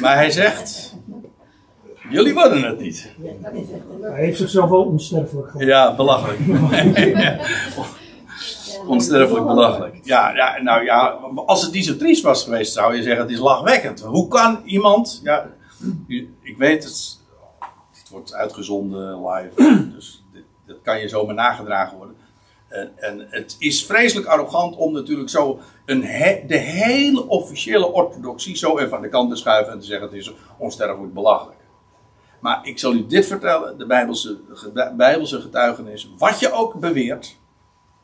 Maar 0.00 0.14
hij 0.14 0.30
zegt. 0.30 0.94
Jullie 2.10 2.34
worden 2.34 2.62
het 2.62 2.80
niet. 2.80 3.10
Hij 4.00 4.24
heeft 4.24 4.38
zichzelf 4.38 4.70
wel 4.70 4.84
onsterfelijk 4.84 5.50
gemaakt. 5.50 5.68
Ja, 5.68 5.94
belachelijk. 5.94 6.38
Onsterfelijk 8.86 9.46
belachelijk. 9.46 9.96
Ja, 10.02 10.34
ja, 10.34 10.62
nou 10.62 10.84
ja, 10.84 11.18
als 11.46 11.62
het 11.62 11.72
niet 11.72 11.84
zo 11.84 11.96
triest 11.96 12.22
was 12.22 12.44
geweest, 12.44 12.72
zou 12.72 12.96
je 12.96 13.02
zeggen: 13.02 13.22
het 13.22 13.30
is 13.30 13.38
lachwekkend. 13.38 14.00
Hoe 14.00 14.28
kan 14.28 14.60
iemand. 14.64 15.20
Ja, 15.22 15.50
ik 16.42 16.56
weet 16.58 16.84
het. 16.84 17.18
Het 17.90 18.08
wordt 18.10 18.34
uitgezonden 18.34 19.26
live. 19.26 19.90
Dus 19.94 20.23
dat 20.66 20.76
kan 20.82 21.00
je 21.00 21.08
zomaar 21.08 21.34
nagedragen 21.34 21.96
worden. 21.96 22.16
En, 22.68 22.92
en, 22.96 23.26
het 23.30 23.56
is 23.58 23.86
vreselijk 23.86 24.26
arrogant 24.26 24.76
om 24.76 24.92
natuurlijk 24.92 25.30
zo 25.30 25.60
een 25.86 26.00
de 26.46 26.56
hele 26.56 27.28
officiële 27.28 27.92
orthodoxie 27.92 28.56
zo 28.56 28.78
even 28.78 28.96
aan 28.96 29.02
de 29.02 29.08
kant 29.08 29.30
te 29.30 29.36
schuiven 29.36 29.72
en 29.72 29.80
te 29.80 29.86
zeggen: 29.86 30.06
het 30.06 30.16
is 30.16 30.32
onsterfelijk 30.58 31.14
belachelijk. 31.14 31.58
Maar 32.40 32.66
ik 32.66 32.78
zal 32.78 32.92
u 32.92 33.06
dit 33.06 33.26
vertellen: 33.26 33.78
de 33.78 33.86
Bijbelse, 33.86 34.40
Bijbelse 34.96 35.40
getuigenis, 35.40 36.08
wat 36.18 36.40
je 36.40 36.52
ook 36.52 36.74
beweert 36.74 37.36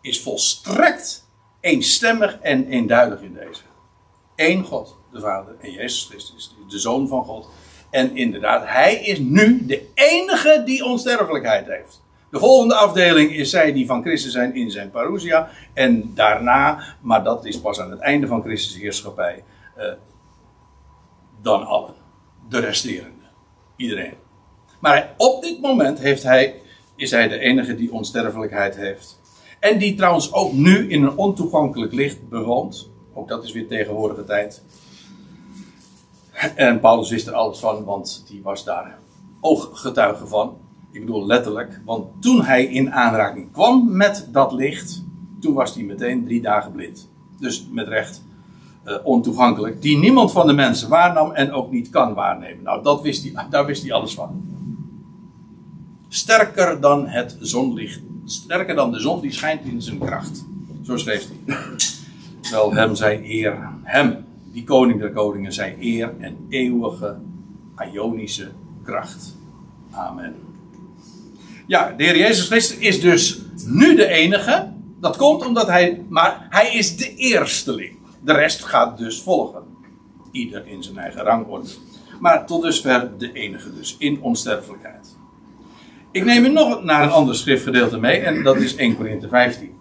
is 0.01 0.23
volstrekt 0.23 1.29
eenstemmig 1.61 2.39
en 2.41 2.67
eenduidig 2.67 3.21
in 3.21 3.35
deze. 3.35 3.63
Eén 4.37 4.65
God, 4.65 4.97
de 5.13 5.21
Vader, 5.21 5.55
en 5.61 5.73
Jezus 5.73 6.05
Christus, 6.05 6.57
de 6.69 6.79
Zoon 6.79 7.09
van 7.09 7.25
God. 7.25 7.49
En 7.91 8.17
inderdaad, 8.17 8.67
Hij 8.67 8.95
is 8.95 9.19
nu 9.19 9.67
de 9.67 9.89
enige 9.95 10.63
die 10.65 10.85
onsterfelijkheid 10.85 11.67
heeft. 11.67 12.03
De 12.31 12.39
volgende 12.39 12.75
afdeling 12.75 13.33
is 13.33 13.51
zij 13.51 13.73
die 13.73 13.87
van 13.87 14.03
Christus 14.03 14.33
zijn 14.33 14.55
in 14.55 14.71
zijn 14.71 14.91
parousia. 14.91 15.51
En 15.73 16.15
daarna, 16.15 16.83
maar 17.01 17.25
dat 17.25 17.45
is 17.45 17.61
pas 17.61 17.81
aan 17.81 17.91
het 17.91 18.01
einde 18.01 18.27
van 18.27 18.43
Christus' 18.43 18.81
heerschappij, 18.81 19.45
eh, 19.77 19.93
dan 21.43 21.67
allen. 21.67 21.95
De 22.49 22.59
resterende. 22.59 23.25
Iedereen. 23.77 24.15
Maar 24.81 25.15
op 25.17 25.43
dit 25.43 25.61
moment 25.61 25.99
heeft 25.99 26.23
hij, 26.23 26.55
is 26.97 27.11
hij 27.11 27.29
de 27.29 27.39
enige 27.39 27.75
die 27.75 27.93
onsterfelijkheid 27.93 28.77
heeft. 28.77 29.21
En 29.61 29.79
die 29.79 29.95
trouwens 29.95 30.33
ook 30.33 30.53
nu 30.53 30.91
in 30.91 31.03
een 31.03 31.17
ontoegankelijk 31.17 31.93
licht 31.93 32.29
bewoont. 32.29 32.89
Ook 33.15 33.29
dat 33.29 33.45
is 33.45 33.53
weer 33.53 33.67
tegenwoordige 33.67 34.25
tijd. 34.25 34.63
En 36.55 36.81
Paulus 36.81 37.11
wist 37.11 37.27
er 37.27 37.33
alles 37.33 37.59
van, 37.59 37.85
want 37.85 38.25
die 38.29 38.43
was 38.43 38.65
daar 38.65 38.99
ooggetuige 39.41 40.27
van. 40.27 40.59
Ik 40.91 41.01
bedoel 41.01 41.27
letterlijk, 41.27 41.81
want 41.85 42.23
toen 42.23 42.43
hij 42.43 42.65
in 42.65 42.93
aanraking 42.93 43.53
kwam 43.53 43.97
met 43.97 44.29
dat 44.33 44.53
licht, 44.53 45.05
toen 45.41 45.55
was 45.55 45.75
hij 45.75 45.85
meteen 45.85 46.25
drie 46.25 46.41
dagen 46.41 46.73
blind. 46.73 47.09
Dus 47.39 47.69
met 47.71 47.89
recht 47.89 48.23
uh, 48.87 48.97
ontoegankelijk, 49.03 49.83
die 49.83 49.99
niemand 49.99 50.33
van 50.33 50.47
de 50.47 50.53
mensen 50.53 50.89
waarnam 50.89 51.33
en 51.33 51.53
ook 51.53 51.71
niet 51.71 51.91
kan 51.91 52.15
waarnemen. 52.15 52.63
Nou, 52.63 52.83
dat 52.83 53.03
wist 53.03 53.23
hij, 53.23 53.47
daar 53.51 53.67
wist 53.67 53.83
hij 53.83 53.93
alles 53.93 54.15
van. 54.15 54.43
Sterker 56.09 56.81
dan 56.81 57.07
het 57.07 57.37
zonlicht, 57.41 58.01
sterker 58.25 58.75
dan 58.75 58.93
de 58.93 59.01
zon 59.01 59.21
die 59.21 59.33
schijnt 59.33 59.65
in 59.65 59.83
zijn 59.83 59.99
kracht. 59.99 60.45
Zo 60.83 60.97
schreef 60.97 61.29
hij. 61.29 61.57
Wel, 62.51 62.75
hem 62.75 62.95
zij 62.95 63.23
eer, 63.25 63.69
hem, 63.83 64.25
die 64.53 64.65
koning 64.65 65.01
der 65.01 65.13
koningen, 65.13 65.53
zij 65.53 65.77
eer 65.81 66.15
en 66.19 66.37
eeuwige, 66.49 67.17
ionische 67.93 68.51
kracht. 68.83 69.37
Amen. 69.91 70.50
Ja, 71.71 71.95
de 71.97 72.05
Heer 72.05 72.17
Jezus 72.17 72.47
Christus 72.47 72.77
is 72.77 73.01
dus 73.01 73.41
nu 73.67 73.97
de 73.97 74.07
enige. 74.07 74.73
Dat 75.01 75.17
komt 75.17 75.47
omdat 75.47 75.67
hij, 75.67 76.05
maar 76.09 76.47
hij 76.49 76.75
is 76.75 76.97
de 76.97 77.15
eersteling. 77.15 77.99
De 78.25 78.33
rest 78.33 78.65
gaat 78.65 78.99
dus 78.99 79.23
volgen. 79.23 79.63
Ieder 80.33 80.67
in 80.67 80.83
zijn 80.83 80.99
eigen 80.99 81.23
rangorde. 81.23 81.69
Maar 82.21 82.47
tot 82.47 82.63
dusver 82.63 83.19
de 83.19 83.33
enige 83.33 83.75
dus, 83.75 83.97
in 83.99 84.23
onsterfelijkheid. 84.23 85.17
Ik 86.13 86.25
neem 86.25 86.45
u 86.45 86.49
nog 86.49 86.83
naar 86.83 87.03
een 87.03 87.11
ander 87.11 87.35
schriftgedeelte 87.35 87.99
mee 87.99 88.19
en 88.19 88.43
dat 88.43 88.57
is 88.57 88.77
1 88.77 88.97
Korinthe 88.97 89.29
15. 89.29 89.75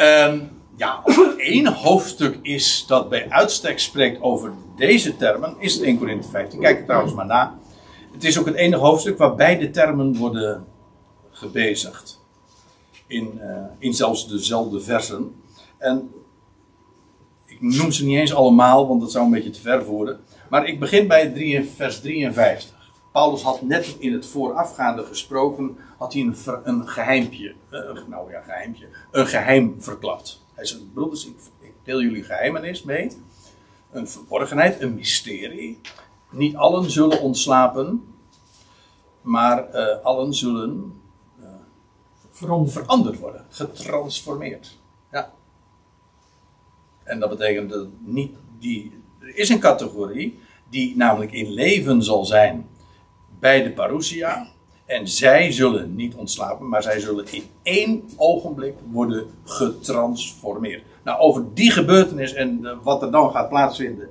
Um, 0.00 0.50
ja, 0.76 1.00
als 1.04 1.16
er 1.16 1.38
één 1.38 1.66
hoofdstuk 1.66 2.38
is 2.42 2.84
dat 2.88 3.08
bij 3.08 3.30
uitstek 3.30 3.78
spreekt 3.78 4.22
over 4.22 4.52
deze 4.76 5.16
termen, 5.16 5.56
is 5.58 5.74
het 5.74 5.82
1 5.82 5.98
Korinthe 5.98 6.28
15. 6.28 6.60
Kijk 6.60 6.78
er 6.78 6.84
trouwens 6.84 7.14
maar 7.14 7.26
na. 7.26 7.62
Het 8.14 8.24
is 8.24 8.38
ook 8.38 8.46
het 8.46 8.54
enige 8.54 8.82
hoofdstuk 8.82 9.18
waar 9.18 9.34
beide 9.34 9.70
termen 9.70 10.16
worden 10.16 10.64
gebezigd. 11.30 12.22
In, 13.06 13.40
uh, 13.42 13.64
in 13.78 13.94
zelfs 13.94 14.28
dezelfde 14.28 14.80
versen. 14.80 15.34
En 15.78 16.10
ik 17.46 17.60
noem 17.60 17.92
ze 17.92 18.04
niet 18.04 18.18
eens 18.18 18.34
allemaal, 18.34 18.88
want 18.88 19.00
dat 19.00 19.12
zou 19.12 19.24
een 19.24 19.30
beetje 19.30 19.50
te 19.50 19.60
ver 19.60 19.84
voeren. 19.84 20.20
Maar 20.50 20.66
ik 20.68 20.80
begin 20.80 21.06
bij 21.08 21.30
3, 21.30 21.64
vers 21.64 22.00
53. 22.00 22.92
Paulus 23.12 23.42
had 23.42 23.62
net 23.62 23.96
in 23.98 24.12
het 24.12 24.26
voorafgaande 24.26 25.04
gesproken, 25.04 25.76
had 25.98 26.12
hij 26.12 26.22
een, 26.22 26.36
een 26.64 26.88
geheimpje, 26.88 27.54
uh, 27.70 27.80
nou 28.08 28.30
ja, 28.30 28.40
geheimpje, 28.40 28.86
een 29.10 29.26
geheim 29.26 29.74
verklapt. 29.78 30.42
Hij 30.54 30.64
zei, 30.64 30.90
broeders, 30.94 31.26
ik, 31.26 31.34
ik 31.60 31.72
deel 31.84 32.00
jullie 32.00 32.22
geheimenis 32.22 32.82
mee. 32.82 33.10
Een 33.90 34.08
verborgenheid, 34.08 34.80
een 34.80 34.94
mysterie. 34.94 35.80
Niet 36.34 36.56
allen 36.56 36.90
zullen 36.90 37.20
ontslapen, 37.20 38.04
maar 39.22 39.74
uh, 39.74 39.86
allen 40.02 40.34
zullen 40.34 41.00
uh, 41.40 41.46
veranderd. 42.30 42.72
veranderd 42.72 43.18
worden, 43.18 43.44
getransformeerd. 43.48 44.78
Ja. 45.12 45.32
En 47.02 47.20
dat 47.20 47.28
betekent 47.28 47.70
dat 47.70 47.86
niet 48.00 48.32
die. 48.58 49.02
Er 49.20 49.36
is 49.36 49.48
een 49.48 49.60
categorie 49.60 50.38
die 50.68 50.96
namelijk 50.96 51.32
in 51.32 51.52
leven 51.52 52.02
zal 52.02 52.24
zijn 52.24 52.68
bij 53.38 53.62
de 53.62 53.70
parousia. 53.70 54.52
En 54.84 55.08
zij 55.08 55.52
zullen 55.52 55.94
niet 55.94 56.14
ontslapen, 56.14 56.68
maar 56.68 56.82
zij 56.82 57.00
zullen 57.00 57.32
in 57.32 57.44
één 57.62 58.10
ogenblik 58.16 58.74
worden 58.90 59.26
getransformeerd. 59.44 60.82
Nou, 61.04 61.18
over 61.20 61.54
die 61.54 61.70
gebeurtenis 61.70 62.32
en 62.32 62.66
eh, 62.66 62.76
wat 62.82 63.02
er 63.02 63.10
dan 63.10 63.30
gaat 63.30 63.48
plaatsvinden, 63.48 64.08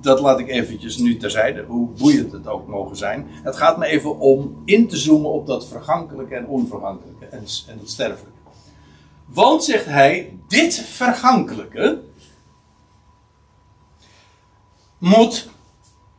dat 0.00 0.20
laat 0.20 0.38
ik 0.38 0.48
eventjes 0.48 0.96
nu 0.96 1.16
terzijde, 1.16 1.62
hoe 1.62 1.88
boeiend 1.88 2.32
het 2.32 2.46
ook 2.46 2.66
mogen 2.66 2.96
zijn. 2.96 3.26
Het 3.30 3.56
gaat 3.56 3.78
me 3.78 3.86
even 3.86 4.18
om 4.18 4.62
in 4.64 4.88
te 4.88 4.96
zoomen 4.96 5.30
op 5.30 5.46
dat 5.46 5.68
vergankelijke 5.68 6.34
en 6.34 6.46
onvergankelijke 6.46 7.26
en, 7.26 7.44
en 7.66 7.78
het 7.78 7.90
sterfelijke. 7.90 8.32
Want, 9.24 9.64
zegt 9.64 9.86
hij, 9.86 10.38
dit 10.48 10.74
vergankelijke 10.74 12.00
moet 14.98 15.48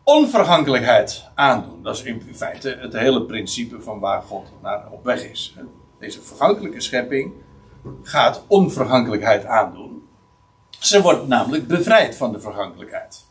onvergankelijkheid 0.04 1.30
aandoen. 1.36 1.84
Dat 1.84 1.96
is 1.96 2.04
in 2.04 2.22
feite 2.34 2.78
het 2.80 2.94
hele 2.94 3.26
principe 3.26 3.82
van 3.82 4.00
waar 4.00 4.22
God 4.22 4.48
naar 4.62 4.88
op 4.92 5.04
weg 5.04 5.24
is. 5.24 5.56
Deze 6.00 6.22
vergankelijke 6.22 6.82
schepping 6.82 7.34
gaat 8.04 8.44
onvergankelijkheid 8.48 9.46
aandoen. 9.46 10.04
Ze 10.70 11.02
wordt 11.02 11.28
namelijk 11.28 11.68
bevrijd 11.68 12.16
van 12.16 12.32
de 12.32 12.40
vergankelijkheid. 12.40 13.25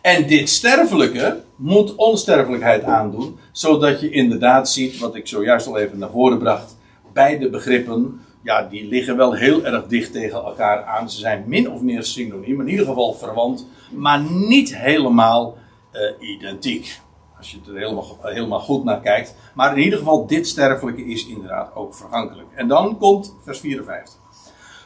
En 0.00 0.26
dit 0.26 0.48
sterfelijke 0.48 1.42
moet 1.56 1.94
onsterfelijkheid 1.94 2.84
aandoen, 2.84 3.38
zodat 3.52 4.00
je 4.00 4.10
inderdaad 4.10 4.70
ziet, 4.70 4.98
wat 4.98 5.14
ik 5.14 5.26
zojuist 5.26 5.66
al 5.66 5.78
even 5.78 5.98
naar 5.98 6.10
voren 6.10 6.38
bracht, 6.38 6.76
beide 7.12 7.50
begrippen 7.50 8.20
ja, 8.42 8.62
die 8.62 8.88
liggen 8.88 9.16
wel 9.16 9.32
heel 9.32 9.64
erg 9.64 9.86
dicht 9.86 10.12
tegen 10.12 10.44
elkaar 10.44 10.84
aan. 10.84 11.10
Ze 11.10 11.18
zijn 11.18 11.44
min 11.46 11.70
of 11.70 11.80
meer 11.80 12.04
synoniem, 12.04 12.60
in 12.60 12.68
ieder 12.68 12.86
geval 12.86 13.12
verwant, 13.12 13.66
maar 13.90 14.20
niet 14.30 14.76
helemaal 14.76 15.56
uh, 15.92 16.28
identiek. 16.30 17.00
Als 17.38 17.50
je 17.50 17.58
er 17.66 17.78
helemaal, 17.78 18.18
helemaal 18.22 18.60
goed 18.60 18.84
naar 18.84 19.00
kijkt. 19.00 19.34
Maar 19.54 19.76
in 19.76 19.82
ieder 19.82 19.98
geval, 19.98 20.26
dit 20.26 20.46
sterfelijke 20.46 21.04
is 21.04 21.26
inderdaad 21.26 21.74
ook 21.74 21.94
vergankelijk. 21.94 22.48
En 22.54 22.68
dan 22.68 22.98
komt 22.98 23.34
vers 23.44 23.60
54. 23.60 24.14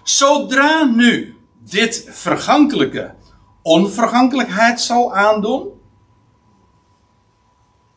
Zodra 0.02 0.84
nu 0.84 1.36
dit 1.58 2.06
vergankelijke 2.10 3.14
onvergankelijkheid 3.64 4.80
zal 4.80 5.14
aandoen. 5.14 5.66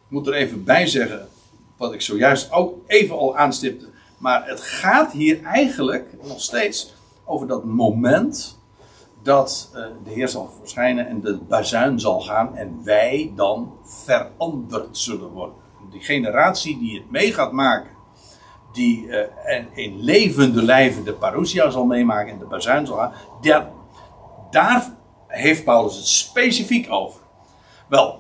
Ik 0.05 0.13
moet 0.13 0.27
er 0.27 0.33
even 0.33 0.63
bij 0.63 0.87
zeggen, 0.87 1.27
wat 1.77 1.93
ik 1.93 2.01
zojuist 2.01 2.51
ook 2.51 2.75
even 2.85 3.17
al 3.17 3.37
aanstipte. 3.37 3.89
Maar 4.17 4.47
het 4.47 4.61
gaat 4.61 5.11
hier 5.11 5.43
eigenlijk 5.43 6.13
nog 6.23 6.41
steeds 6.41 6.93
over 7.25 7.47
dat 7.47 7.63
moment 7.63 8.59
dat 9.23 9.71
uh, 9.75 9.85
de 10.03 10.11
Heer 10.11 10.27
zal 10.27 10.49
verschijnen 10.59 11.07
en 11.07 11.21
de 11.21 11.37
bazuin 11.37 11.99
zal 11.99 12.21
gaan 12.21 12.55
en 12.55 12.81
wij 12.83 13.31
dan 13.35 13.73
veranderd 13.83 14.97
zullen 14.97 15.29
worden. 15.29 15.55
Die 15.91 16.01
generatie 16.01 16.79
die 16.79 16.97
het 16.99 17.11
mee 17.11 17.33
gaat 17.33 17.51
maken, 17.51 17.91
die 18.73 19.05
uh, 19.05 19.19
en 19.45 19.67
in 19.73 20.03
levende 20.03 20.63
lijven 20.63 21.03
de 21.03 21.13
parousia 21.13 21.69
zal 21.69 21.85
meemaken 21.85 22.33
en 22.33 22.39
de 22.39 22.45
bazuin 22.45 22.85
zal 22.85 22.97
gaan, 22.97 23.13
daar 24.51 24.95
heeft 25.27 25.63
Paulus 25.63 25.95
het 25.95 26.07
specifiek 26.07 26.91
over. 26.91 27.19
Wel, 27.87 28.19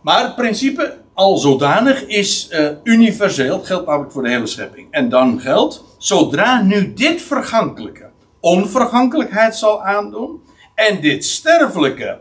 maar 0.00 0.22
het 0.22 0.34
principe 0.34 1.00
al 1.14 1.36
zodanig 1.36 2.06
is 2.06 2.48
uh, 2.50 2.70
universeel, 2.82 3.60
geldt 3.60 3.86
namelijk 3.86 4.12
voor 4.12 4.22
de 4.22 4.28
hele 4.28 4.46
schepping. 4.46 4.88
En 4.90 5.08
dan 5.08 5.40
geldt, 5.40 5.84
zodra 5.98 6.62
nu 6.62 6.92
dit 6.92 7.22
vergankelijke 7.22 8.10
onvergankelijkheid 8.42 9.56
zal 9.56 9.82
aandoen, 9.82 10.42
en 10.74 11.00
dit 11.00 11.24
sterfelijke 11.24 12.20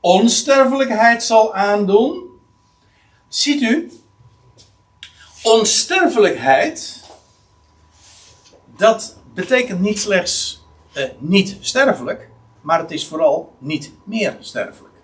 onsterfelijkheid 0.00 1.22
zal 1.22 1.54
aandoen, 1.54 2.22
ziet 3.28 3.62
u, 3.62 3.92
onsterfelijkheid, 5.42 7.04
dat 8.76 9.16
betekent 9.34 9.80
niet 9.80 9.98
slechts 9.98 10.62
uh, 10.92 11.04
niet 11.18 11.56
sterfelijk, 11.60 12.28
maar 12.64 12.78
het 12.78 12.90
is 12.90 13.06
vooral 13.06 13.54
niet 13.58 13.92
meer 14.04 14.36
sterfelijk. 14.40 14.94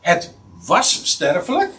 Het 0.00 0.34
was 0.66 1.10
sterfelijk, 1.10 1.72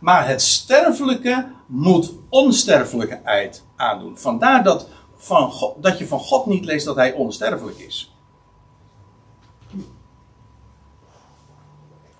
maar 0.00 0.28
het 0.28 0.42
sterfelijke 0.42 1.46
moet 1.66 2.12
onsterfelijkheid 2.28 3.62
aandoen. 3.76 4.18
Vandaar 4.18 4.64
dat, 4.64 4.88
van 5.16 5.50
God, 5.50 5.82
dat 5.82 5.98
je 5.98 6.06
van 6.06 6.18
God 6.18 6.46
niet 6.46 6.64
leest 6.64 6.84
dat 6.84 6.96
hij 6.96 7.12
onsterfelijk 7.12 7.78
is. 7.78 8.14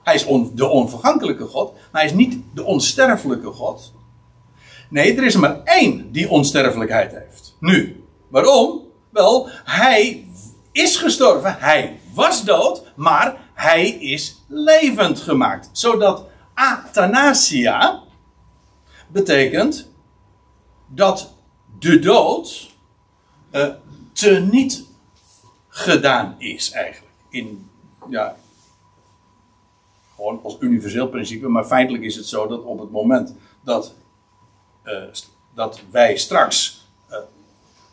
Hij 0.03 0.15
is 0.15 0.27
de 0.53 0.69
onvergankelijke 0.69 1.47
God, 1.47 1.73
maar 1.73 2.03
hij 2.03 2.11
is 2.11 2.17
niet 2.17 2.39
de 2.55 2.65
onsterfelijke 2.65 3.51
God. 3.51 3.93
Nee, 4.91 5.17
er 5.17 5.25
is 5.25 5.37
maar 5.37 5.63
één 5.65 6.13
die 6.13 6.31
onsterfelijkheid 6.31 7.13
heeft. 7.13 7.57
Nu, 7.61 8.05
waarom? 8.29 8.81
Wel, 9.11 9.49
hij 9.65 10.26
is 10.77 10.97
gestorven, 10.97 11.57
hij 11.59 12.01
was 12.15 12.45
dood, 12.45 12.83
maar 12.97 13.37
hij 13.55 13.89
is 13.89 14.43
levend 14.49 15.21
gemaakt. 15.21 15.69
Zodat 15.73 16.27
athanasia 16.55 18.03
betekent 19.09 19.91
dat 20.87 21.35
de 21.79 21.99
dood 21.99 22.71
uh, 23.53 23.69
te 24.13 24.31
niet 24.51 24.85
gedaan 25.69 26.35
is 26.39 26.71
eigenlijk. 26.71 27.15
In, 27.31 27.71
ja, 28.09 28.37
gewoon 30.15 30.41
als 30.43 30.57
universeel 30.61 31.09
principe, 31.09 31.49
maar 31.49 31.65
feitelijk 31.65 32.05
is 32.05 32.17
het 32.17 32.27
zo 32.27 32.47
dat 32.47 32.63
op 32.63 32.79
het 32.79 32.91
moment 32.91 33.35
dat, 33.65 33.95
uh, 34.85 35.03
dat 35.55 35.81
wij 35.91 36.17
straks 36.17 36.76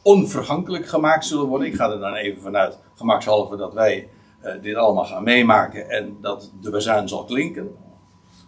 onvergankelijk 0.04 0.88
gemaakt 0.88 1.26
zullen 1.26 1.46
worden. 1.46 1.68
Ik 1.68 1.76
ga 1.76 1.92
er 1.92 2.00
dan 2.00 2.14
even 2.14 2.42
vanuit, 2.42 2.78
gemakshalve, 2.96 3.56
dat 3.56 3.74
wij 3.74 4.10
eh, 4.42 4.62
dit 4.62 4.76
allemaal 4.76 5.06
gaan 5.06 5.24
meemaken 5.24 5.90
en 5.90 6.18
dat 6.22 6.52
de 6.62 6.70
bazuin 6.70 7.08
zal 7.08 7.24
klinken. 7.26 7.76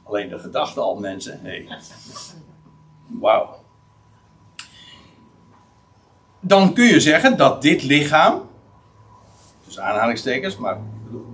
Alleen 0.04 0.30
de 0.30 0.40
gedachte 0.40 0.80
al, 0.80 1.00
mensen. 1.00 1.40
Hey. 1.42 1.68
Wauw. 3.08 3.56
Dan 6.40 6.74
kun 6.74 6.86
je 6.86 7.00
zeggen 7.00 7.38
dat 7.38 7.62
dit 7.62 7.84
lichaam, 7.84 8.42
dus 9.66 9.80
aanhalingstekens, 9.80 10.58
maar 10.58 10.80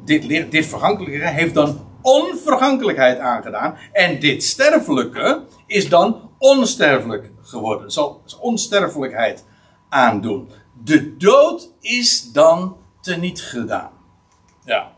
dit, 0.06 0.52
dit 0.52 0.66
vergankelijke 0.66 1.28
heeft 1.28 1.54
dan 1.54 1.80
onvergankelijkheid 2.02 3.20
aangedaan. 3.20 3.78
En 3.92 4.20
dit 4.20 4.44
sterfelijke 4.44 5.42
is 5.66 5.90
dan 5.90 6.30
onsterfelijk 6.38 7.32
geworden. 7.42 7.92
Zal 7.92 8.22
onsterfelijkheid 8.40 9.46
aandoen. 9.92 10.50
De 10.84 11.18
dood 11.18 11.70
is 11.80 12.32
dan 12.32 12.78
teniet 13.02 13.42
gedaan. 13.42 13.92
Ja. 14.66 14.92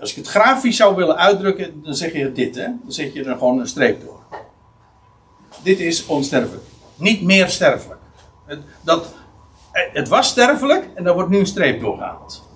Als 0.00 0.10
ik 0.10 0.16
het 0.16 0.28
grafisch 0.28 0.76
zou 0.76 0.96
willen 0.96 1.16
uitdrukken, 1.16 1.82
dan 1.82 1.94
zeg 1.94 2.12
je 2.12 2.32
dit, 2.32 2.54
hè? 2.54 2.64
Dan 2.82 2.92
zet 2.92 3.12
je 3.12 3.24
er 3.24 3.36
gewoon 3.36 3.58
een 3.58 3.68
streep 3.68 4.00
door. 4.00 4.20
Dit 5.62 5.80
is 5.80 6.06
onsterfelijk. 6.06 6.64
Niet 6.96 7.22
meer 7.22 7.48
sterfelijk. 7.48 8.00
Het, 8.46 8.60
dat, 8.80 9.14
het 9.72 10.08
was 10.08 10.28
sterfelijk 10.28 10.88
en 10.94 11.04
daar 11.04 11.14
wordt 11.14 11.30
nu 11.30 11.38
een 11.38 11.46
streep 11.46 11.80
doorgehaald. 11.80 12.48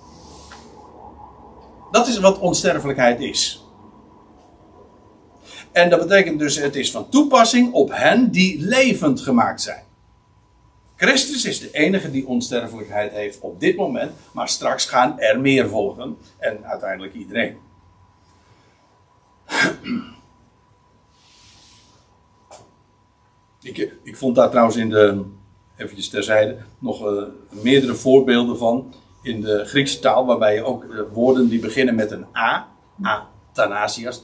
Dat 1.91 2.07
is 2.07 2.19
wat 2.19 2.39
onsterfelijkheid 2.39 3.19
is. 3.19 3.63
En 5.71 5.89
dat 5.89 5.99
betekent 5.99 6.39
dus, 6.39 6.55
het 6.55 6.75
is 6.75 6.91
van 6.91 7.09
toepassing 7.09 7.73
op 7.73 7.91
hen 7.91 8.31
die 8.31 8.59
levend 8.59 9.21
gemaakt 9.21 9.61
zijn. 9.61 9.83
Christus 10.95 11.45
is 11.45 11.59
de 11.59 11.71
enige 11.71 12.11
die 12.11 12.27
onsterfelijkheid 12.27 13.11
heeft 13.11 13.39
op 13.39 13.59
dit 13.59 13.75
moment, 13.75 14.11
maar 14.31 14.49
straks 14.49 14.85
gaan 14.85 15.19
er 15.19 15.39
meer 15.39 15.69
volgen 15.69 16.17
en 16.37 16.65
uiteindelijk 16.65 17.13
iedereen. 17.13 17.57
Ik, 23.61 23.77
ik 24.03 24.17
vond 24.17 24.35
daar 24.35 24.49
trouwens 24.49 24.77
in 24.77 24.89
de, 24.89 25.23
eventjes 25.75 26.09
terzijde, 26.09 26.57
nog 26.79 27.11
uh, 27.11 27.23
meerdere 27.49 27.95
voorbeelden 27.95 28.57
van 28.57 28.93
in 29.21 29.41
de 29.41 29.65
Griekse 29.65 29.99
taal, 29.99 30.25
waarbij 30.25 30.53
je 30.53 30.63
ook 30.63 30.83
uh, 30.83 31.01
woorden 31.13 31.47
die 31.47 31.59
beginnen 31.59 31.95
met 31.95 32.11
een 32.11 32.25
A, 32.35 32.67
A, 33.05 33.29
Thanasias, 33.51 34.19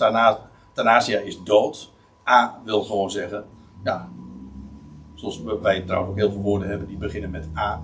Thanasia 0.74 1.20
is 1.20 1.44
dood. 1.44 1.90
A 2.28 2.62
wil 2.64 2.84
gewoon 2.84 3.12
zeggen, 3.12 3.46
ja, 3.84 4.10
zoals 5.22 5.42
wij 5.62 5.82
trouwens 5.82 6.12
ook 6.12 6.18
heel 6.18 6.32
veel 6.32 6.42
woorden 6.42 6.70
hebben 6.70 6.88
die 6.88 6.98
beginnen 6.98 7.30
met 7.30 7.48
A. 7.58 7.82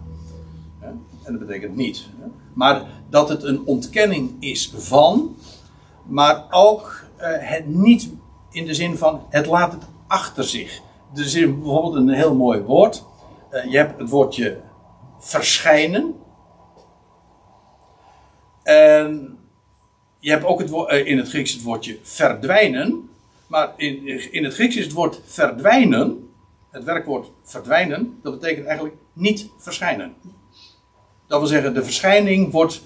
En 1.24 1.34
dat 1.34 1.40
betekent 1.40 1.76
niet. 1.76 2.08
Maar 2.54 2.86
dat 3.10 3.30
het 3.30 3.44
een 3.44 3.66
ontkenning 3.66 4.36
is 4.40 4.74
van, 4.76 5.36
maar 6.06 6.46
ook 6.52 7.04
uh, 7.20 7.26
het 7.28 7.68
niet 7.68 8.10
in 8.52 8.66
de 8.66 8.74
zin 8.74 8.98
van 8.98 9.22
het 9.30 9.46
laat 9.46 9.72
het 9.72 9.84
achter 10.08 10.44
zich. 10.44 10.82
Er 11.16 11.26
is 11.26 11.34
bijvoorbeeld 11.34 11.96
een 11.96 12.10
heel 12.10 12.36
mooi 12.36 12.62
woord. 12.62 13.04
Uh, 13.52 13.72
je 13.72 13.78
hebt 13.78 14.00
het 14.00 14.10
woordje 14.10 14.60
verschijnen. 15.20 16.16
En 18.64 19.38
je 20.20 20.30
hebt 20.30 20.46
ook 20.46 20.60
het 20.60 20.72
uh, 20.72 21.08
in 21.08 21.18
het 21.18 21.30
Grieks 21.30 21.54
het 21.54 21.64
woordje 21.64 21.98
verdwijnen. 22.04 23.10
Maar 23.48 23.74
in, 23.76 24.08
in 24.32 24.44
het 24.44 24.54
Grieks 24.54 24.76
is 24.76 24.84
het 24.84 24.94
woord 24.94 25.22
verdwijnen, 25.26 26.27
het 26.78 26.86
werkwoord 26.86 27.32
verdwijnen, 27.44 28.20
dat 28.24 28.40
betekent 28.40 28.66
eigenlijk 28.66 28.98
niet 29.14 29.50
verschijnen. 29.58 30.14
Dat 31.28 31.40
wil 31.40 31.48
zeggen, 31.48 31.74
de 31.74 31.84
verschijning 31.84 32.52
wordt, 32.52 32.82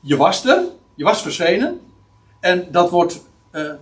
je 0.00 0.16
was 0.16 0.44
er, 0.44 0.64
je 0.94 1.04
was 1.04 1.22
verschenen, 1.22 1.80
en 2.40 2.68
dat 2.72 2.90
wordt 2.90 3.24
uh, 3.52 3.72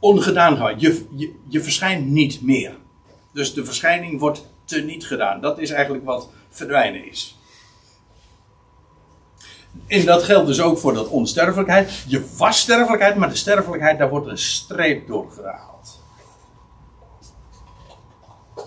ongedaan 0.00 0.56
gehouden. 0.56 0.80
Je, 0.80 1.06
je, 1.14 1.34
je 1.48 1.62
verschijnt 1.62 2.06
niet 2.06 2.42
meer. 2.42 2.76
Dus 3.32 3.54
de 3.54 3.64
verschijning 3.64 4.20
wordt 4.20 4.46
teniet 4.64 5.06
gedaan. 5.06 5.40
Dat 5.40 5.58
is 5.58 5.70
eigenlijk 5.70 6.04
wat 6.04 6.28
verdwijnen 6.50 7.08
is. 7.10 7.36
En 9.86 10.04
dat 10.04 10.22
geldt 10.22 10.46
dus 10.46 10.60
ook 10.60 10.78
voor 10.78 10.94
dat 10.94 11.08
onsterfelijkheid. 11.08 12.04
Je 12.06 12.26
was 12.36 12.60
sterfelijkheid, 12.60 13.16
maar 13.16 13.28
de 13.28 13.34
sterfelijkheid, 13.34 13.98
daar 13.98 14.08
wordt 14.08 14.26
een 14.26 14.38
streep 14.38 15.06
door 15.06 15.30
gehaald. 15.30 15.71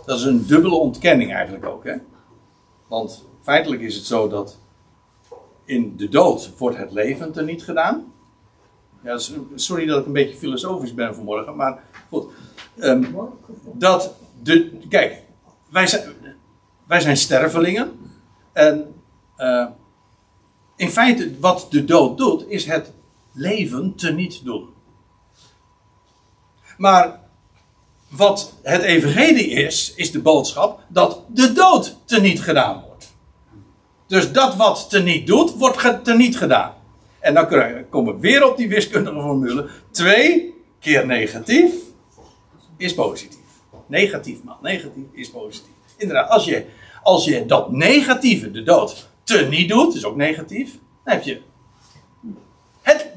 Dat 0.06 0.20
is 0.20 0.26
een 0.26 0.46
dubbele 0.46 0.76
ontkenning 0.76 1.34
eigenlijk 1.34 1.66
ook. 1.66 1.84
Hè? 1.84 1.96
Want 2.88 3.26
feitelijk 3.42 3.82
is 3.82 3.96
het 3.96 4.06
zo 4.06 4.28
dat 4.28 4.58
in 5.66 5.98
de 5.98 6.10
dood 6.10 6.58
wordt 6.58 6.78
het 6.78 6.92
leven 6.92 7.32
teniet 7.32 7.64
gedaan. 7.64 8.14
Ja, 9.04 9.18
sorry 9.56 9.86
dat 9.86 10.00
ik 10.00 10.06
een 10.06 10.14
beetje 10.14 10.38
filosofisch 10.38 10.94
ben 10.94 11.16
vanmorgen, 11.16 11.56
maar 11.56 11.84
goed. 12.10 12.26
Um, 12.78 13.16
dat 13.74 14.16
de, 14.42 14.78
kijk, 14.90 15.24
wij 15.70 15.88
zijn, 15.88 16.14
wij 16.88 17.00
zijn 17.00 17.18
stervelingen. 17.18 18.00
En 18.52 18.94
uh, 19.38 19.68
in 20.76 20.90
feite, 20.90 21.40
wat 21.40 21.68
de 21.70 21.86
dood 21.86 22.18
doet, 22.18 22.46
is 22.48 22.66
het 22.66 22.92
leven 23.32 23.96
teniet 23.96 24.44
doen. 24.44 24.70
Maar 26.78 27.20
wat 28.10 28.54
het 28.64 28.82
evangelie 28.82 29.50
is, 29.50 29.94
is 29.96 30.12
de 30.12 30.22
boodschap 30.22 30.80
dat 30.88 31.22
de 31.28 31.52
dood 31.52 31.98
teniet 32.06 32.42
gedaan 32.42 32.84
wordt. 32.88 33.14
Dus 34.08 34.32
dat 34.32 34.56
wat 34.56 34.90
teniet 34.90 35.28
doet, 35.28 35.54
wordt 35.58 36.04
teniet 36.04 36.38
gedaan. 36.38 36.74
En 37.20 37.34
dan 37.34 37.48
komen 37.90 38.14
we 38.14 38.20
weer 38.20 38.50
op 38.50 38.58
die 38.58 38.70
wiskundige 38.70 39.22
formule. 39.22 39.70
2 39.92 40.54
keer 40.80 41.06
negatief 41.06 41.74
is 42.78 42.94
positief. 42.94 43.40
Negatief 43.88 44.44
maal 44.44 44.60
negatief 44.62 45.06
is 45.12 45.30
positief. 45.30 45.74
Inderdaad, 45.98 46.30
als 46.30 46.46
je, 46.46 46.66
als 47.04 47.26
je 47.26 47.46
dat 47.46 47.72
negatieve, 47.72 48.52
de 48.52 48.64
dood, 48.64 49.10
te 49.24 49.48
niet 49.50 49.70
doet, 49.70 49.96
is 49.96 50.06
ook 50.06 50.16
negatief, 50.16 50.72
dan 50.72 51.14
heb 51.14 51.24
je. 51.24 51.42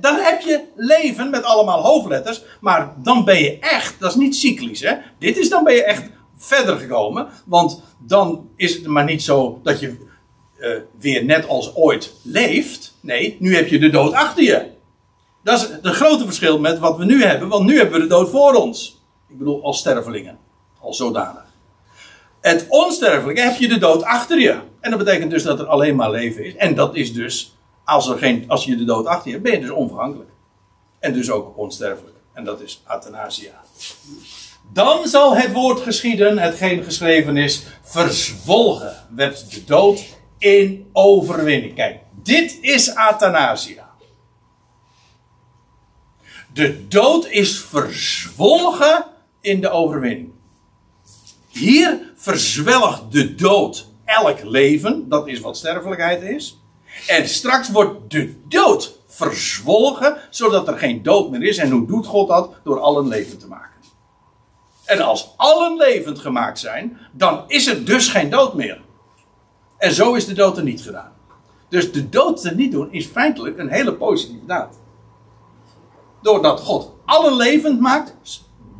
Dan 0.01 0.17
heb 0.17 0.41
je 0.41 0.65
leven 0.77 1.31
met 1.31 1.43
allemaal 1.43 1.83
hoofdletters, 1.83 2.43
maar 2.61 2.95
dan 3.03 3.25
ben 3.25 3.43
je 3.43 3.59
echt, 3.59 4.01
dat 4.01 4.11
is 4.11 4.17
niet 4.17 4.37
cyclisch 4.37 4.81
hè. 4.81 4.95
Dit 5.19 5.37
is 5.37 5.49
dan 5.49 5.65
ben 5.65 5.75
je 5.75 5.85
echt 5.85 6.11
verder 6.37 6.79
gekomen, 6.79 7.29
want 7.45 7.83
dan 7.99 8.49
is 8.57 8.75
het 8.75 8.87
maar 8.87 9.05
niet 9.05 9.23
zo 9.23 9.61
dat 9.63 9.81
je 9.81 9.97
uh, 10.59 10.71
weer 11.01 11.25
net 11.25 11.49
als 11.49 11.75
ooit 11.77 12.13
leeft. 12.23 12.95
Nee, 13.01 13.37
nu 13.39 13.55
heb 13.55 13.69
je 13.69 13.79
de 13.79 13.91
dood 13.91 14.13
achter 14.13 14.43
je. 14.43 14.67
Dat 15.43 15.61
is 15.61 15.69
het 15.83 15.87
grote 15.87 16.25
verschil 16.25 16.59
met 16.59 16.79
wat 16.79 16.97
we 16.97 17.05
nu 17.05 17.25
hebben, 17.25 17.49
want 17.49 17.67
nu 17.67 17.77
hebben 17.77 17.95
we 17.95 18.03
de 18.03 18.15
dood 18.15 18.31
voor 18.31 18.55
ons. 18.55 19.03
Ik 19.29 19.39
bedoel, 19.39 19.63
als 19.63 19.79
stervelingen. 19.79 20.39
Als 20.81 20.97
zodanig. 20.97 21.45
Het 22.41 22.67
onsterfelijke 22.69 23.41
heb 23.41 23.57
je 23.57 23.69
de 23.69 23.79
dood 23.79 24.03
achter 24.03 24.41
je. 24.41 24.59
En 24.81 24.91
dat 24.91 24.99
betekent 24.99 25.31
dus 25.31 25.43
dat 25.43 25.59
er 25.59 25.67
alleen 25.67 25.97
maar 25.97 26.11
leven 26.11 26.45
is. 26.45 26.57
En 26.57 26.75
dat 26.75 26.95
is 26.95 27.13
dus, 27.13 27.58
als, 27.89 28.09
er 28.09 28.19
geen, 28.19 28.45
als 28.49 28.65
je 28.65 28.77
de 28.77 28.85
dood 28.85 29.07
achter 29.07 29.27
je 29.27 29.33
hebt, 29.33 29.43
ben 29.43 29.53
je 29.53 29.61
dus 29.61 29.71
onvergankelijk. 29.71 30.31
En 30.99 31.13
dus 31.13 31.31
ook 31.31 31.59
onsterfelijk. 31.59 32.17
En 32.33 32.45
dat 32.45 32.61
is 32.61 32.83
athanasia. 32.85 33.61
Dan 34.73 35.07
zal 35.07 35.37
het 35.37 35.53
woord 35.53 35.81
geschieden, 35.81 36.39
hetgeen 36.39 36.85
geschreven 36.85 37.37
is, 37.37 37.63
verzwolgen 37.83 39.07
werd 39.15 39.55
de 39.55 39.65
dood 39.65 40.05
in 40.39 40.89
overwinning. 40.93 41.75
Kijk, 41.75 42.01
dit 42.23 42.59
is 42.61 42.95
athanasia. 42.95 43.89
De 46.53 46.87
dood 46.89 47.27
is 47.27 47.61
verzwolgen 47.61 49.05
in 49.41 49.61
de 49.61 49.71
overwinning. 49.71 50.33
Hier 51.49 52.13
verzwelgt 52.17 53.13
de 53.13 53.35
dood 53.35 53.89
elk 54.05 54.43
leven, 54.43 55.09
dat 55.09 55.29
is 55.29 55.41
wat 55.41 55.57
sterfelijkheid 55.57 56.23
is. 56.23 56.59
En 57.07 57.29
straks 57.29 57.71
wordt 57.71 58.11
de 58.11 58.35
dood 58.49 58.99
verzwolgen, 59.07 60.17
zodat 60.31 60.69
er 60.69 60.79
geen 60.79 61.03
dood 61.03 61.31
meer 61.31 61.43
is. 61.43 61.57
En 61.57 61.71
hoe 61.71 61.87
doet 61.87 62.07
God 62.07 62.29
dat? 62.29 62.55
Door 62.65 62.81
allen 62.81 63.09
levend 63.09 63.41
te 63.41 63.49
maken. 63.49 63.69
En 64.85 65.01
als 65.01 65.35
allen 65.37 65.77
levend 65.77 66.19
gemaakt 66.19 66.59
zijn, 66.59 66.99
dan 67.13 67.45
is 67.47 67.67
er 67.67 67.85
dus 67.85 68.09
geen 68.09 68.31
dood 68.31 68.55
meer. 68.55 68.81
En 69.79 69.93
zo 69.93 70.15
is 70.15 70.27
de 70.27 70.33
dood 70.33 70.57
er 70.57 70.63
niet 70.63 70.83
gedaan. 70.83 71.13
Dus 71.69 71.93
de 71.93 72.09
dood 72.09 72.41
te 72.41 72.55
niet 72.55 72.73
doen 72.73 72.93
is 72.93 73.07
feitelijk 73.07 73.59
een 73.59 73.69
hele 73.69 73.95
positieve 73.95 74.47
daad. 74.47 74.79
Doordat 76.23 76.61
God 76.61 76.93
allen 77.05 77.37
levend 77.37 77.81
maakt, 77.81 78.15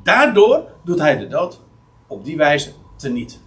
daardoor 0.03 0.65
doet 0.85 0.99
hij 0.99 1.19
de 1.19 1.29
dood 1.29 1.61
op 2.07 2.25
die 2.25 2.37
wijze 2.37 2.73
teniet. 2.97 3.41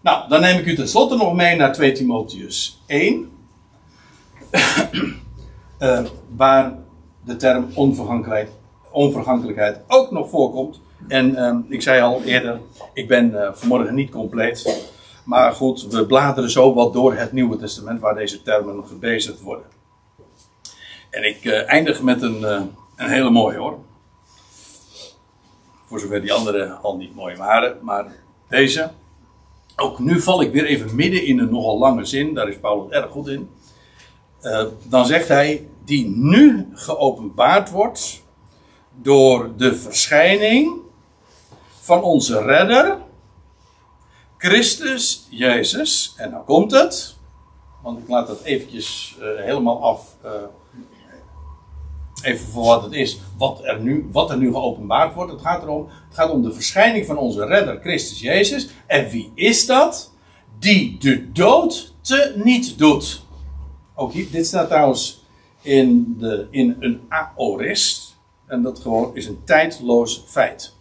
Nou, 0.00 0.28
dan 0.28 0.40
neem 0.40 0.58
ik 0.58 0.66
u 0.66 0.74
tenslotte 0.74 1.16
nog 1.16 1.34
mee 1.34 1.56
naar 1.56 1.72
2 1.72 1.92
Timotheus 1.92 2.82
1. 2.86 3.30
uh, 5.80 6.00
waar 6.36 6.74
de 7.24 7.36
term 7.36 7.70
onvergankelijkheid, 7.74 8.50
onvergankelijkheid 8.90 9.80
ook 9.86 10.10
nog 10.10 10.28
voorkomt. 10.28 10.80
En 11.08 11.36
ehm, 11.36 11.58
ik 11.68 11.82
zei 11.82 12.02
al 12.02 12.22
eerder, 12.22 12.60
ik 12.92 13.08
ben 13.08 13.42
eh, 13.44 13.52
vanmorgen 13.52 13.94
niet 13.94 14.10
compleet. 14.10 14.88
Maar 15.24 15.52
goed, 15.52 15.86
we 15.86 16.06
bladeren 16.06 16.50
zo 16.50 16.74
wat 16.74 16.92
door 16.92 17.14
het 17.14 17.32
Nieuwe 17.32 17.56
Testament 17.56 18.00
waar 18.00 18.14
deze 18.14 18.42
termen 18.42 18.86
gebezigd 18.86 19.40
worden. 19.40 19.66
En 21.10 21.28
ik 21.28 21.44
eh, 21.44 21.68
eindig 21.68 22.02
met 22.02 22.22
een, 22.22 22.44
eh, 22.44 22.62
een 22.96 23.08
hele 23.08 23.30
mooie 23.30 23.58
hoor. 23.58 23.78
Voor 25.86 26.00
zover 26.00 26.20
die 26.20 26.32
andere 26.32 26.70
al 26.70 26.96
niet 26.96 27.14
mooi 27.14 27.36
waren, 27.36 27.78
maar 27.82 28.06
deze. 28.48 28.90
Ook 29.80 29.98
nu 29.98 30.20
val 30.20 30.42
ik 30.42 30.52
weer 30.52 30.64
even 30.64 30.96
midden 30.96 31.24
in 31.24 31.38
een 31.38 31.50
nogal 31.50 31.78
lange 31.78 32.04
zin, 32.04 32.34
daar 32.34 32.48
is 32.48 32.58
Paulus 32.58 32.90
erg 32.90 33.10
goed 33.10 33.28
in. 33.28 33.50
Eh, 34.40 34.66
dan 34.82 35.06
zegt 35.06 35.28
hij, 35.28 35.68
die 35.84 36.08
nu 36.08 36.68
geopenbaard 36.72 37.70
wordt 37.70 38.22
door 39.02 39.52
de 39.56 39.74
verschijning 39.76 40.80
van 41.80 42.02
onze 42.02 42.42
redder, 42.42 42.98
Christus 44.36 45.26
Jezus. 45.30 46.14
En 46.16 46.30
nou 46.30 46.44
komt 46.44 46.70
het, 46.70 47.16
want 47.82 47.98
ik 47.98 48.08
laat 48.08 48.26
dat 48.26 48.42
eventjes 48.42 49.16
uh, 49.20 49.44
helemaal 49.44 49.82
af, 49.82 50.16
uh, 50.24 50.30
even 52.22 52.46
voor 52.46 52.64
wat 52.64 52.82
het 52.82 52.92
is, 52.92 53.20
wat 53.38 53.60
er, 53.64 53.80
nu, 53.80 54.08
wat 54.12 54.30
er 54.30 54.36
nu 54.36 54.52
geopenbaard 54.52 55.14
wordt. 55.14 55.32
Het 55.32 55.40
gaat 55.40 55.62
erom, 55.62 55.88
het 55.88 56.14
gaat 56.14 56.30
om 56.30 56.42
de 56.42 56.52
verschijning 56.52 57.06
van 57.06 57.18
onze 57.18 57.46
redder, 57.46 57.80
Christus 57.80 58.20
Jezus. 58.20 58.68
En 58.86 59.08
wie 59.08 59.32
is 59.34 59.66
dat? 59.66 60.12
Die 60.58 60.98
de 60.98 61.32
dood 61.32 61.94
te 62.00 62.32
niet 62.44 62.78
doet. 62.78 63.22
Ook 63.94 64.32
dit 64.32 64.46
staat 64.46 64.68
trouwens 64.68 65.24
in, 65.62 66.16
de, 66.18 66.46
in 66.50 66.76
een 66.80 67.00
aorist. 67.08 68.18
En 68.46 68.62
dat 68.62 68.78
gewoon 68.78 69.16
is 69.16 69.26
een 69.26 69.44
tijdloos 69.44 70.24
feit. 70.26 70.74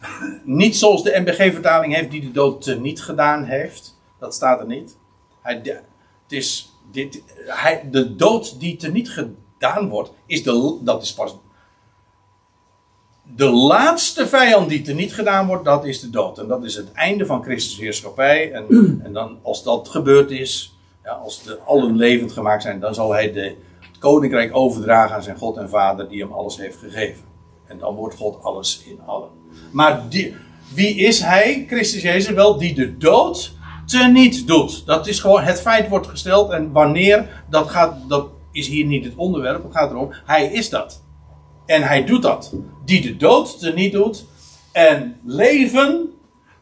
Niet 0.44 0.76
zoals 0.76 1.02
de 1.02 1.20
MBG-vertaling 1.20 1.94
heeft 1.94 2.10
die 2.10 2.20
de 2.20 2.32
dood 2.32 2.62
te 2.62 2.80
niet 2.80 3.02
gedaan 3.02 3.44
heeft. 3.44 3.98
Dat 4.18 4.34
staat 4.34 4.60
er 4.60 4.66
niet. 4.66 4.96
Hij, 5.42 5.54
het 6.22 6.32
is, 6.32 6.72
dit, 6.92 7.22
hij, 7.46 7.88
de 7.90 8.16
dood 8.16 8.60
die 8.60 8.76
te 8.76 8.90
niet 8.90 9.10
gedaan 9.10 9.44
wordt, 9.88 10.10
is 10.26 10.42
de, 10.42 10.78
dat 10.80 11.02
is 11.02 11.14
pas. 11.14 11.36
De 13.22 13.50
laatste 13.50 14.26
vijand 14.26 14.68
die 14.68 14.82
te 14.82 14.92
niet 14.92 15.14
gedaan 15.14 15.46
wordt, 15.46 15.64
dat 15.64 15.84
is 15.84 16.00
de 16.00 16.10
dood. 16.10 16.38
En 16.38 16.46
dat 16.46 16.64
is 16.64 16.74
het 16.74 16.92
einde 16.92 17.26
van 17.26 17.42
Christus 17.42 17.78
heerschappij. 17.78 18.52
En, 18.52 19.00
en 19.04 19.12
dan, 19.12 19.38
als 19.42 19.62
dat 19.62 19.88
gebeurd 19.88 20.30
is, 20.30 20.76
ja, 21.04 21.12
als 21.12 21.42
de 21.42 21.58
allen 21.58 21.96
levend 21.96 22.32
gemaakt 22.32 22.62
zijn, 22.62 22.80
dan 22.80 22.94
zal 22.94 23.12
hij 23.12 23.32
de, 23.32 23.56
het 23.80 23.98
koninkrijk 23.98 24.56
overdragen 24.56 25.16
aan 25.16 25.22
zijn 25.22 25.36
God 25.36 25.56
en 25.56 25.68
Vader 25.68 26.08
die 26.08 26.20
hem 26.20 26.32
alles 26.32 26.56
heeft 26.56 26.78
gegeven. 26.78 27.24
En 27.66 27.78
dan 27.78 27.94
wordt 27.94 28.16
God 28.16 28.42
alles 28.42 28.82
in 28.84 29.00
allen. 29.06 29.28
Maar 29.72 30.08
die, 30.08 30.34
wie 30.74 30.94
is 30.94 31.20
hij, 31.20 31.64
Christus 31.68 32.02
Jezus? 32.02 32.34
Wel, 32.34 32.58
die 32.58 32.74
de 32.74 32.96
dood 32.96 33.54
te 33.86 34.08
niet 34.12 34.46
doet. 34.46 34.86
Dat 34.86 35.06
is 35.06 35.20
gewoon, 35.20 35.42
het 35.42 35.60
feit 35.60 35.88
wordt 35.88 36.06
gesteld 36.06 36.50
en 36.50 36.72
wanneer, 36.72 37.44
dat, 37.50 37.70
gaat, 37.70 38.08
dat 38.08 38.28
is 38.56 38.68
hier 38.68 38.84
niet 38.84 39.04
het 39.04 39.14
onderwerp. 39.16 39.62
Het 39.62 39.72
gaat 39.72 39.90
erom, 39.90 40.12
hij 40.24 40.46
is 40.46 40.70
dat. 40.70 41.02
En 41.66 41.82
hij 41.82 42.04
doet 42.04 42.22
dat. 42.22 42.52
Die 42.84 43.00
de 43.00 43.16
dood 43.16 43.58
te 43.58 43.72
niet 43.72 43.92
doet 43.92 44.24
en 44.72 45.20
leven 45.24 46.10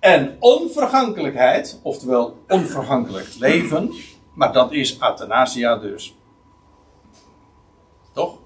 en 0.00 0.36
onvergankelijkheid, 0.40 1.80
oftewel 1.82 2.36
onvergankelijk 2.48 3.34
leven, 3.38 3.92
maar 4.34 4.52
dat 4.52 4.72
is 4.72 5.00
Athanasia 5.00 5.76
dus. 5.76 6.14
Toch? 8.14 8.38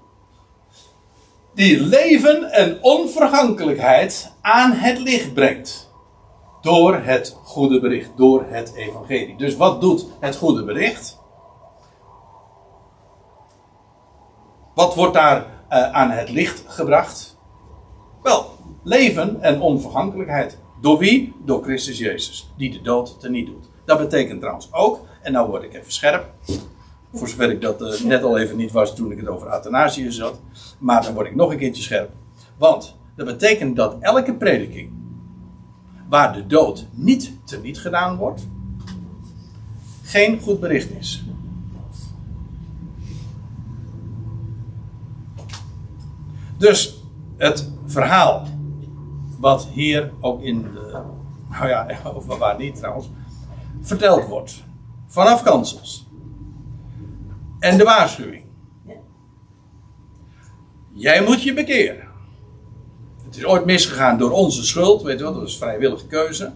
Die 1.53 1.81
leven 1.81 2.51
en 2.51 2.77
onvergankelijkheid 2.81 4.33
aan 4.41 4.71
het 4.71 4.99
licht 4.99 5.33
brengt. 5.33 5.91
Door 6.61 6.95
het 6.95 7.37
goede 7.43 7.79
bericht, 7.79 8.09
door 8.15 8.45
het 8.47 8.73
evangelie. 8.75 9.37
Dus 9.37 9.55
wat 9.55 9.81
doet 9.81 10.05
het 10.19 10.35
goede 10.35 10.63
bericht? 10.63 11.19
Wat 14.75 14.95
wordt 14.95 15.13
daar 15.13 15.37
uh, 15.37 15.91
aan 15.91 16.11
het 16.11 16.29
licht 16.29 16.63
gebracht? 16.67 17.37
Wel, 18.23 18.51
leven 18.83 19.41
en 19.41 19.61
onvergankelijkheid. 19.61 20.57
Door 20.81 20.97
wie? 20.97 21.33
Door 21.45 21.63
Christus 21.63 21.97
Jezus, 21.97 22.51
die 22.57 22.71
de 22.71 22.81
dood 22.81 23.19
teniet 23.19 23.45
doet. 23.45 23.69
Dat 23.85 23.97
betekent 23.97 24.39
trouwens 24.39 24.73
ook, 24.73 24.99
en 25.21 25.31
nou 25.31 25.49
word 25.49 25.63
ik 25.63 25.73
even 25.73 25.91
scherp, 25.91 26.33
voor 27.13 27.27
zover 27.27 27.51
ik 27.51 27.61
dat 27.61 27.81
uh, 27.81 28.01
net 28.01 28.23
al 28.23 28.37
even 28.37 28.57
niet 28.57 28.71
was 28.71 28.95
toen 28.95 29.11
ik 29.11 29.17
het 29.17 29.27
over 29.27 29.49
Athanasius 29.49 30.19
had, 30.19 30.39
maar 30.79 31.03
dan 31.03 31.13
word 31.13 31.27
ik 31.27 31.35
nog 31.35 31.51
een 31.51 31.57
keertje 31.57 31.83
scherp. 31.83 32.09
Want 32.57 32.95
dat 33.15 33.25
betekent 33.25 33.75
dat 33.75 33.95
elke 33.99 34.33
prediking 34.33 34.91
waar 36.09 36.33
de 36.33 36.47
dood 36.47 36.85
niet 36.91 37.31
teniet 37.45 37.79
gedaan 37.79 38.17
wordt, 38.17 38.47
geen 40.03 40.39
goed 40.41 40.59
bericht 40.59 40.91
is. 40.91 41.23
Dus 46.59 47.03
het 47.37 47.71
verhaal, 47.85 48.47
wat 49.37 49.67
hier 49.73 50.11
ook 50.19 50.41
in 50.41 50.61
de, 50.61 51.01
nou 51.49 51.67
ja, 51.67 51.87
over 52.15 52.37
waar 52.37 52.57
niet 52.57 52.75
trouwens, 52.75 53.09
verteld 53.81 54.25
wordt. 54.25 54.63
Vanaf 55.07 55.43
kansels. 55.43 56.07
En 57.59 57.77
de 57.77 57.83
waarschuwing. 57.83 58.43
Jij 60.93 61.23
moet 61.23 61.43
je 61.43 61.53
bekeren. 61.53 62.07
Het 63.23 63.37
is 63.37 63.45
ooit 63.45 63.65
misgegaan 63.65 64.17
door 64.17 64.31
onze 64.31 64.63
schuld, 64.63 65.01
weet 65.01 65.17
je 65.17 65.23
wel, 65.23 65.33
dat 65.33 65.47
is 65.47 65.57
vrijwillige 65.57 66.07
keuze. 66.07 66.53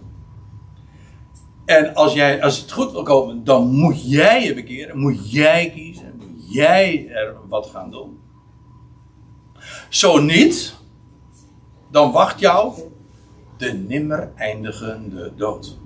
En 1.64 1.94
als, 1.94 2.12
jij, 2.12 2.42
als 2.42 2.60
het 2.60 2.72
goed 2.72 2.92
wil 2.92 3.02
komen, 3.02 3.44
dan 3.44 3.66
moet 3.66 4.10
jij 4.10 4.44
je 4.44 4.54
bekeren, 4.54 4.98
moet 4.98 5.30
jij 5.32 5.70
kiezen, 5.70 6.14
moet 6.16 6.52
jij 6.54 7.08
er 7.08 7.36
wat 7.48 7.66
gaan 7.66 7.90
doen. 7.90 8.18
Zo 9.94 10.18
niet, 10.18 10.74
dan 11.90 12.12
wacht 12.12 12.40
jou 12.40 12.72
de 13.56 13.72
nimmer 13.72 14.32
eindigende 14.36 15.32
dood. 15.36 15.78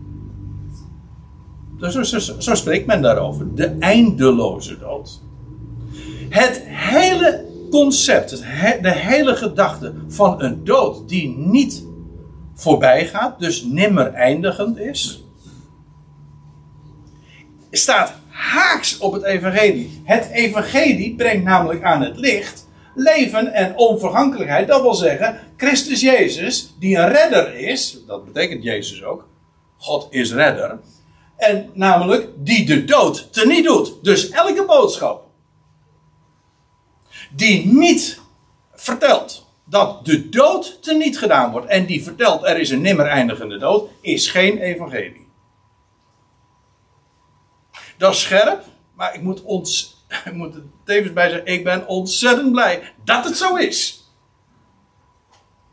Zo, 1.81 2.03
zo, 2.03 2.19
zo, 2.39 2.55
spreekt 2.55 2.87
men 2.87 3.03
daarover. 3.03 3.55
De 3.55 3.77
eindeloze 3.79 4.79
dood. 4.79 5.21
Het 6.29 6.63
hele 6.65 7.45
concept, 7.71 8.31
de 8.83 8.93
hele 8.93 9.37
gedachte 9.37 9.95
van 10.09 10.43
een 10.43 10.65
dood 10.65 11.09
die 11.09 11.37
niet 11.37 11.85
voorbij 12.55 13.07
gaat, 13.07 13.41
dus 13.41 13.63
nimmer 13.63 14.13
eindigend 14.13 14.79
is, 14.79 15.25
staat 17.71 18.13
haaks 18.29 18.99
op 18.99 19.13
het 19.13 19.23
evangelie. 19.23 20.01
Het 20.05 20.29
evangelie 20.31 21.15
brengt 21.15 21.45
namelijk 21.45 21.83
aan 21.83 22.03
het 22.03 22.17
licht 22.17 22.67
leven 22.99 23.53
en 23.53 23.77
onvergankelijkheid. 23.77 24.69
Dat 24.69 24.83
wil 24.83 24.95
zeggen, 24.95 25.41
Christus 25.57 26.01
Jezus, 26.01 26.75
die 26.79 26.97
een 26.97 27.09
redder 27.09 27.55
is, 27.55 27.99
dat 28.07 28.25
betekent 28.25 28.63
Jezus 28.63 29.05
ook, 29.05 29.27
God 29.77 30.07
is 30.11 30.33
redder, 30.33 30.79
en 31.37 31.71
namelijk 31.75 32.29
die 32.37 32.67
de 32.67 32.85
dood 32.85 33.33
teniet 33.33 33.65
doet. 33.65 34.05
Dus 34.05 34.31
elke 34.31 34.65
boodschap 34.65 35.27
die 37.31 37.67
niet 37.67 38.21
vertelt 38.75 39.47
dat 39.65 40.05
de 40.05 40.29
dood 40.29 40.83
teniet 40.83 41.19
gedaan 41.19 41.51
wordt 41.51 41.67
en 41.67 41.87
die 41.87 42.03
vertelt 42.03 42.45
er 42.45 42.59
is 42.59 42.71
een 42.71 42.81
nimmer 42.81 43.07
eindigende 43.07 43.59
dood, 43.59 43.91
is 44.01 44.31
geen 44.31 44.59
evangelie. 44.59 45.27
Dat 47.97 48.13
is 48.13 48.21
scherp, 48.21 48.65
maar 48.95 49.15
ik 49.15 49.23
moet, 49.23 49.43
ons, 49.43 49.98
ik 50.25 50.33
moet 50.33 50.55
er 50.55 50.63
tevens 50.85 51.13
bij 51.13 51.29
zeggen, 51.29 51.47
ik 51.47 51.65
ben 51.65 51.87
ontzettend 51.87 52.53
blij 52.53 52.93
dat 53.05 53.25
het 53.25 53.37
zo 53.37 53.57
is. 53.57 54.03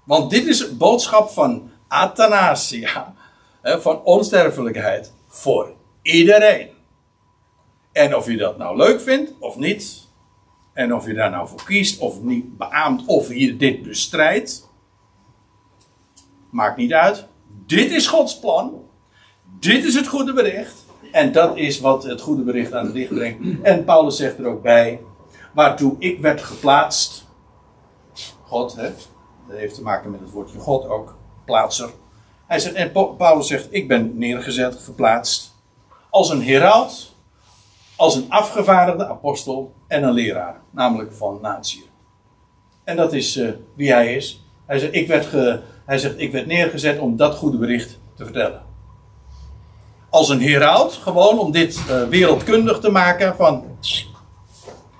Want 0.03 0.29
dit 0.29 0.47
is 0.47 0.59
een 0.59 0.77
boodschap 0.77 1.29
van 1.29 1.71
athanasia, 1.87 3.13
van 3.63 4.03
onsterfelijkheid 4.03 5.13
voor 5.27 5.73
iedereen. 6.01 6.69
En 7.91 8.15
of 8.15 8.27
je 8.27 8.37
dat 8.37 8.57
nou 8.57 8.77
leuk 8.77 9.01
vindt 9.01 9.31
of 9.39 9.55
niet, 9.55 10.07
en 10.73 10.95
of 10.95 11.05
je 11.05 11.13
daar 11.13 11.29
nou 11.29 11.47
voor 11.47 11.63
kiest 11.63 11.99
of 11.99 12.21
niet 12.21 12.57
beaamt 12.57 13.05
of 13.05 13.33
je 13.33 13.57
dit 13.57 13.83
bestrijdt, 13.83 14.69
maakt 16.49 16.77
niet 16.77 16.93
uit. 16.93 17.27
Dit 17.65 17.91
is 17.91 18.07
Gods 18.07 18.39
plan. 18.39 18.83
Dit 19.59 19.83
is 19.83 19.95
het 19.95 20.07
goede 20.07 20.33
bericht. 20.33 20.84
En 21.15 21.31
dat 21.31 21.57
is 21.57 21.79
wat 21.79 22.03
het 22.03 22.21
goede 22.21 22.41
bericht 22.41 22.73
aan 22.73 22.85
het 22.85 22.93
licht 22.93 23.13
brengt. 23.13 23.61
En 23.61 23.83
Paulus 23.83 24.15
zegt 24.15 24.37
er 24.37 24.45
ook 24.45 24.61
bij, 24.61 25.01
waartoe 25.53 25.95
ik 25.99 26.19
werd 26.19 26.41
geplaatst. 26.41 27.25
God, 28.43 28.75
hè? 28.75 28.89
dat 29.47 29.57
heeft 29.57 29.75
te 29.75 29.81
maken 29.81 30.11
met 30.11 30.19
het 30.19 30.31
woordje 30.31 30.59
God 30.59 30.87
ook, 30.87 31.15
plaatser. 31.45 31.89
Hij 32.47 32.59
zegt, 32.59 32.75
en 32.75 32.91
Paulus 33.17 33.47
zegt, 33.47 33.67
ik 33.69 33.87
ben 33.87 34.17
neergezet, 34.17 34.75
geplaatst. 34.75 35.53
Als 36.09 36.29
een 36.29 36.41
heraut, 36.41 37.11
als 37.95 38.15
een 38.15 38.29
afgevaardigde 38.29 39.07
apostel 39.07 39.73
en 39.87 40.03
een 40.03 40.13
leraar. 40.13 40.61
Namelijk 40.71 41.13
van 41.13 41.39
natie. 41.41 41.85
En 42.83 42.95
dat 42.95 43.13
is 43.13 43.37
uh, 43.37 43.49
wie 43.75 43.91
hij 43.91 44.15
is. 44.15 44.45
Hij 44.65 44.79
zegt, 44.79 44.93
ik 44.93 45.07
werd, 45.07 45.25
ge, 45.25 45.61
hij 45.85 45.97
zegt, 45.97 46.19
ik 46.19 46.31
werd 46.31 46.45
neergezet 46.45 46.99
om 46.99 47.15
dat 47.15 47.35
goede 47.35 47.57
bericht 47.57 47.99
te 48.15 48.23
vertellen. 48.23 48.64
Als 50.15 50.29
een 50.29 50.41
heraut, 50.41 50.93
gewoon 50.93 51.39
om 51.39 51.51
dit 51.51 51.81
uh, 51.89 52.03
wereldkundig 52.03 52.79
te 52.79 52.89
maken 52.89 53.35
van... 53.35 53.63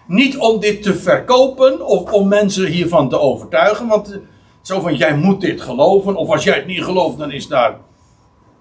Niet 0.08 0.38
om 0.38 0.60
dit 0.60 0.84
te 0.84 0.96
verkopen 0.96 1.86
of 1.86 2.12
om 2.12 2.28
mensen 2.28 2.66
hiervan 2.66 3.10
te 3.10 3.20
overtuigen. 3.20 3.88
Want 3.88 4.12
eh, 4.12 4.18
zo 4.62 4.80
van, 4.80 4.96
jij 4.96 5.16
moet 5.16 5.42
dit 5.42 5.62
geloven. 5.62 6.16
Of 6.16 6.30
als 6.30 6.44
jij 6.44 6.56
het 6.56 6.66
niet 6.66 6.84
gelooft, 6.84 7.18
dan 7.18 7.32
is 7.32 7.48
daar... 7.48 7.78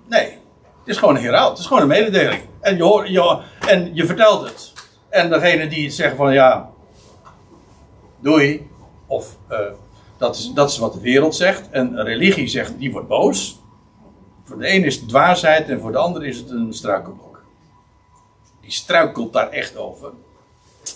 Nee, 0.09 0.25
het 0.25 0.87
is 0.87 0.97
gewoon 0.97 1.17
een 1.17 1.23
heraut. 1.23 1.51
Het 1.51 1.59
is 1.59 1.67
gewoon 1.67 1.83
een 1.83 1.89
mededeling. 1.89 2.43
En 2.61 2.77
je, 2.77 2.83
hoort, 2.83 3.09
je, 3.09 3.41
en 3.69 3.91
je 3.95 4.07
vertelt 4.07 4.45
het. 4.45 4.73
En 5.09 5.31
degene 5.31 5.69
die 5.69 5.91
zeggen 5.91 6.17
van, 6.17 6.33
ja... 6.33 6.71
Doei. 8.21 8.69
Of... 9.07 9.37
Uh, 9.51 9.59
dat 10.19 10.35
is, 10.35 10.53
dat 10.55 10.71
is 10.71 10.79
wat 10.79 10.93
de 10.93 11.01
wereld 11.01 11.35
zegt. 11.35 11.71
En 11.71 12.03
religie 12.03 12.49
zegt, 12.49 12.79
die 12.79 12.93
wordt 12.93 13.09
boos. 13.09 13.63
De 14.59 14.75
een 14.75 14.85
is 14.85 14.95
het 14.95 15.09
dwaasheid 15.09 15.69
en 15.69 15.81
voor 15.81 15.93
de 15.93 15.99
ander 15.99 16.27
is 16.27 16.37
het 16.37 16.51
een 16.51 16.75
struikelblok. 16.75 17.43
Die 18.61 18.73
struikelt 18.73 19.33
daar 19.33 19.51
echt 19.51 19.77
over. 19.77 20.11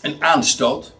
Een 0.02 0.22
aanstoot. 0.22 0.92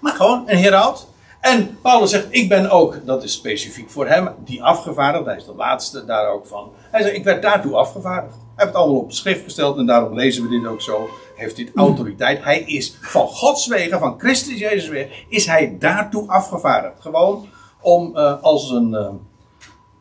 Maar 0.00 0.14
gewoon 0.14 0.42
een 0.46 0.58
heraut. 0.58 1.06
En 1.40 1.78
Paulus 1.82 2.10
zegt, 2.10 2.26
ik 2.30 2.48
ben 2.48 2.70
ook, 2.70 3.06
dat 3.06 3.24
is 3.24 3.32
specifiek 3.32 3.90
voor 3.90 4.06
hem, 4.06 4.34
die 4.44 4.62
afgevaardigd. 4.62 5.24
Hij 5.24 5.36
is 5.36 5.44
de 5.44 5.54
laatste 5.54 6.04
daar 6.04 6.28
ook 6.28 6.46
van. 6.46 6.72
Hij 6.90 7.02
zegt, 7.02 7.14
ik 7.14 7.24
werd 7.24 7.42
daartoe 7.42 7.76
afgevaardigd. 7.76 8.34
Hij 8.34 8.44
heeft 8.54 8.68
het 8.68 8.74
allemaal 8.74 9.00
op 9.00 9.12
schrift 9.12 9.44
gesteld 9.44 9.78
en 9.78 9.86
daarom 9.86 10.14
lezen 10.14 10.42
we 10.42 10.48
dit 10.48 10.66
ook 10.66 10.80
zo. 10.80 11.08
Heeft 11.36 11.56
dit 11.56 11.70
autoriteit. 11.74 12.44
Hij 12.44 12.60
is 12.60 12.96
van 13.00 13.26
Gods 13.26 13.66
wegen, 13.66 13.98
van 13.98 14.18
Christus 14.18 14.58
Jezus 14.58 14.88
weer, 14.88 15.24
is 15.28 15.46
hij 15.46 15.76
daartoe 15.78 16.28
afgevaardigd. 16.28 17.00
Gewoon 17.00 17.48
om 17.80 18.16
uh, 18.16 18.42
als, 18.42 18.70
een, 18.70 18.92
uh, 18.92 19.08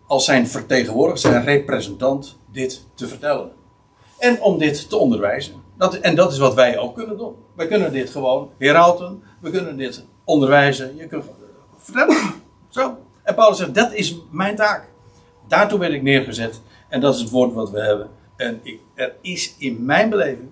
als 0.10 0.26
zijn 0.26 0.48
vertegenwoordiger, 0.48 1.32
zijn 1.32 1.44
representant, 1.44 2.38
dit 2.52 2.86
te 2.94 3.08
vertellen. 3.08 3.52
En 4.18 4.42
om 4.42 4.58
dit 4.58 4.90
te 4.90 4.96
onderwijzen. 4.96 5.54
Dat, 5.78 5.96
en 5.96 6.16
dat 6.16 6.32
is 6.32 6.38
wat 6.38 6.54
wij 6.54 6.78
ook 6.78 6.96
kunnen 6.96 7.18
doen. 7.18 7.36
Wij 7.56 7.68
kunnen 7.68 7.92
dit 7.92 8.10
gewoon 8.10 8.50
herauten. 8.58 9.24
We 9.42 9.50
kunnen 9.52 9.78
dit 9.78 10.06
onderwijzen. 10.24 10.96
Je 10.96 11.08
kunt 11.08 11.26
vertellen. 11.78 12.34
Zo. 12.70 12.98
En 13.24 13.36
Paulus 13.36 13.58
zegt, 13.58 13.76
dat 13.76 13.94
is 13.94 14.18
mijn 14.32 14.56
taak. 14.56 14.88
Daartoe 15.48 15.80
ben 15.80 15.94
ik 15.94 16.02
neergezet. 16.02 16.62
En 16.88 17.02
dat 17.02 17.16
is 17.16 17.22
het 17.22 17.30
woord 17.30 17.54
wat 17.54 17.70
we 17.70 17.82
hebben. 17.82 18.10
En 18.36 18.60
ik, 18.64 18.80
er 18.94 19.16
is 19.22 19.56
in 19.58 19.86
mijn 19.86 20.10
beleving, 20.10 20.50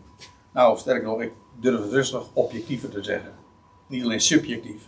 nou 0.53 0.77
sterker 0.77 1.07
nog, 1.07 1.21
ik 1.21 1.31
durf 1.59 1.81
het 1.81 1.91
rustig 1.91 2.23
objectiever 2.33 2.89
te 2.89 3.03
zeggen. 3.03 3.31
Niet 3.87 4.03
alleen 4.03 4.21
subjectief, 4.21 4.81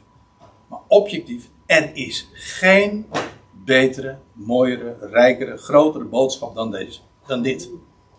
maar 0.67 0.79
objectief. 0.87 1.47
Er 1.65 1.89
is 1.93 2.29
geen 2.33 3.05
betere, 3.69 4.17
mooiere, 4.33 4.97
rijkere, 5.11 5.57
grotere 5.57 6.03
boodschap 6.03 6.55
dan 6.55 6.71
deze. 6.71 6.99
Dan 7.27 7.41
dit. 7.41 7.69